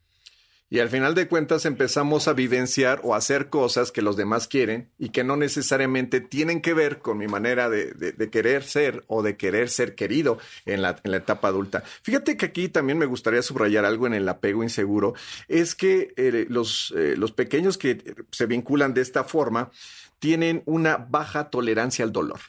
Y 0.67 0.79
al 0.79 0.89
final 0.89 1.13
de 1.13 1.27
cuentas 1.27 1.65
empezamos 1.65 2.27
a 2.27 2.33
vivenciar 2.33 2.99
o 3.03 3.13
hacer 3.13 3.49
cosas 3.49 3.91
que 3.91 4.01
los 4.01 4.17
demás 4.17 4.47
quieren 4.47 4.89
y 4.97 5.09
que 5.09 5.23
no 5.23 5.37
necesariamente 5.37 6.21
tienen 6.21 6.59
que 6.59 6.73
ver 6.73 6.99
con 6.99 7.19
mi 7.19 7.27
manera 7.27 7.69
de, 7.69 8.29
querer 8.31 8.63
ser 8.63 9.03
o 9.07 9.21
de 9.21 9.37
querer 9.37 9.69
ser 9.69 9.93
querido 9.93 10.39
en 10.65 10.81
la, 10.81 10.99
etapa 11.03 11.49
adulta. 11.49 11.83
Fíjate 12.01 12.35
que 12.35 12.47
aquí 12.47 12.67
también 12.67 12.97
me 12.97 13.05
gustaría 13.05 13.43
subrayar 13.43 13.85
algo 13.85 14.07
en 14.07 14.15
el 14.15 14.27
apego 14.27 14.63
inseguro, 14.63 15.13
es 15.47 15.75
que 15.75 16.13
eh, 16.17 16.47
eh, 16.47 16.47
los 16.49 17.31
pequeños 17.35 17.77
que 17.77 18.15
se 18.31 18.47
vinculan 18.47 18.95
de 18.95 19.01
esta 19.01 19.23
forma 19.23 19.69
tienen 20.17 20.63
una 20.65 20.97
baja 20.97 21.51
tolerancia 21.51 22.03
al 22.03 22.11
dolor, 22.11 22.39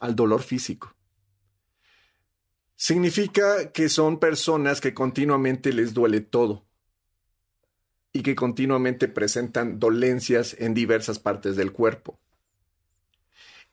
al 0.00 0.16
dolor 0.16 0.42
físico. 0.42 0.96
Significa 2.80 3.72
que 3.72 3.90
son 3.90 4.18
personas 4.18 4.80
que 4.80 4.94
continuamente 4.94 5.70
les 5.70 5.92
duele 5.92 6.22
todo 6.22 6.64
y 8.10 8.22
que 8.22 8.34
continuamente 8.34 9.06
presentan 9.06 9.78
dolencias 9.78 10.56
en 10.58 10.72
diversas 10.72 11.18
partes 11.18 11.56
del 11.56 11.72
cuerpo. 11.72 12.18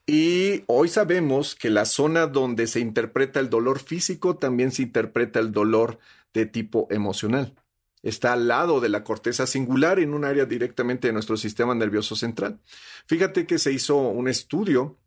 Y 0.04 0.62
hoy 0.66 0.90
sabemos 0.90 1.54
que 1.54 1.70
la 1.70 1.86
zona 1.86 2.26
donde 2.26 2.66
se 2.66 2.80
interpreta 2.80 3.40
el 3.40 3.48
dolor 3.48 3.78
físico 3.78 4.36
también 4.36 4.72
se 4.72 4.82
interpreta 4.82 5.40
el 5.40 5.52
dolor 5.52 5.98
de 6.34 6.44
tipo 6.44 6.86
emocional. 6.90 7.54
Está 8.02 8.34
al 8.34 8.46
lado 8.46 8.78
de 8.78 8.90
la 8.90 9.04
corteza 9.04 9.46
singular 9.46 10.00
en 10.00 10.12
un 10.12 10.26
área 10.26 10.44
directamente 10.44 11.08
de 11.08 11.14
nuestro 11.14 11.38
sistema 11.38 11.74
nervioso 11.74 12.14
central. 12.14 12.60
Fíjate 13.06 13.46
que 13.46 13.58
se 13.58 13.72
hizo 13.72 13.96
un 13.96 14.28
estudio 14.28 14.98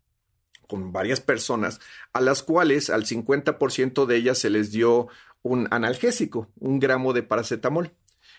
con 0.72 0.94
varias 0.94 1.20
personas 1.20 1.82
a 2.14 2.22
las 2.22 2.44
cuales 2.44 2.90
al 2.90 3.06
50% 3.06 4.06
de 4.06 4.16
ellas 4.16 4.38
se 4.38 4.50
les 4.50 4.72
dio 4.72 5.10
un 5.42 5.68
analgésico, 5.70 6.50
un 6.62 6.80
gramo 6.80 7.12
de 7.12 7.24
paracetamol 7.24 7.92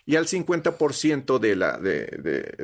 y 0.06 0.16
al 0.16 0.26
50% 0.26 1.38
de, 1.38 1.56
la, 1.56 1.76
de, 1.76 2.06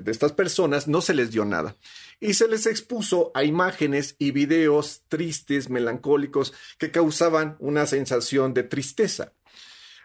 de, 0.02 0.10
estas 0.10 0.32
personas 0.32 0.88
no 0.88 1.02
se 1.02 1.12
les 1.12 1.30
dio 1.32 1.44
nada. 1.44 1.76
Y 2.18 2.32
se 2.32 2.48
les 2.48 2.64
expuso 2.64 3.30
a 3.34 3.44
imágenes 3.44 4.16
y 4.18 4.30
videos 4.30 5.02
tristes, 5.08 5.68
melancólicos, 5.68 6.54
que 6.78 6.90
causaban 6.90 7.56
una 7.58 7.84
sensación 7.84 8.54
de 8.54 8.62
tristeza. 8.62 9.34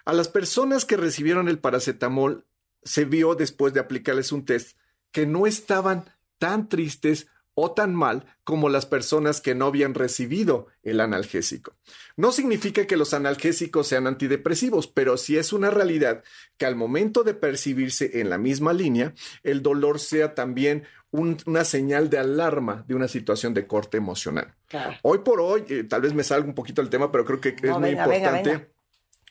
A 0.03 0.11
las 0.11 0.27
personas 0.27 0.83
que 0.83 0.97
recibieron 0.97 1.47
el 1.47 1.59
paracetamol 1.59 2.45
se 2.83 3.05
vio 3.05 3.33
después 3.35 3.73
de 3.73 3.79
aplicarles 3.79 4.33
un 4.33 4.43
test 4.43 4.77
que 5.13 5.25
no 5.25 5.47
estaban 5.47 6.03
tan 6.37 6.67
tristes 6.67 7.27
o 7.55 7.71
tan 7.71 7.95
mal 7.95 8.25
como 8.43 8.69
las 8.69 8.85
personas 8.85 9.41
que 9.41 9.55
no 9.55 9.65
habían 9.65 9.93
recibido 9.93 10.67
el 10.83 10.99
analgésico. 10.99 11.75
No 12.15 12.31
significa 12.31 12.85
que 12.85 12.97
los 12.97 13.13
analgésicos 13.13 13.87
sean 13.87 14.07
antidepresivos, 14.07 14.87
pero 14.87 15.17
sí 15.17 15.37
es 15.37 15.53
una 15.53 15.69
realidad 15.69 16.23
que 16.57 16.65
al 16.65 16.75
momento 16.75 17.23
de 17.23 17.33
percibirse 17.33 18.19
en 18.19 18.29
la 18.29 18.37
misma 18.37 18.73
línea, 18.73 19.13
el 19.43 19.61
dolor 19.61 19.99
sea 19.99 20.35
también 20.35 20.83
una 21.11 21.63
señal 21.63 22.09
de 22.09 22.17
alarma 22.17 22.83
de 22.87 22.95
una 22.95 23.07
situación 23.07 23.53
de 23.53 23.67
corte 23.67 23.97
emocional. 23.97 24.55
Hoy 25.03 25.19
por 25.19 25.39
hoy, 25.39 25.63
eh, 25.69 25.83
tal 25.83 26.01
vez 26.01 26.13
me 26.13 26.23
salga 26.23 26.47
un 26.47 26.55
poquito 26.55 26.81
el 26.81 26.89
tema, 26.89 27.11
pero 27.11 27.23
creo 27.23 27.39
que 27.39 27.49
es 27.49 27.77
muy 27.77 27.89
importante. 27.89 28.72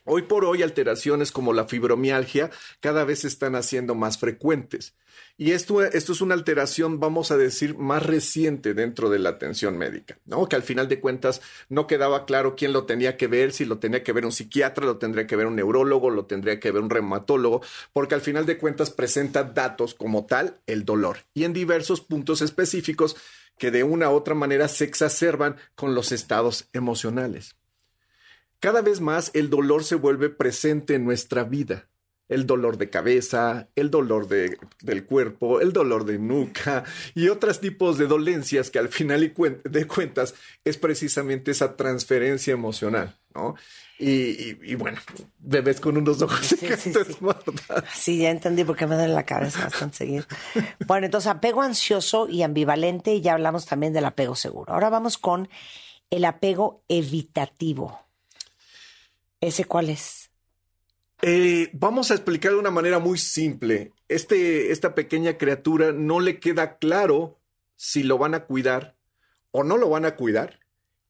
Hoy 0.05 0.23
por 0.23 0.45
hoy 0.45 0.63
alteraciones 0.63 1.31
como 1.31 1.53
la 1.53 1.69
fibromialgia 1.69 2.51
cada 2.81 3.05
vez 3.05 3.21
se 3.21 3.29
están 3.29 3.55
haciendo 3.55 3.95
más 3.95 4.19
frecuentes. 4.19 4.97
Y 5.39 5.53
esto, 5.53 5.83
esto 5.83 6.13
es 6.13 6.21
una 6.21 6.35
alteración, 6.35 6.99
vamos 6.99 7.31
a 7.31 7.37
decir, 7.37 7.77
más 7.79 8.05
reciente 8.05 8.75
dentro 8.75 9.11
de 9.11 9.21
la 9.21 9.31
atención 9.31 9.79
médica, 9.79 10.19
¿no? 10.25 10.49
Que 10.49 10.57
al 10.57 10.65
final 10.65 10.89
de 10.89 10.99
cuentas 10.99 11.41
no 11.69 11.87
quedaba 11.87 12.27
claro 12.27 12.57
quién 12.57 12.73
lo 12.73 12.85
tenía 12.85 13.17
que 13.17 13.29
ver, 13.29 13.53
si 13.53 13.65
lo 13.65 13.79
tenía 13.79 14.03
que 14.03 14.13
ver 14.13 14.25
un 14.25 14.33
psiquiatra, 14.33 14.87
lo 14.87 14.99
tendría 14.99 15.29
que 15.29 15.37
ver 15.37 15.47
un 15.47 15.55
neurólogo, 15.55 16.11
lo 16.11 16.27
tendría 16.27 16.59
que 16.59 16.73
ver 16.73 16.83
un 16.83 16.91
reumatólogo, 16.91 17.63
porque 17.93 18.17
al 18.17 18.23
final 18.23 18.45
de 18.45 18.59
cuentas 18.59 18.91
presenta 18.91 19.45
datos 19.45 19.95
como 19.95 20.27
tal 20.27 20.61
el 20.67 20.85
dolor 20.85 21.19
y 21.33 21.45
en 21.45 21.53
diversos 21.53 22.01
puntos 22.01 22.43
específicos 22.43 23.17
que 23.57 23.71
de 23.71 23.85
una 23.85 24.11
u 24.11 24.15
otra 24.15 24.35
manera 24.35 24.67
se 24.67 24.85
exacerban 24.85 25.57
con 25.77 25.95
los 25.95 26.11
estados 26.11 26.69
emocionales. 26.73 27.55
Cada 28.63 28.81
vez 28.81 29.01
más 29.01 29.33
el 29.35 29.51
dolor 29.51 29.83
se 29.83 29.97
vuelve 29.97 30.29
presente 30.29 30.95
en 30.95 31.05
nuestra 31.05 31.43
vida. 31.43 31.89
El 32.29 32.47
dolor 32.47 32.79
de 32.79 32.91
cabeza, 32.91 33.67
el 33.75 33.91
dolor 33.91 34.29
de, 34.29 34.57
del 34.81 35.05
cuerpo, 35.05 35.61
el 35.61 35.73
dolor 35.73 36.05
de 36.05 36.21
nuca 36.21 36.85
y 37.17 37.29
otros 37.29 37.61
tipos 37.61 37.99
de 37.99 38.07
dolencias 38.07 38.71
que 38.71 38.79
al 38.79 38.89
final 38.89 39.35
de 39.65 39.87
cuentas 39.89 40.37
es 40.65 40.79
precisamente 40.79 41.51
esa 41.51 41.75
transferencia 41.77 42.53
emocional, 42.53 43.19
¿no? 43.35 43.57
Y, 43.99 44.77
bueno, 44.77 45.01
bebés 45.41 45.81
con 45.81 45.97
unos 45.97 46.23
ojos 46.23 46.47
sí, 46.47 46.57
sí, 46.79 46.93
sí. 47.93 48.19
ya 48.19 48.31
entendí 48.31 48.63
por 48.63 48.77
qué 48.77 48.87
me 48.87 48.95
duele 48.95 49.13
la 49.13 49.27
cabeza 49.27 49.65
bastante 49.65 49.97
seguir. 49.97 50.27
Bueno, 50.87 51.07
entonces 51.07 51.29
apego 51.29 51.63
ansioso 51.63 52.29
y 52.29 52.45
ambivalente 52.45 53.13
y 53.13 53.23
ya 53.23 53.33
hablamos 53.33 53.67
también 53.67 53.93
del 53.93 54.05
apego 54.05 54.37
seguro. 54.37 54.73
Ahora 54.73 54.89
vamos 54.89 55.19
con 55.19 55.49
el 56.11 56.25
apego 56.25 56.85
evitativo. 56.89 58.12
¿Ese 59.43 59.65
cuál 59.65 59.91
es? 59.91 60.31
Eh, 61.21 61.69
vamos 61.73 62.11
a 62.11 62.15
explicar 62.15 62.53
de 62.53 62.59
una 62.59 62.71
manera 62.71 63.01
muy 63.01 63.19
simple. 63.19 63.93
Este, 64.09 64.71
esta 64.71 64.95
pequeña 64.95 65.37
criatura 65.37 65.93
no 65.93 66.21
le 66.21 66.39
queda 66.39 66.79
claro 66.79 67.41
si 67.75 68.05
lo 68.05 68.19
van 68.19 68.35
a 68.35 68.45
cuidar 68.45 68.97
o 69.51 69.65
no 69.65 69.77
lo 69.77 69.89
van 69.89 70.05
a 70.05 70.15
cuidar 70.15 70.61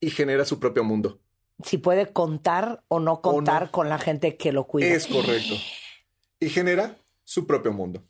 y 0.01 0.11
genera 0.11 0.47
su 0.47 0.59
propio 0.59 0.83
mundo. 0.83 1.21
Si 1.63 1.77
puede 1.77 2.11
contar 2.11 2.83
o 2.89 3.01
no 3.01 3.21
contar 3.21 3.71
con 3.71 3.91
la 3.91 3.99
gente 3.99 4.39
que 4.39 4.51
lo 4.51 4.67
cuida. 4.67 4.89
Es 4.89 5.07
correcto. 5.07 5.55
Y 6.41 6.49
genera 6.49 6.97
su 7.25 7.47
propio 7.47 7.73
mundo. 7.73 8.03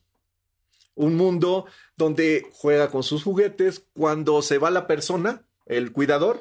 Un 0.95 1.17
mundo 1.17 1.67
donde 1.97 2.47
juega 2.53 2.91
con 2.91 3.03
sus 3.03 3.25
juguetes. 3.25 3.85
Cuando 3.93 4.41
se 4.41 4.59
va 4.59 4.71
la 4.71 4.87
persona, 4.87 5.45
el 5.67 5.91
cuidador, 5.91 6.41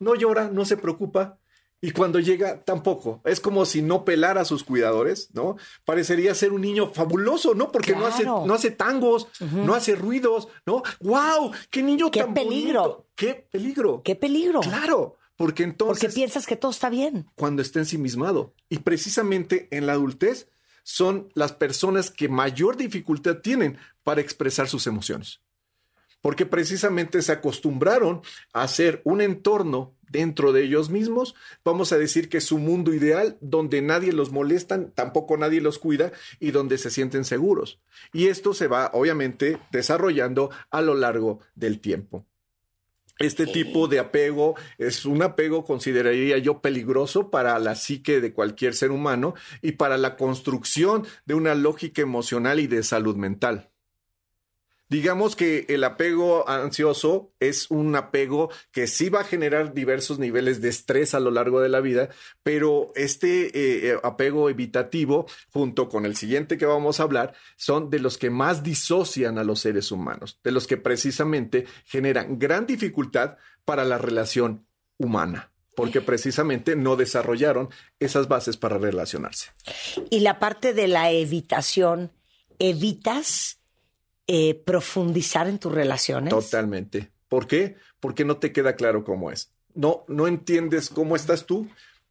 no 0.00 0.14
llora, 0.14 0.48
no 0.48 0.64
se 0.64 0.78
preocupa, 0.78 1.38
y 1.80 1.92
cuando 1.92 2.18
llega, 2.18 2.64
tampoco. 2.64 3.20
Es 3.24 3.40
como 3.40 3.64
si 3.64 3.82
no 3.82 4.04
pelara 4.04 4.40
a 4.40 4.44
sus 4.44 4.64
cuidadores, 4.64 5.28
¿no? 5.32 5.56
Parecería 5.84 6.34
ser 6.34 6.52
un 6.52 6.62
niño 6.62 6.92
fabuloso, 6.92 7.54
¿no? 7.54 7.70
Porque 7.70 7.94
no, 7.94 8.06
hace, 8.06 8.24
no 8.24 8.52
hace 8.52 8.72
tangos, 8.72 9.28
no 9.40 9.74
hace 9.74 9.94
ruidos, 9.94 10.48
¿no? 10.66 10.82
¡Wow! 11.00 11.52
¡Qué 11.70 11.82
niño 11.82 12.10
¡Qué 12.10 12.24
peligro! 12.24 13.06
¡Qué 13.14 13.46
peligro! 13.50 14.02
¡Qué 14.02 14.16
peligro! 14.16 14.60
Claro, 14.60 15.16
porque 15.36 15.62
entonces... 15.62 16.02
Porque 16.02 16.14
piensas 16.14 16.46
que 16.46 16.56
todo 16.56 16.72
está 16.72 16.90
bien. 16.90 17.30
Cuando 17.36 17.62
está 17.62 17.78
ensimismado. 17.78 18.54
Y 18.68 18.78
precisamente 18.78 19.68
en 19.70 19.86
la 19.86 19.92
adultez 19.92 20.48
son 20.82 21.30
las 21.34 21.52
personas 21.52 22.10
que 22.10 22.28
mayor 22.28 22.76
dificultad 22.76 23.36
tienen 23.38 23.78
para 24.02 24.20
expresar 24.20 24.68
sus 24.68 24.86
emociones 24.88 25.40
porque 26.20 26.46
precisamente 26.46 27.22
se 27.22 27.32
acostumbraron 27.32 28.22
a 28.52 28.62
hacer 28.62 29.00
un 29.04 29.20
entorno 29.20 29.94
dentro 30.10 30.52
de 30.52 30.64
ellos 30.64 30.90
mismos, 30.90 31.34
vamos 31.64 31.92
a 31.92 31.98
decir 31.98 32.28
que 32.28 32.38
es 32.38 32.44
su 32.44 32.58
mundo 32.58 32.94
ideal, 32.94 33.36
donde 33.40 33.82
nadie 33.82 34.12
los 34.12 34.32
molesta, 34.32 34.90
tampoco 34.90 35.36
nadie 35.36 35.60
los 35.60 35.78
cuida 35.78 36.12
y 36.40 36.50
donde 36.50 36.78
se 36.78 36.90
sienten 36.90 37.24
seguros. 37.24 37.80
Y 38.12 38.28
esto 38.28 38.54
se 38.54 38.68
va, 38.68 38.90
obviamente, 38.94 39.58
desarrollando 39.70 40.50
a 40.70 40.80
lo 40.80 40.94
largo 40.94 41.40
del 41.54 41.80
tiempo. 41.80 42.26
Este 43.18 43.46
tipo 43.46 43.88
de 43.88 43.98
apego 43.98 44.54
es 44.78 45.04
un 45.04 45.22
apego, 45.22 45.64
consideraría 45.64 46.38
yo, 46.38 46.60
peligroso 46.60 47.30
para 47.30 47.58
la 47.58 47.74
psique 47.74 48.20
de 48.20 48.32
cualquier 48.32 48.74
ser 48.74 48.92
humano 48.92 49.34
y 49.60 49.72
para 49.72 49.98
la 49.98 50.16
construcción 50.16 51.04
de 51.26 51.34
una 51.34 51.56
lógica 51.56 52.00
emocional 52.00 52.60
y 52.60 52.68
de 52.68 52.84
salud 52.84 53.16
mental. 53.16 53.70
Digamos 54.88 55.36
que 55.36 55.66
el 55.68 55.84
apego 55.84 56.48
ansioso 56.48 57.32
es 57.40 57.70
un 57.70 57.94
apego 57.94 58.50
que 58.72 58.86
sí 58.86 59.10
va 59.10 59.20
a 59.20 59.24
generar 59.24 59.74
diversos 59.74 60.18
niveles 60.18 60.62
de 60.62 60.70
estrés 60.70 61.14
a 61.14 61.20
lo 61.20 61.30
largo 61.30 61.60
de 61.60 61.68
la 61.68 61.80
vida, 61.80 62.08
pero 62.42 62.92
este 62.94 63.46
eh, 63.46 63.92
eh, 63.92 64.00
apego 64.02 64.48
evitativo, 64.48 65.26
junto 65.50 65.90
con 65.90 66.06
el 66.06 66.16
siguiente 66.16 66.56
que 66.56 66.64
vamos 66.64 67.00
a 67.00 67.02
hablar, 67.02 67.34
son 67.56 67.90
de 67.90 67.98
los 67.98 68.16
que 68.16 68.30
más 68.30 68.62
disocian 68.62 69.38
a 69.38 69.44
los 69.44 69.60
seres 69.60 69.92
humanos, 69.92 70.40
de 70.42 70.52
los 70.52 70.66
que 70.66 70.78
precisamente 70.78 71.66
generan 71.84 72.38
gran 72.38 72.66
dificultad 72.66 73.36
para 73.66 73.84
la 73.84 73.98
relación 73.98 74.66
humana 74.96 75.52
porque 75.74 76.00
precisamente 76.00 76.74
no 76.74 76.96
desarrollaron 76.96 77.68
esas 78.00 78.26
bases 78.26 78.56
para 78.56 78.78
relacionarse. 78.78 79.52
Y 80.10 80.20
la 80.20 80.40
parte 80.40 80.74
de 80.74 80.88
la 80.88 81.12
evitación, 81.12 82.10
¿evitas 82.58 83.57
eh, 84.28 84.54
profundizar 84.54 85.48
en 85.48 85.58
tus 85.58 85.72
relaciones? 85.72 86.30
Totalmente. 86.30 87.10
¿Por 87.28 87.46
qué? 87.46 87.76
Porque 87.98 88.24
no 88.24 88.36
te 88.36 88.52
queda 88.52 88.76
claro 88.76 89.02
cómo 89.02 89.30
es. 89.30 89.50
No, 89.74 90.04
no 90.06 90.26
entiendes 90.26 90.90
cómo 90.90 91.16
estás 91.16 91.46
tú, 91.46 91.68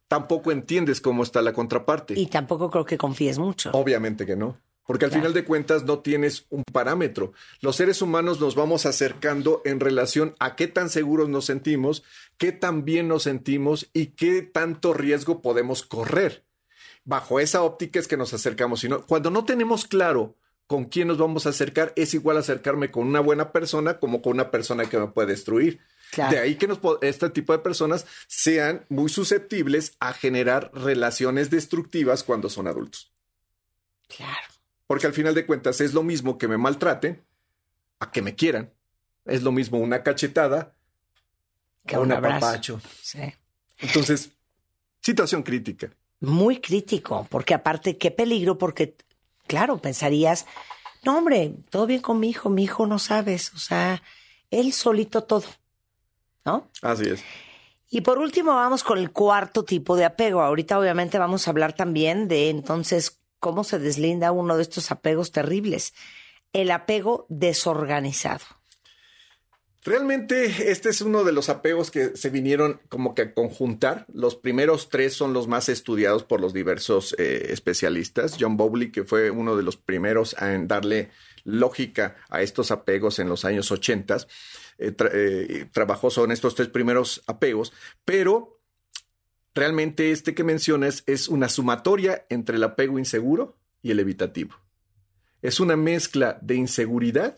tampoco 0.08 0.52
entiendes 0.52 1.00
cómo 1.00 1.22
está 1.22 1.40
la 1.42 1.52
contraparte. 1.52 2.18
Y 2.18 2.26
tampoco 2.26 2.70
creo 2.70 2.84
que 2.84 2.98
confíes 2.98 3.38
mucho. 3.38 3.70
Obviamente 3.72 4.26
que 4.26 4.36
no. 4.36 4.58
Porque 4.84 5.04
al 5.04 5.12
final 5.12 5.34
de 5.34 5.44
cuentas 5.44 5.84
no 5.84 5.98
tienes 5.98 6.46
un 6.48 6.64
parámetro. 6.64 7.34
Los 7.60 7.76
seres 7.76 8.00
humanos 8.00 8.40
nos 8.40 8.54
vamos 8.54 8.86
acercando 8.86 9.60
en 9.66 9.80
relación 9.80 10.34
a 10.38 10.56
qué 10.56 10.66
tan 10.66 10.88
seguros 10.88 11.28
nos 11.28 11.44
sentimos, 11.44 12.04
qué 12.38 12.52
tan 12.52 12.86
bien 12.86 13.06
nos 13.06 13.24
sentimos 13.24 13.90
y 13.92 14.06
qué 14.06 14.40
tanto 14.40 14.94
riesgo 14.94 15.42
podemos 15.42 15.82
correr. 15.82 16.46
Bajo 17.04 17.38
esa 17.38 17.62
óptica 17.62 18.00
es 18.00 18.08
que 18.08 18.16
nos 18.16 18.32
acercamos. 18.32 18.80
Sino, 18.80 19.04
cuando 19.04 19.30
no 19.30 19.44
tenemos 19.44 19.84
claro 19.84 20.36
con 20.68 20.84
quién 20.84 21.08
nos 21.08 21.16
vamos 21.16 21.46
a 21.46 21.48
acercar, 21.48 21.94
es 21.96 22.12
igual 22.12 22.36
acercarme 22.36 22.90
con 22.90 23.06
una 23.06 23.20
buena 23.20 23.52
persona 23.52 23.98
como 23.98 24.20
con 24.20 24.34
una 24.34 24.50
persona 24.50 24.88
que 24.88 24.98
me 24.98 25.08
puede 25.08 25.28
destruir. 25.28 25.80
De 26.14 26.38
ahí 26.38 26.56
que 26.56 26.68
nos, 26.68 26.78
este 27.00 27.30
tipo 27.30 27.54
de 27.54 27.58
personas 27.58 28.06
sean 28.26 28.84
muy 28.90 29.08
susceptibles 29.08 29.96
a 29.98 30.12
generar 30.12 30.70
relaciones 30.74 31.48
destructivas 31.48 32.22
cuando 32.22 32.50
son 32.50 32.66
adultos. 32.66 33.10
Claro. 34.08 34.46
Porque 34.86 35.06
al 35.06 35.14
final 35.14 35.34
de 35.34 35.46
cuentas 35.46 35.80
es 35.80 35.94
lo 35.94 36.02
mismo 36.02 36.36
que 36.36 36.48
me 36.48 36.58
maltraten 36.58 37.24
a 38.00 38.10
que 38.10 38.20
me 38.20 38.34
quieran. 38.34 38.70
Es 39.24 39.42
lo 39.42 39.52
mismo 39.52 39.78
una 39.78 40.02
cachetada 40.02 40.74
que 41.86 41.96
un 41.96 42.12
apapacho. 42.12 42.78
Sí. 43.02 43.20
Entonces, 43.78 44.30
situación 45.00 45.42
crítica. 45.42 45.90
Muy 46.20 46.60
crítico, 46.60 47.26
porque 47.30 47.54
aparte, 47.54 47.96
qué 47.96 48.10
peligro, 48.10 48.58
porque, 48.58 48.96
claro, 49.48 49.78
pensarías, 49.78 50.46
no, 51.02 51.18
hombre, 51.18 51.54
todo 51.70 51.86
bien 51.86 52.00
con 52.00 52.20
mi 52.20 52.30
hijo, 52.30 52.50
mi 52.50 52.64
hijo 52.64 52.86
no 52.86 53.00
sabes, 53.00 53.52
o 53.54 53.58
sea, 53.58 54.02
él 54.50 54.72
solito 54.72 55.24
todo, 55.24 55.46
¿no? 56.44 56.68
Así 56.82 57.08
es. 57.08 57.24
Y 57.90 58.02
por 58.02 58.18
último, 58.18 58.54
vamos 58.54 58.84
con 58.84 58.98
el 58.98 59.10
cuarto 59.10 59.64
tipo 59.64 59.96
de 59.96 60.04
apego. 60.04 60.42
Ahorita, 60.42 60.78
obviamente, 60.78 61.18
vamos 61.18 61.46
a 61.46 61.50
hablar 61.50 61.72
también 61.72 62.28
de 62.28 62.50
entonces 62.50 63.18
cómo 63.40 63.64
se 63.64 63.78
deslinda 63.78 64.32
uno 64.32 64.56
de 64.56 64.62
estos 64.62 64.90
apegos 64.90 65.32
terribles, 65.32 65.94
el 66.52 66.70
apego 66.70 67.24
desorganizado. 67.30 68.44
Realmente 69.84 70.70
este 70.70 70.88
es 70.90 71.00
uno 71.00 71.22
de 71.22 71.32
los 71.32 71.48
apegos 71.48 71.90
que 71.90 72.16
se 72.16 72.30
vinieron 72.30 72.80
como 72.88 73.14
que 73.14 73.22
a 73.22 73.34
conjuntar. 73.34 74.06
Los 74.12 74.34
primeros 74.34 74.88
tres 74.88 75.14
son 75.14 75.32
los 75.32 75.46
más 75.46 75.68
estudiados 75.68 76.24
por 76.24 76.40
los 76.40 76.52
diversos 76.52 77.14
eh, 77.16 77.46
especialistas. 77.50 78.36
John 78.38 78.56
Bowley, 78.56 78.90
que 78.90 79.04
fue 79.04 79.30
uno 79.30 79.56
de 79.56 79.62
los 79.62 79.76
primeros 79.76 80.34
en 80.40 80.66
darle 80.66 81.10
lógica 81.44 82.16
a 82.28 82.42
estos 82.42 82.72
apegos 82.72 83.20
en 83.20 83.28
los 83.28 83.44
años 83.44 83.70
80, 83.70 84.16
eh, 84.78 84.94
eh, 84.98 85.66
trabajó 85.72 86.10
sobre 86.10 86.34
estos 86.34 86.56
tres 86.56 86.68
primeros 86.68 87.22
apegos, 87.26 87.72
pero 88.04 88.60
realmente 89.54 90.10
este 90.10 90.34
que 90.34 90.44
mencionas 90.44 91.04
es 91.06 91.28
una 91.28 91.48
sumatoria 91.48 92.26
entre 92.28 92.56
el 92.56 92.64
apego 92.64 92.98
inseguro 92.98 93.56
y 93.80 93.92
el 93.92 94.00
evitativo. 94.00 94.56
Es 95.40 95.60
una 95.60 95.76
mezcla 95.76 96.38
de 96.42 96.56
inseguridad 96.56 97.36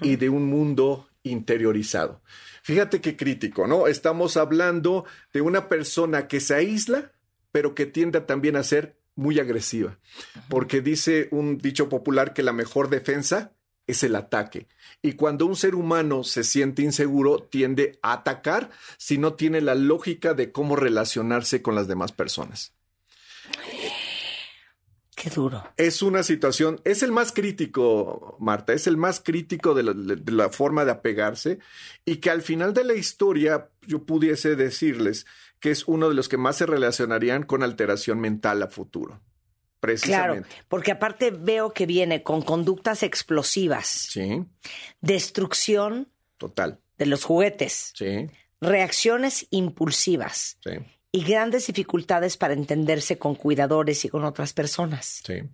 y 0.00 0.16
de 0.16 0.30
un 0.30 0.46
mundo 0.46 1.06
interiorizado. 1.30 2.22
Fíjate 2.62 3.00
qué 3.00 3.16
crítico, 3.16 3.66
¿no? 3.66 3.86
Estamos 3.86 4.36
hablando 4.36 5.04
de 5.32 5.40
una 5.40 5.68
persona 5.68 6.28
que 6.28 6.40
se 6.40 6.54
aísla, 6.54 7.12
pero 7.52 7.74
que 7.74 7.86
tiende 7.86 8.20
también 8.20 8.56
a 8.56 8.62
ser 8.62 8.96
muy 9.14 9.40
agresiva, 9.40 9.98
porque 10.48 10.80
dice 10.82 11.28
un 11.30 11.58
dicho 11.58 11.88
popular 11.88 12.34
que 12.34 12.42
la 12.42 12.52
mejor 12.52 12.90
defensa 12.90 13.52
es 13.86 14.02
el 14.02 14.14
ataque. 14.14 14.68
Y 15.00 15.12
cuando 15.12 15.46
un 15.46 15.56
ser 15.56 15.74
humano 15.74 16.24
se 16.24 16.44
siente 16.44 16.82
inseguro, 16.82 17.38
tiende 17.38 17.98
a 18.02 18.14
atacar 18.14 18.70
si 18.98 19.16
no 19.16 19.34
tiene 19.34 19.60
la 19.60 19.74
lógica 19.74 20.34
de 20.34 20.52
cómo 20.52 20.76
relacionarse 20.76 21.62
con 21.62 21.74
las 21.74 21.88
demás 21.88 22.12
personas. 22.12 22.75
Qué 25.16 25.30
duro. 25.30 25.64
Es 25.76 26.02
una 26.02 26.22
situación, 26.22 26.80
es 26.84 27.02
el 27.02 27.10
más 27.10 27.32
crítico, 27.32 28.36
Marta, 28.38 28.74
es 28.74 28.86
el 28.86 28.96
más 28.96 29.18
crítico 29.18 29.74
de 29.74 29.82
la, 29.82 29.92
de 29.94 30.30
la, 30.30 30.50
forma 30.50 30.84
de 30.84 30.92
apegarse 30.92 31.58
y 32.04 32.16
que 32.16 32.30
al 32.30 32.42
final 32.42 32.74
de 32.74 32.84
la 32.84 32.94
historia 32.94 33.70
yo 33.80 34.04
pudiese 34.04 34.56
decirles 34.56 35.26
que 35.58 35.70
es 35.70 35.88
uno 35.88 36.10
de 36.10 36.14
los 36.14 36.28
que 36.28 36.36
más 36.36 36.56
se 36.56 36.66
relacionarían 36.66 37.44
con 37.44 37.62
alteración 37.62 38.20
mental 38.20 38.62
a 38.62 38.68
futuro. 38.68 39.20
Claro, 40.02 40.42
porque 40.68 40.92
aparte 40.92 41.30
veo 41.30 41.72
que 41.72 41.86
viene 41.86 42.22
con 42.22 42.42
conductas 42.42 43.02
explosivas. 43.02 43.86
Sí. 43.86 44.44
Destrucción. 45.00 46.08
Total. 46.38 46.80
De 46.98 47.06
los 47.06 47.24
juguetes. 47.24 47.92
Sí. 47.94 48.28
Reacciones 48.60 49.46
impulsivas. 49.50 50.58
Sí. 50.64 50.72
Y 51.16 51.24
grandes 51.24 51.66
dificultades 51.66 52.36
para 52.36 52.52
entenderse 52.52 53.16
con 53.16 53.36
cuidadores 53.36 54.04
y 54.04 54.10
con 54.10 54.22
otras 54.24 54.52
personas. 54.52 55.22
Sí. 55.24 55.44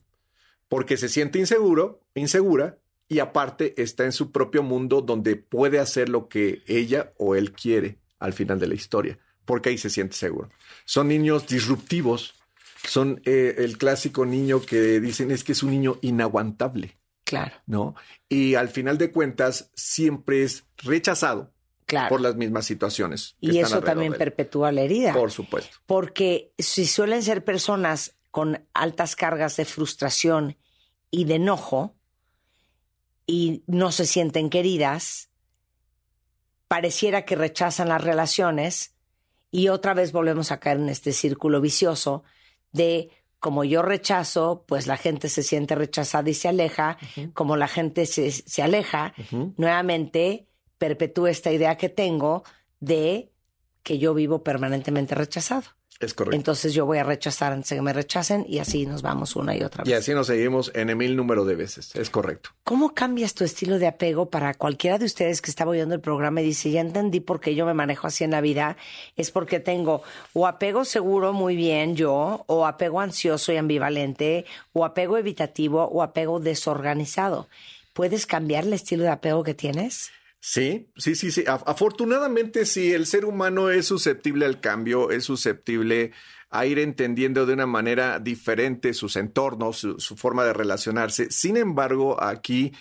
Porque 0.68 0.96
se 0.96 1.08
siente 1.08 1.38
inseguro, 1.38 2.00
insegura, 2.16 2.78
y 3.06 3.20
aparte 3.20 3.80
está 3.80 4.04
en 4.04 4.10
su 4.10 4.32
propio 4.32 4.64
mundo 4.64 5.02
donde 5.02 5.36
puede 5.36 5.78
hacer 5.78 6.08
lo 6.08 6.28
que 6.28 6.64
ella 6.66 7.12
o 7.16 7.36
él 7.36 7.52
quiere 7.52 7.98
al 8.18 8.32
final 8.32 8.58
de 8.58 8.66
la 8.66 8.74
historia, 8.74 9.20
porque 9.44 9.68
ahí 9.68 9.78
se 9.78 9.88
siente 9.88 10.16
seguro. 10.16 10.50
Son 10.84 11.06
niños 11.06 11.46
disruptivos, 11.46 12.34
son 12.82 13.22
eh, 13.24 13.54
el 13.58 13.78
clásico 13.78 14.26
niño 14.26 14.62
que 14.62 14.98
dicen 14.98 15.30
es 15.30 15.44
que 15.44 15.52
es 15.52 15.62
un 15.62 15.70
niño 15.70 15.96
inaguantable. 16.00 16.98
Claro. 17.22 17.54
¿No? 17.66 17.94
Y 18.28 18.56
al 18.56 18.68
final 18.68 18.98
de 18.98 19.12
cuentas 19.12 19.70
siempre 19.74 20.42
es 20.42 20.64
rechazado 20.78 21.52
claro. 21.87 22.09
por 22.09 22.20
las 22.20 22.37
mismas 22.37 22.66
situaciones. 22.66 23.37
y 23.41 23.59
eso 23.59 23.83
también 23.83 24.14
perpetúa 24.14 24.72
la 24.72 24.83
herida. 24.83 25.12
Por 25.12 25.30
supuesto. 25.30 25.78
Porque 25.87 26.53
si 26.59 26.87
suelen 26.87 27.22
ser 27.22 27.45
personas 27.45 28.16
con 28.30 28.66
altas 28.72 29.16
cargas 29.16 29.57
de 29.57 29.64
frustración 29.64 30.57
y 31.11 31.24
de 31.24 31.35
enojo 31.35 31.95
y 33.26 33.62
no 33.66 33.93
se 33.93 34.07
sienten 34.07 34.51
queridas, 34.51 35.30
pareciera 36.68 37.24
que 37.24 37.37
rechazan 37.37 37.89
las 37.91 38.03
relaciones 38.03 38.95
y 39.51 39.68
otra 39.68 39.93
vez 39.93 40.12
volvemos 40.12 40.51
a 40.51 40.59
caer 40.59 40.78
en 40.78 40.89
este 40.89 41.12
círculo 41.12 41.61
vicioso 41.61 42.24
de 42.72 43.11
como 43.39 43.64
yo 43.64 43.83
rechazo, 43.83 44.64
pues 44.66 44.87
la 44.87 44.97
gente 44.97 45.28
se 45.28 45.43
siente 45.43 45.74
rechazada 45.74 46.30
y 46.30 46.35
se 46.35 46.49
aleja, 46.49 46.97
uh 47.03 47.05
-huh. 47.05 47.33
como 47.35 47.57
la 47.57 47.66
gente 47.66 48.07
se, 48.07 48.30
se 48.30 48.62
aleja, 48.62 49.14
uh 49.18 49.22
-huh. 49.22 49.55
nuevamente 49.57 50.47
perpetúa 50.83 51.30
esta 51.30 51.53
idea 51.53 51.76
que 51.76 51.89
tengo 51.89 52.43
de 52.80 53.30
que 53.85 53.99
yo 53.99 54.14
vivo 54.14 54.43
permanentemente 54.43 55.14
rechazado. 55.14 55.62
Es 56.01 56.12
correcto. 56.12 56.35
Entonces 56.35 56.74
yo 56.74 56.85
voy 56.87 56.99
a 56.99 57.05
rechazar 57.05 57.53
antes 57.53 57.70
de 57.70 57.76
que 57.76 57.83
me 57.83 57.93
rechacen 57.93 58.45
y 58.49 58.59
así 58.59 58.85
nos 58.85 59.01
vamos 59.01 59.37
una 59.37 59.55
y 59.55 59.62
otra 59.62 59.85
vez. 59.85 59.93
Y 59.93 59.95
así 59.95 60.12
nos 60.12 60.26
seguimos 60.26 60.72
en 60.74 60.91
el 60.91 60.97
mil 60.97 61.14
número 61.14 61.45
de 61.45 61.55
veces. 61.55 61.95
Es 61.95 62.11
correcto. 62.11 62.51
¿Cómo 62.64 62.95
cambias 62.95 63.33
tu 63.35 63.45
estilo 63.45 63.78
de 63.78 63.87
apego 63.87 64.28
para 64.28 64.55
cualquiera 64.55 64.99
de 64.99 65.05
ustedes 65.05 65.41
que 65.41 65.53
está 65.53 65.64
oyendo 65.64 65.95
el 65.95 66.01
programa 66.01 66.41
y 66.41 66.47
dice, 66.47 66.72
ya 66.72 66.80
entendí 66.80 67.20
por 67.20 67.39
qué 67.39 67.55
yo 67.55 67.64
me 67.64 67.74
manejo 67.74 68.09
así 68.09 68.24
en 68.24 68.33
la 68.33 68.41
vida? 68.41 68.76
Es 69.14 69.30
porque 69.30 69.61
tengo 69.61 70.03
o 70.33 70.49
apego 70.49 70.85
seguro 70.85 71.33
muy 71.33 71.55
bien 71.55 71.95
yo, 71.95 72.43
o 72.49 72.66
apego 72.66 72.99
ansioso 72.99 73.53
y 73.53 73.57
ambivalente, 73.57 74.47
o 74.72 74.85
apego 74.85 75.16
evitativo, 75.16 75.85
o 75.85 76.03
apego 76.03 76.41
desorganizado. 76.41 77.47
¿Puedes 77.93 78.26
cambiar 78.26 78.64
el 78.64 78.72
estilo 78.72 79.05
de 79.05 79.11
apego 79.11 79.45
que 79.45 79.55
tienes? 79.55 80.11
Sí, 80.45 80.88
sí, 80.97 81.14
sí, 81.14 81.30
sí. 81.30 81.45
Afortunadamente 81.47 82.66
sí, 82.66 82.93
el 82.93 83.07
ser 83.07 83.24
humano 83.26 83.70
es 83.70 83.86
susceptible 83.86 84.45
al 84.45 84.61
cambio, 84.61 85.12
es 85.12 85.22
susceptible 85.22 86.11
a 86.51 86.66
ir 86.66 86.80
entendiendo 86.80 87.47
de 87.47 87.53
una 87.53 87.66
manera 87.66 88.18
diferente 88.18 88.93
sus 88.93 89.14
entornos, 89.14 89.78
su, 89.78 90.01
su 90.01 90.16
forma 90.16 90.45
de 90.45 90.53
relacionarse. 90.53 91.30
Sin 91.30 91.57
embargo, 91.57 92.20
aquí 92.20 92.72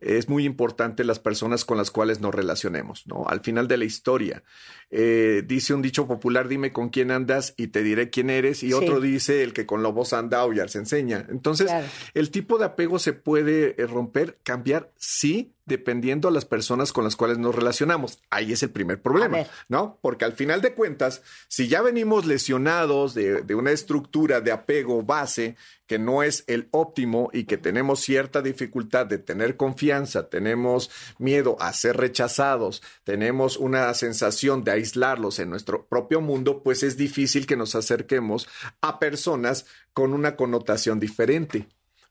es 0.00 0.28
muy 0.28 0.44
importante 0.44 1.02
las 1.02 1.18
personas 1.18 1.64
con 1.64 1.76
las 1.76 1.90
cuales 1.90 2.20
nos 2.20 2.32
relacionemos, 2.32 3.04
¿no? 3.08 3.26
Al 3.26 3.40
final 3.40 3.66
de 3.66 3.78
la 3.78 3.84
historia, 3.84 4.44
eh, 4.90 5.42
dice 5.44 5.74
un 5.74 5.82
dicho 5.82 6.06
popular, 6.06 6.46
dime 6.46 6.72
con 6.72 6.88
quién 6.88 7.10
andas 7.10 7.52
y 7.56 7.68
te 7.68 7.82
diré 7.82 8.10
quién 8.10 8.30
eres, 8.30 8.62
y 8.62 8.68
sí. 8.68 8.72
otro 8.72 9.00
dice, 9.00 9.42
el 9.42 9.52
que 9.52 9.66
con 9.66 9.82
lobos 9.82 10.12
anda, 10.12 10.38
aullar 10.38 10.70
se 10.70 10.78
enseña. 10.78 11.26
Entonces, 11.28 11.66
claro. 11.66 11.88
el 12.14 12.30
tipo 12.30 12.58
de 12.58 12.66
apego 12.66 13.00
se 13.00 13.12
puede 13.12 13.74
romper, 13.86 14.38
cambiar, 14.44 14.92
sí, 14.96 15.52
dependiendo 15.68 16.28
a 16.28 16.32
las 16.32 16.44
personas 16.44 16.92
con 16.92 17.04
las 17.04 17.14
cuales 17.14 17.38
nos 17.38 17.54
relacionamos. 17.54 18.18
Ahí 18.30 18.52
es 18.52 18.62
el 18.62 18.70
primer 18.70 19.00
problema, 19.00 19.46
¿no? 19.68 19.98
Porque 20.00 20.24
al 20.24 20.32
final 20.32 20.60
de 20.60 20.74
cuentas, 20.74 21.22
si 21.46 21.68
ya 21.68 21.82
venimos 21.82 22.26
lesionados 22.26 23.14
de, 23.14 23.42
de 23.42 23.54
una 23.54 23.70
estructura 23.70 24.40
de 24.40 24.50
apego 24.50 25.02
base 25.02 25.56
que 25.88 25.98
no 25.98 26.22
es 26.22 26.44
el 26.46 26.68
óptimo 26.70 27.30
y 27.32 27.44
que 27.44 27.56
tenemos 27.56 28.00
cierta 28.00 28.42
dificultad 28.42 29.06
de 29.06 29.18
tener 29.18 29.56
confianza, 29.56 30.28
tenemos 30.28 30.90
miedo 31.18 31.56
a 31.60 31.72
ser 31.72 31.96
rechazados, 31.96 32.82
tenemos 33.04 33.56
una 33.56 33.92
sensación 33.94 34.64
de 34.64 34.72
aislarlos 34.72 35.38
en 35.38 35.50
nuestro 35.50 35.86
propio 35.86 36.20
mundo, 36.20 36.62
pues 36.62 36.82
es 36.82 36.96
difícil 36.96 37.46
que 37.46 37.56
nos 37.56 37.74
acerquemos 37.74 38.48
a 38.82 38.98
personas 38.98 39.66
con 39.94 40.12
una 40.12 40.36
connotación 40.36 41.00
diferente. 41.00 41.66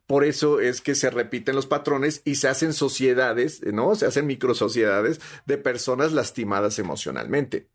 Por 0.07 0.23
eso 0.23 0.59
es 0.61 0.81
que 0.81 0.95
se 0.95 1.09
repiten 1.09 1.55
los 1.55 1.67
patrones 1.67 2.21
y 2.25 2.35
se 2.35 2.47
hacen 2.47 2.73
sociedades, 2.73 3.61
¿no? 3.65 3.93
Se 3.95 4.05
hacen 4.05 4.25
microsociedades 4.25 5.19
de 5.45 5.57
personas 5.57 6.13
lastimadas 6.13 6.79
emocionalmente. 6.79 7.67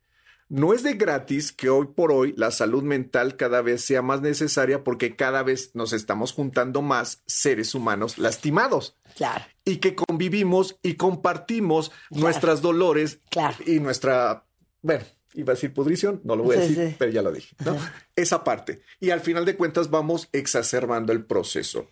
No 0.48 0.74
es 0.74 0.82
de 0.82 0.94
gratis 0.94 1.50
que 1.52 1.70
hoy 1.70 1.88
por 1.94 2.12
hoy 2.12 2.34
la 2.36 2.50
salud 2.50 2.82
mental 2.82 3.36
cada 3.36 3.62
vez 3.62 3.82
sea 3.84 4.02
más 4.02 4.20
necesaria 4.20 4.84
porque 4.84 5.16
cada 5.16 5.42
vez 5.42 5.70
nos 5.74 5.92
estamos 5.94 6.32
juntando 6.32 6.82
más 6.82 7.22
seres 7.26 7.74
humanos 7.74 8.18
lastimados. 8.18 8.96
Claro. 9.16 9.44
Y 9.64 9.76
que 9.76 9.94
convivimos 9.94 10.78
y 10.82 10.94
compartimos 10.94 11.90
nuestras 12.10 12.60
dolores 12.60 13.20
y 13.66 13.80
nuestra, 13.80 14.44
bueno, 14.82 15.04
iba 15.34 15.52
a 15.52 15.54
decir 15.54 15.72
pudrición, 15.72 16.20
no 16.24 16.36
lo 16.36 16.42
voy 16.44 16.56
a 16.56 16.60
Sí, 16.62 16.68
decir, 16.68 16.88
sí. 16.90 16.96
pero 16.98 17.10
ya 17.12 17.22
lo 17.22 17.32
dije, 17.32 17.54
¿no? 17.64 17.78
Esa 18.16 18.44
parte. 18.44 18.82
Y 19.00 19.08
al 19.10 19.20
final 19.20 19.46
de 19.46 19.56
cuentas 19.56 19.88
vamos 19.88 20.28
exacerbando 20.32 21.12
el 21.14 21.24
proceso. 21.24 21.88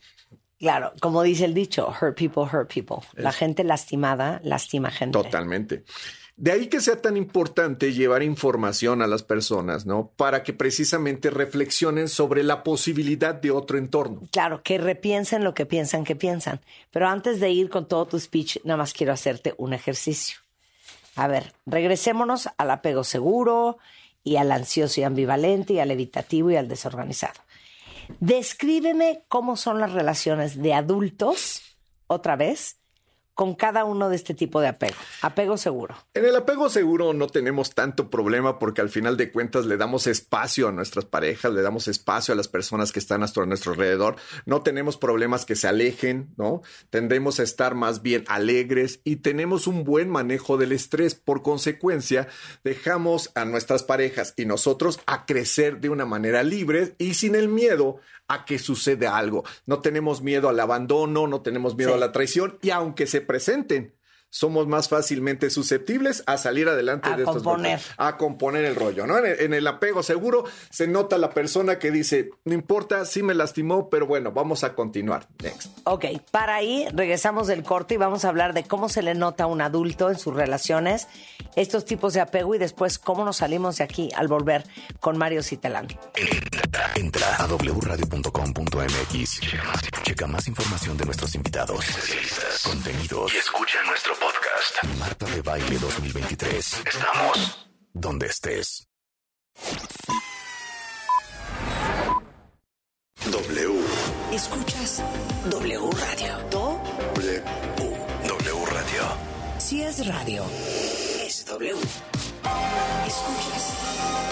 Claro, 0.61 0.93
como 1.01 1.23
dice 1.23 1.47
el 1.47 1.55
dicho, 1.55 1.89
hurt 2.01 2.17
people, 2.17 2.43
hurt 2.43 2.73
people. 2.73 2.99
La 3.15 3.33
gente 3.33 3.65
lastimada 3.65 4.43
lastima 4.45 4.91
gente. 4.91 5.19
Totalmente. 5.19 5.85
De 6.37 6.53
ahí 6.53 6.69
que 6.69 6.81
sea 6.81 7.01
tan 7.01 7.17
importante 7.17 7.93
llevar 7.93 8.23
información 8.23 9.01
a 9.01 9.07
las 9.07 9.23
personas, 9.23 9.87
¿no? 9.87 10.11
Para 10.17 10.43
que 10.43 10.53
precisamente 10.53 11.31
reflexionen 11.31 12.09
sobre 12.09 12.43
la 12.43 12.63
posibilidad 12.63 13.35
de 13.35 13.51
otro 13.51 13.79
entorno. 13.79 14.23
Claro, 14.33 14.63
que 14.63 14.77
repiensen 14.77 15.45
lo 15.45 15.55
que 15.55 15.65
piensan 15.65 16.05
que 16.05 16.17
piensan. 16.17 16.61
Pero 16.91 17.09
antes 17.09 17.41
de 17.41 17.51
ir 17.51 17.71
con 17.71 17.89
todo 17.89 18.07
tu 18.07 18.21
speech, 18.21 18.59
nada 18.65 18.77
más 18.77 18.93
quiero 18.93 19.15
hacerte 19.15 19.55
un 19.57 19.73
ejercicio. 19.73 20.39
A 21.17 21.27
ver, 21.27 21.55
regresémonos 21.65 22.51
al 22.59 22.71
apego 22.71 23.05
seguro 23.05 23.79
y 24.23 24.37
al 24.37 24.53
ansioso 24.53 25.01
y 25.01 25.05
ambivalente 25.05 25.75
y 25.75 25.81
al 25.81 25.91
evitativo 25.91 26.51
y 26.51 26.57
al 26.57 26.69
desorganizado. 26.69 27.41
Descríbeme 28.19 29.25
cómo 29.29 29.57
son 29.57 29.79
las 29.79 29.93
relaciones 29.93 30.61
de 30.61 30.75
adultos, 30.75 31.79
otra 32.07 32.37
vez, 32.37 32.80
con 33.41 33.55
cada 33.55 33.87
uno 33.87 34.11
de 34.11 34.17
este 34.17 34.35
tipo 34.35 34.61
de 34.61 34.69
apego. 34.69 34.99
Apego 35.23 35.57
seguro. 35.57 35.97
En 36.13 36.27
el 36.27 36.37
apego 36.37 36.69
seguro 36.69 37.15
no 37.15 37.27
tenemos 37.27 37.71
tanto 37.71 38.11
problema 38.11 38.59
porque 38.59 38.83
al 38.83 38.91
final 38.91 39.17
de 39.17 39.33
cuentas 39.33 39.65
le 39.65 39.79
damos 39.79 40.07
espacio 40.07 40.69
a 40.69 40.73
nuestras 40.73 41.07
parejas, 41.07 41.51
le 41.51 41.63
damos 41.63 41.89
espacio 41.89 42.35
a 42.35 42.37
las 42.37 42.49
personas 42.49 42.93
que 42.93 42.99
están 42.99 43.23
a 43.23 43.47
nuestro, 43.47 43.73
alrededor. 43.73 44.17
No 44.45 44.61
tenemos 44.61 44.99
problemas 44.99 45.47
que 45.47 45.57
se 45.57 45.69
alejen, 45.69 46.35
¿no? 46.37 46.61
Tendemos 46.91 47.41
a 47.41 47.45
estar 47.45 47.75
más 47.75 48.03
bien 48.03 48.25
alegres 48.29 49.01
y 49.05 49.17
tenemos 49.17 49.67
un 49.67 49.85
buen 49.85 50.11
manejo 50.11 50.59
del 50.59 50.73
estrés. 50.73 51.15
Por 51.15 51.41
consecuencia, 51.41 52.29
dejamos 52.63 53.31
a 53.35 53.47
nuestras 53.47 53.85
parejas 53.85 54.35
y 54.37 54.45
nosotros 54.45 55.01
a 55.07 55.25
crecer 55.25 55.81
de 55.81 55.89
una 55.89 56.05
manera 56.05 56.43
libre 56.43 56.95
y 56.99 57.15
sin 57.15 57.35
el 57.35 57.49
miedo 57.49 58.01
a 58.33 58.45
que 58.45 58.59
suceda 58.59 59.17
algo. 59.17 59.45
No 59.67 59.81
tenemos 59.81 60.23
miedo 60.23 60.49
al 60.49 60.61
abandono, 60.61 61.27
no 61.27 61.43
tenemos 61.43 61.75
miedo 61.77 61.91
Sí. 61.91 61.97
a 61.97 62.01
la 62.01 62.13
traición 62.13 62.59
y 62.63 62.71
aunque 62.71 63.07
se 63.07 63.21
presenten, 63.21 63.95
somos 64.31 64.67
más 64.67 64.89
fácilmente 64.89 65.51
susceptibles 65.51 66.23
a 66.27 66.39
salir 66.39 66.69
adelante 66.69 67.09
A 67.11 67.17
de 67.17 67.25
estos 67.25 67.43
componer. 67.43 67.81
a 67.97 68.17
componer 68.17 68.65
el 68.65 68.77
rollo, 68.77 69.07
¿no? 69.07 69.19
En 69.19 69.27
el, 69.27 69.41
en 69.41 69.55
el 69.55 69.67
apego 69.67 70.03
seguro 70.03 70.45
se 70.71 70.87
nota 70.87 71.19
la 71.19 71.31
persona 71.31 71.79
que 71.79 71.91
dice, 71.91 72.31
no 72.45 72.55
importa, 72.55 73.05
sí 73.05 73.23
me 73.23 73.35
lastimó, 73.35 73.91
pero 73.91 74.07
bueno, 74.07 74.33
vamos 74.33 74.65
a 74.65 74.75
continuar. 74.75 75.27
Next. 75.43 75.77
Ok, 75.85 76.07
para 76.31 76.55
ahí 76.55 76.87
regresamos 76.93 77.47
del 77.49 77.63
corte 77.65 77.95
y 77.95 77.97
vamos 77.97 78.25
a 78.25 78.29
hablar 78.29 78.55
de 78.55 78.65
cómo 78.65 78.89
se 78.89 79.03
le 79.03 79.15
nota 79.15 79.45
a 79.45 79.47
un 79.47 79.61
adulto 79.61 80.11
en 80.11 80.19
sus 80.19 80.35
relaciones, 80.35 81.09
estos 81.57 81.85
tipos 81.85 82.15
de 82.15 82.21
apego 82.21 82.55
y 82.55 82.59
después 82.59 82.99
cómo 82.99 83.25
nos 83.25 83.39
salimos 83.39 83.77
de 83.79 83.85
aquí 83.85 84.11
al 84.15 84.29
volver 84.29 84.65
con 85.01 85.19
Mario 85.19 85.43
Citalán. 85.43 85.89
Entra 86.95 87.37
a 87.37 87.47
wradio.com.mx. 87.47 89.41
Checa 90.03 90.27
más 90.27 90.47
información 90.49 90.97
de 90.97 91.05
nuestros 91.05 91.35
invitados, 91.35 91.85
contenidos 92.65 93.35
y 93.35 93.39
escucha 93.39 93.83
nuestro 93.87 94.15
podcast. 94.61 94.99
Marta 94.99 95.27
de 95.27 95.43
Baile 95.43 95.79
2023. 95.79 96.83
Estamos 96.87 97.67
donde 97.93 98.27
estés. 98.27 98.87
W. 103.31 103.81
Escuchas 104.33 105.03
W 105.51 105.91
Radio. 105.93 106.39
Do, 106.51 106.81
W. 107.15 107.43
W 108.27 108.67
Radio. 108.67 109.03
si 109.59 109.83
es 109.83 110.07
radio, 110.07 110.45
es 111.25 111.45
W. 111.47 111.75
Escuchas 113.07 113.75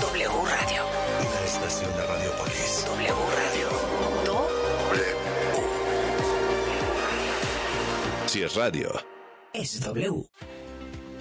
W 0.01 0.29
Radio. 0.29 0.85
Una 1.21 1.41
estación 1.45 1.91
de 1.97 2.07
Radiopolis. 2.07 2.85
W 2.87 3.15
Radio. 3.37 3.69
Do, 4.25 4.49
W. 4.91 5.05
Si 8.27 8.43
es 8.43 8.55
radio. 8.55 9.18
Es 9.53 9.81
W. 9.81 10.27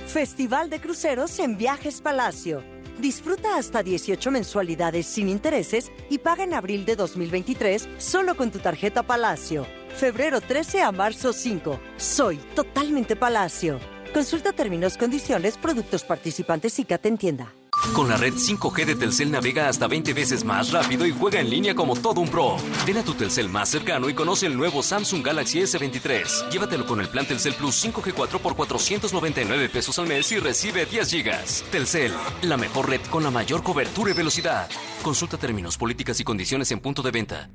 Festival 0.08 0.70
de 0.70 0.80
Cruceros 0.80 1.40
en 1.40 1.58
Viajes 1.58 2.02
Palacio. 2.02 2.64
Disfruta 3.00 3.58
hasta 3.58 3.84
18 3.84 4.32
mensualidades 4.32 5.06
sin 5.06 5.30
intereses 5.30 5.92
y 6.10 6.18
paga 6.18 6.44
en 6.44 6.54
abril 6.54 6.86
de 6.86 6.96
2023 6.96 7.88
solo 7.98 8.36
con 8.36 8.52
tu 8.52 8.60
tarjeta 8.60 9.04
Palacio. 9.04 9.68
Febrero 9.96 10.42
13 10.42 10.82
a 10.82 10.92
marzo 10.92 11.34
5. 11.34 11.80
Soy 11.98 12.38
totalmente 12.56 13.16
Palacio. 13.16 13.80
Consulta 14.14 14.52
términos, 14.54 14.98
condiciones, 14.98 15.58
productos 15.58 16.04
participantes 16.04 16.80
y 16.80 16.86
te 16.86 17.08
en 17.08 17.18
tienda. 17.18 17.54
Con 17.94 18.10
la 18.10 18.18
red 18.18 18.34
5G 18.34 18.86
de 18.86 18.96
Telcel 18.96 19.32
navega 19.32 19.70
hasta 19.70 19.88
20 19.88 20.14
veces 20.14 20.44
más 20.44 20.72
rápido 20.72 21.06
y 21.06 21.12
juega 21.12 21.40
en 21.40 21.50
línea 21.50 21.76
como 21.76 21.96
todo 21.96 22.22
un 22.22 22.30
pro. 22.30 22.58
Ven 22.86 22.98
a 22.98 23.04
tu 23.04 23.14
Telcel 23.14 23.50
más 23.50 23.70
cercano 23.70 24.10
y 24.10 24.14
conoce 24.14 24.46
el 24.46 24.58
nuevo 24.58 24.84
Samsung 24.84 25.26
Galaxy 25.26 25.60
S23. 25.60 26.50
Llévatelo 26.50 26.86
con 26.86 27.00
el 27.00 27.10
plan 27.10 27.26
Telcel 27.26 27.54
Plus 27.54 27.86
5G 27.86 28.14
4 28.14 28.40
por 28.40 28.56
499 28.56 29.70
pesos 29.70 29.98
al 30.00 30.08
mes 30.08 30.32
y 30.32 30.40
recibe 30.40 30.86
10 30.86 31.10
gigas. 31.10 31.64
Telcel, 31.72 32.14
la 32.42 32.58
mejor 32.58 32.90
red 32.90 33.02
con 33.10 33.24
la 33.24 33.32
mayor 33.32 33.64
cobertura 33.64 34.12
y 34.12 34.14
velocidad. 34.14 34.70
Consulta 35.04 35.38
términos, 35.38 35.78
políticas 35.78 36.20
y 36.20 36.24
condiciones 36.24 36.72
en 36.72 36.80
punto 36.80 37.02
de 37.02 37.12
venta. 37.12 37.50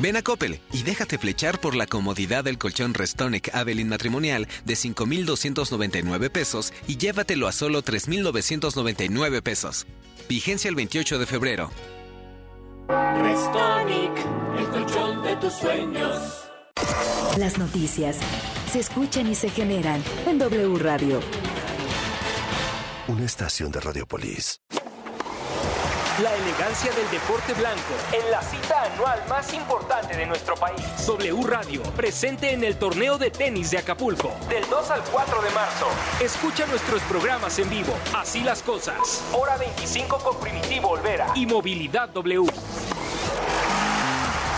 Ven 0.00 0.16
a 0.16 0.22
Coppel 0.22 0.60
y 0.72 0.84
déjate 0.84 1.18
flechar 1.18 1.60
por 1.60 1.74
la 1.74 1.86
comodidad 1.86 2.44
del 2.44 2.56
colchón 2.56 2.94
Restonic 2.94 3.52
Avelin 3.52 3.88
matrimonial 3.88 4.46
de 4.64 4.76
5,299 4.76 6.30
pesos 6.30 6.72
y 6.86 6.96
llévatelo 6.98 7.48
a 7.48 7.52
solo 7.52 7.82
3,999 7.82 9.42
pesos. 9.42 9.86
Vigencia 10.28 10.68
el 10.68 10.76
28 10.76 11.18
de 11.18 11.26
febrero. 11.26 11.70
Restonic, 12.88 14.12
el 14.58 14.66
colchón 14.68 15.22
de 15.24 15.36
tus 15.36 15.52
sueños. 15.54 16.44
Las 17.36 17.58
noticias 17.58 18.18
se 18.70 18.78
escuchan 18.78 19.26
y 19.26 19.34
se 19.34 19.50
generan 19.50 20.02
en 20.26 20.38
W 20.38 20.78
Radio. 20.78 21.20
Una 23.08 23.24
estación 23.24 23.72
de 23.72 23.80
Radiopolis. 23.80 24.60
La 26.22 26.34
elegancia 26.34 26.90
del 26.94 27.08
deporte 27.12 27.52
blanco 27.54 27.94
en 28.12 28.28
la 28.32 28.42
cita 28.42 28.82
anual 28.92 29.22
más 29.28 29.54
importante 29.54 30.16
de 30.16 30.26
nuestro 30.26 30.56
país. 30.56 30.80
W 31.06 31.46
Radio, 31.46 31.80
presente 31.94 32.52
en 32.52 32.64
el 32.64 32.76
torneo 32.76 33.18
de 33.18 33.30
tenis 33.30 33.70
de 33.70 33.78
Acapulco. 33.78 34.32
Del 34.48 34.68
2 34.68 34.90
al 34.90 35.04
4 35.04 35.42
de 35.42 35.50
marzo. 35.50 35.86
Escucha 36.20 36.66
nuestros 36.66 37.00
programas 37.02 37.56
en 37.60 37.70
vivo. 37.70 37.94
Así 38.16 38.40
las 38.40 38.64
cosas. 38.64 39.22
Hora 39.32 39.56
25 39.58 40.18
con 40.18 40.40
Primitivo 40.40 40.88
Olvera. 40.88 41.28
Y 41.36 41.46
Movilidad 41.46 42.08
W. 42.08 42.50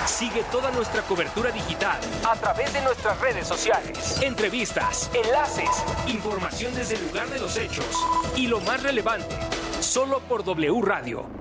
Sigue 0.07 0.43
toda 0.51 0.71
nuestra 0.71 1.03
cobertura 1.03 1.51
digital 1.51 2.01
a 2.27 2.37
través 2.37 2.73
de 2.73 2.81
nuestras 2.81 3.21
redes 3.21 3.47
sociales. 3.47 4.19
Entrevistas, 4.23 5.11
enlaces, 5.13 5.69
información 6.07 6.75
desde 6.75 6.95
el 6.95 7.07
lugar 7.07 7.29
de 7.29 7.39
los 7.39 7.55
hechos. 7.59 7.85
Y 8.35 8.47
lo 8.47 8.61
más 8.61 8.83
relevante, 8.83 9.37
solo 9.81 10.21
por 10.21 10.43
W 10.43 10.81
Radio. 10.81 11.41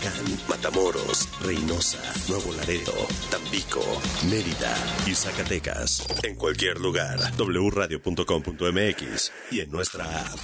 Matamoros, 0.47 1.27
Reynosa, 1.41 1.99
Nuevo 2.27 2.53
Laredo, 2.53 2.93
Tampico, 3.29 3.81
Mérida 4.29 4.75
y 5.05 5.13
Zacatecas. 5.13 6.05
En 6.23 6.35
cualquier 6.35 6.79
lugar, 6.79 7.19
wradio.com.mx 7.37 9.31
y 9.51 9.59
en 9.59 9.71
nuestra 9.71 10.05
app. 10.05 10.39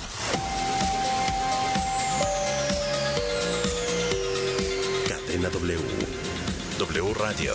Cadena 5.08 5.50
W. 5.50 5.80
W 6.80 7.14
Radio. 7.16 7.54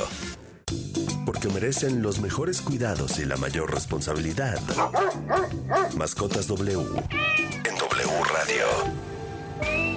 Porque 1.24 1.48
merecen 1.48 2.03
los 2.03 2.20
mejores 2.20 2.61
cuidados 2.61 3.18
y 3.18 3.24
la 3.24 3.36
mayor 3.36 3.72
responsabilidad. 3.72 4.61
Mascotas 5.96 6.48
W. 6.48 6.80
En 7.64 7.76
W 7.76 8.24
Radio. 8.32 9.91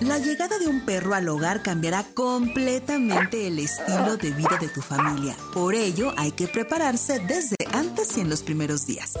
La 0.00 0.18
llegada 0.18 0.58
de 0.58 0.68
un 0.68 0.82
perro 0.82 1.14
al 1.14 1.28
hogar 1.28 1.60
cambiará 1.60 2.04
completamente 2.14 3.48
el 3.48 3.58
estilo 3.58 4.16
de 4.16 4.30
vida 4.30 4.56
de 4.60 4.68
tu 4.68 4.80
familia. 4.80 5.34
Por 5.52 5.74
ello, 5.74 6.12
hay 6.16 6.30
que 6.30 6.46
prepararse 6.46 7.18
desde 7.18 7.56
antes 7.72 8.16
y 8.16 8.20
en 8.20 8.30
los 8.30 8.44
primeros 8.44 8.86
días. 8.86 9.14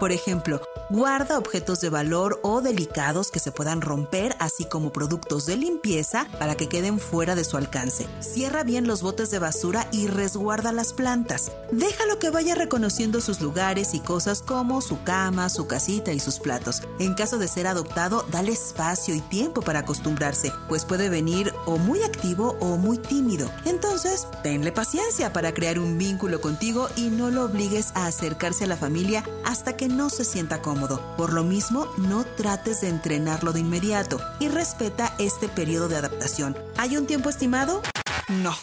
Por 0.00 0.12
ejemplo, 0.12 0.62
guarda 0.88 1.36
objetos 1.36 1.82
de 1.82 1.90
valor 1.90 2.40
o 2.42 2.62
delicados 2.62 3.30
que 3.30 3.38
se 3.38 3.52
puedan 3.52 3.82
romper, 3.82 4.34
así 4.38 4.64
como 4.64 4.92
productos 4.92 5.44
de 5.44 5.58
limpieza 5.58 6.26
para 6.38 6.54
que 6.54 6.70
queden 6.70 6.98
fuera 6.98 7.34
de 7.34 7.44
su 7.44 7.58
alcance. 7.58 8.08
Cierra 8.20 8.64
bien 8.64 8.86
los 8.86 9.02
botes 9.02 9.30
de 9.30 9.38
basura 9.38 9.86
y 9.92 10.06
resguarda 10.06 10.72
las 10.72 10.94
plantas. 10.94 11.52
Déjalo 11.70 12.18
que 12.18 12.30
vaya 12.30 12.54
reconociendo 12.54 13.20
sus 13.20 13.42
lugares 13.42 13.92
y 13.92 14.00
cosas 14.00 14.40
como 14.40 14.80
su 14.80 15.02
cama, 15.02 15.50
su 15.50 15.66
casita 15.66 16.12
y 16.12 16.18
sus 16.18 16.38
platos. 16.38 16.80
En 16.98 17.12
caso 17.12 17.36
de 17.36 17.46
ser 17.46 17.66
adoptado, 17.66 18.24
dale 18.30 18.52
espacio 18.52 19.14
y 19.14 19.20
tiempo 19.20 19.60
para 19.60 19.80
acostumbrarse, 19.80 20.50
pues 20.66 20.86
puede 20.86 21.10
venir 21.10 21.52
o 21.66 21.76
muy 21.76 22.02
activo 22.04 22.56
o 22.60 22.78
muy 22.78 22.96
tímido. 22.96 23.50
Entonces, 23.66 24.26
tenle 24.42 24.72
paciencia 24.72 25.34
para 25.34 25.52
crear 25.52 25.78
un 25.78 25.98
vínculo 25.98 26.40
contigo 26.40 26.88
y 26.96 27.10
no 27.10 27.28
lo 27.28 27.44
obligues 27.44 27.92
a 27.94 28.06
acercarse 28.06 28.64
a 28.64 28.68
la 28.68 28.78
familia 28.78 29.22
hasta 29.44 29.76
que 29.76 29.89
no 29.90 30.10
se 30.10 30.24
sienta 30.24 30.62
cómodo. 30.62 31.00
Por 31.16 31.32
lo 31.32 31.44
mismo, 31.44 31.86
no 31.98 32.24
trates 32.24 32.80
de 32.80 32.88
entrenarlo 32.88 33.52
de 33.52 33.60
inmediato 33.60 34.20
y 34.38 34.48
respeta 34.48 35.14
este 35.18 35.48
periodo 35.48 35.88
de 35.88 35.96
adaptación. 35.96 36.56
¿Hay 36.76 36.96
un 36.96 37.06
tiempo 37.06 37.28
estimado? 37.28 37.82
No. 38.28 38.54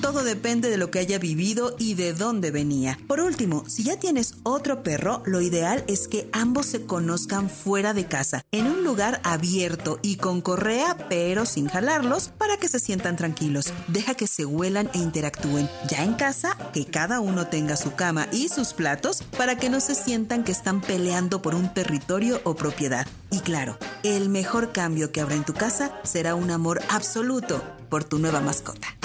Todo 0.00 0.24
depende 0.24 0.70
de 0.70 0.78
lo 0.78 0.90
que 0.90 0.98
haya 0.98 1.18
vivido 1.18 1.76
y 1.78 1.94
de 1.94 2.14
dónde 2.14 2.50
venía. 2.50 2.98
Por 3.06 3.20
último, 3.20 3.64
si 3.68 3.84
ya 3.84 3.98
tienes 3.98 4.34
otro 4.44 4.82
perro, 4.82 5.22
lo 5.26 5.42
ideal 5.42 5.84
es 5.88 6.08
que 6.08 6.28
ambos 6.32 6.66
se 6.66 6.86
conozcan 6.86 7.50
fuera 7.50 7.92
de 7.92 8.06
casa, 8.06 8.42
en 8.50 8.66
un 8.66 8.82
lugar 8.82 9.20
abierto 9.24 9.98
y 10.02 10.16
con 10.16 10.40
correa, 10.40 10.96
pero 11.10 11.44
sin 11.44 11.68
jalarlos, 11.68 12.28
para 12.28 12.56
que 12.56 12.68
se 12.68 12.80
sientan 12.80 13.16
tranquilos. 13.16 13.74
Deja 13.88 14.14
que 14.14 14.26
se 14.26 14.46
huelan 14.46 14.88
e 14.94 14.98
interactúen. 14.98 15.68
Ya 15.88 16.02
en 16.02 16.14
casa, 16.14 16.56
que 16.72 16.86
cada 16.86 17.20
uno 17.20 17.48
tenga 17.48 17.76
su 17.76 17.94
cama 17.94 18.26
y 18.32 18.48
sus 18.48 18.72
platos 18.72 19.22
para 19.36 19.56
que 19.56 19.68
no 19.68 19.80
se 19.80 19.94
sientan 19.94 20.44
que 20.44 20.52
están 20.52 20.80
peleando 20.80 21.42
por 21.42 21.54
un 21.54 21.74
territorio 21.74 22.40
o 22.44 22.56
propiedad. 22.56 23.06
Y 23.30 23.40
claro, 23.40 23.76
el 24.02 24.30
mejor 24.30 24.72
cambio 24.72 25.12
que 25.12 25.20
habrá 25.20 25.34
en 25.34 25.44
tu 25.44 25.52
casa 25.52 25.92
será 26.04 26.34
un 26.34 26.50
amor 26.50 26.80
absoluto 26.88 27.62
por 27.90 28.02
tu 28.02 28.18
nueva 28.18 28.40
mascota 28.40 28.96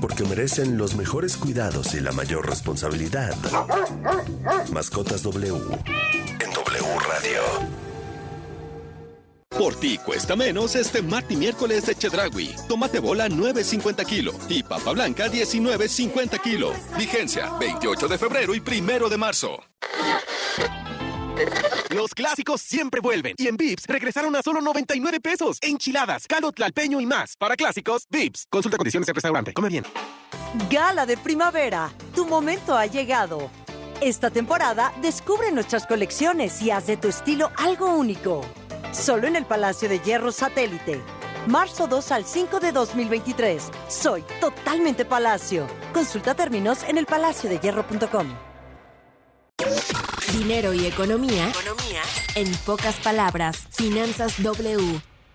porque 0.00 0.24
merecen 0.24 0.76
los 0.76 0.94
mejores 0.96 1.36
cuidados 1.36 1.94
y 1.94 2.00
la 2.00 2.12
mayor 2.12 2.48
responsabilidad. 2.48 3.34
Mascotas 4.72 5.22
W 5.22 5.54
en 6.40 6.50
W 6.52 6.98
Radio. 7.08 7.40
Por 9.56 9.76
ti 9.76 9.98
cuesta 9.98 10.34
menos 10.34 10.74
este 10.74 11.00
martes 11.00 11.32
y 11.32 11.36
miércoles 11.36 11.86
de 11.86 11.94
Chedragui. 11.94 12.54
Tomate 12.68 12.98
bola 12.98 13.28
9.50 13.28 14.04
kilo 14.04 14.32
y 14.48 14.62
papa 14.62 14.92
blanca 14.92 15.28
19.50 15.28 16.40
kilo. 16.42 16.72
Vigencia 16.98 17.52
28 17.60 18.08
de 18.08 18.18
febrero 18.18 18.54
y 18.54 18.60
1 18.60 19.08
de 19.08 19.16
marzo. 19.16 19.60
Los 21.90 22.14
clásicos 22.14 22.60
siempre 22.60 23.00
vuelven. 23.00 23.34
Y 23.38 23.46
en 23.46 23.56
Vips 23.56 23.86
regresaron 23.86 24.34
a 24.36 24.42
solo 24.42 24.60
99 24.60 25.20
pesos. 25.20 25.58
Enchiladas, 25.62 26.26
caldo 26.26 26.52
tlalpeño 26.52 27.00
y 27.00 27.06
más. 27.06 27.36
Para 27.36 27.56
clásicos, 27.56 28.06
Vips. 28.10 28.46
Consulta 28.50 28.76
condiciones 28.76 29.08
en 29.08 29.14
restaurante. 29.14 29.52
Come 29.52 29.68
bien. 29.68 29.84
Gala 30.70 31.06
de 31.06 31.16
primavera. 31.16 31.92
Tu 32.14 32.26
momento 32.26 32.76
ha 32.76 32.86
llegado. 32.86 33.50
Esta 34.00 34.30
temporada 34.30 34.92
descubre 35.00 35.50
nuestras 35.52 35.86
colecciones 35.86 36.60
y 36.62 36.70
haz 36.70 36.86
de 36.86 36.96
tu 36.96 37.08
estilo 37.08 37.50
algo 37.56 37.94
único. 37.94 38.42
Solo 38.92 39.26
en 39.26 39.36
el 39.36 39.44
Palacio 39.44 39.88
de 39.88 40.00
Hierro 40.00 40.32
Satélite. 40.32 41.00
Marzo 41.46 41.86
2 41.86 42.12
al 42.12 42.24
5 42.24 42.60
de 42.60 42.72
2023. 42.72 43.70
Soy 43.88 44.24
totalmente 44.40 45.04
Palacio. 45.04 45.66
Consulta 45.92 46.34
términos 46.34 46.82
en 46.84 46.98
elpalaciodehierro.com. 46.98 48.26
Dinero 50.38 50.74
y 50.74 50.84
economía. 50.86 51.48
Economía. 51.50 52.02
En 52.34 52.52
pocas 52.66 52.96
palabras, 52.96 53.68
Finanzas 53.70 54.42
W. 54.42 55.00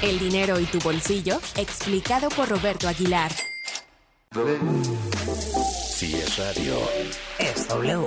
El 0.00 0.18
dinero 0.20 0.60
y 0.60 0.64
tu 0.64 0.78
bolsillo, 0.78 1.40
explicado 1.56 2.28
por 2.28 2.48
Roberto 2.48 2.86
Aguilar. 2.88 3.32
Si 5.90 6.14
es 6.14 6.38
radio, 6.38 6.76
Es 7.38 7.66
W. 7.66 8.06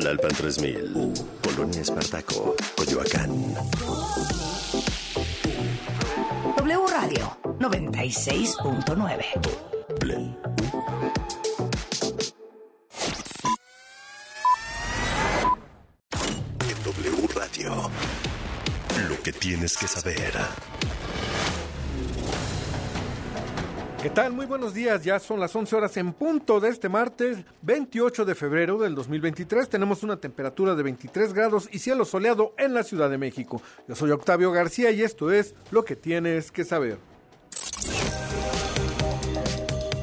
La 0.00 0.10
Alpan 0.10 0.34
3000, 0.34 1.12
Polonia 1.42 1.82
Espartaco, 1.82 2.56
Coyoacán. 2.74 3.54
W 6.56 6.86
Radio. 6.90 7.36
96.9. 7.58 9.24
En 16.70 16.82
W 16.84 17.28
Radio. 17.34 17.90
Que 19.24 19.32
tienes 19.32 19.78
que 19.78 19.88
saber. 19.88 20.34
¿Qué 24.02 24.10
tal? 24.10 24.34
Muy 24.34 24.44
buenos 24.44 24.74
días. 24.74 25.02
Ya 25.02 25.18
son 25.18 25.40
las 25.40 25.56
11 25.56 25.76
horas 25.76 25.96
en 25.96 26.12
punto 26.12 26.60
de 26.60 26.68
este 26.68 26.90
martes 26.90 27.38
28 27.62 28.26
de 28.26 28.34
febrero 28.34 28.76
del 28.76 28.94
2023. 28.94 29.70
Tenemos 29.70 30.02
una 30.02 30.18
temperatura 30.18 30.74
de 30.74 30.82
23 30.82 31.32
grados 31.32 31.70
y 31.72 31.78
cielo 31.78 32.04
soleado 32.04 32.52
en 32.58 32.74
la 32.74 32.82
Ciudad 32.82 33.08
de 33.08 33.16
México. 33.16 33.62
Yo 33.88 33.94
soy 33.94 34.10
Octavio 34.10 34.52
García 34.52 34.90
y 34.90 35.00
esto 35.00 35.32
es 35.32 35.54
lo 35.70 35.86
que 35.86 35.96
tienes 35.96 36.52
que 36.52 36.66
saber. 36.66 37.13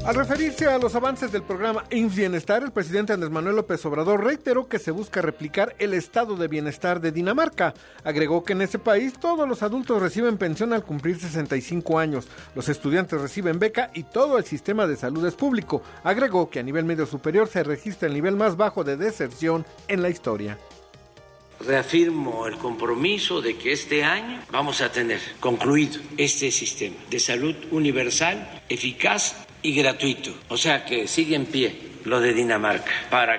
Al 0.04 0.16
referirse 0.16 0.66
a 0.66 0.80
los 0.80 0.96
avances 0.96 1.32
del 1.32 1.44
programa 1.44 1.84
IMSS 1.92 2.16
Bienestar, 2.16 2.64
el 2.64 2.72
presidente 2.72 3.14
Andrés 3.14 3.30
Manuel 3.30 3.58
López 3.58 3.86
Obrador 3.86 4.24
reiteró 4.24 4.68
que 4.68 4.80
se 4.80 4.90
busca 4.90 5.22
replicar 5.22 5.76
el 5.78 5.94
estado 5.94 6.36
de 6.36 6.48
bienestar 6.48 7.02
de 7.02 7.12
Dinamarca. 7.12 7.76
Agregó 8.04 8.44
que 8.44 8.54
en 8.54 8.64
ese 8.64 8.80
país 8.80 9.14
todos 9.14 9.48
los 9.48 9.62
adultos 9.62 10.02
reciben 10.02 10.40
pensión 10.40 10.74
al 10.74 10.84
cumplir 10.84 11.20
65 11.20 12.00
años, 12.00 12.28
los 12.56 12.68
estudiantes 12.68 13.22
reciben 13.22 13.60
beca 13.60 13.92
y 13.94 14.02
todo 14.02 14.40
el 14.40 14.44
sistema 14.44 14.88
de 14.88 14.98
salud 14.98 15.24
es 15.24 15.36
público. 15.36 15.84
Agregó 16.04 16.50
que 16.50 16.60
a 16.60 16.64
nivel 16.64 16.84
medio 16.84 17.06
superior 17.06 17.48
se 17.48 17.62
registra 17.62 18.08
el 18.08 18.16
nivel 18.16 18.36
más 18.36 18.58
bajo 18.58 18.84
de 18.84 18.98
deserción 18.98 19.68
en 19.88 20.02
la 20.02 20.10
historia. 20.10 20.58
Reafirmo 21.60 22.48
el 22.48 22.58
compromiso 22.58 23.40
de 23.40 23.56
que 23.56 23.72
este 23.72 24.04
año 24.04 24.42
vamos 24.52 24.82
a 24.82 24.92
tener 24.92 25.20
concluido 25.40 26.02
este 26.18 26.50
sistema 26.50 26.96
de 27.12 27.20
salud 27.20 27.56
universal, 27.70 28.64
eficaz 28.68 29.46
y 29.62 29.74
gratuito. 29.76 30.34
O 30.50 30.58
sea 30.58 30.86
que 30.86 31.08
sigue 31.08 31.36
en 31.36 31.46
pie 31.46 31.76
lo 32.06 32.20
de 32.20 32.34
Dinamarca 32.34 32.92
para 33.10 33.26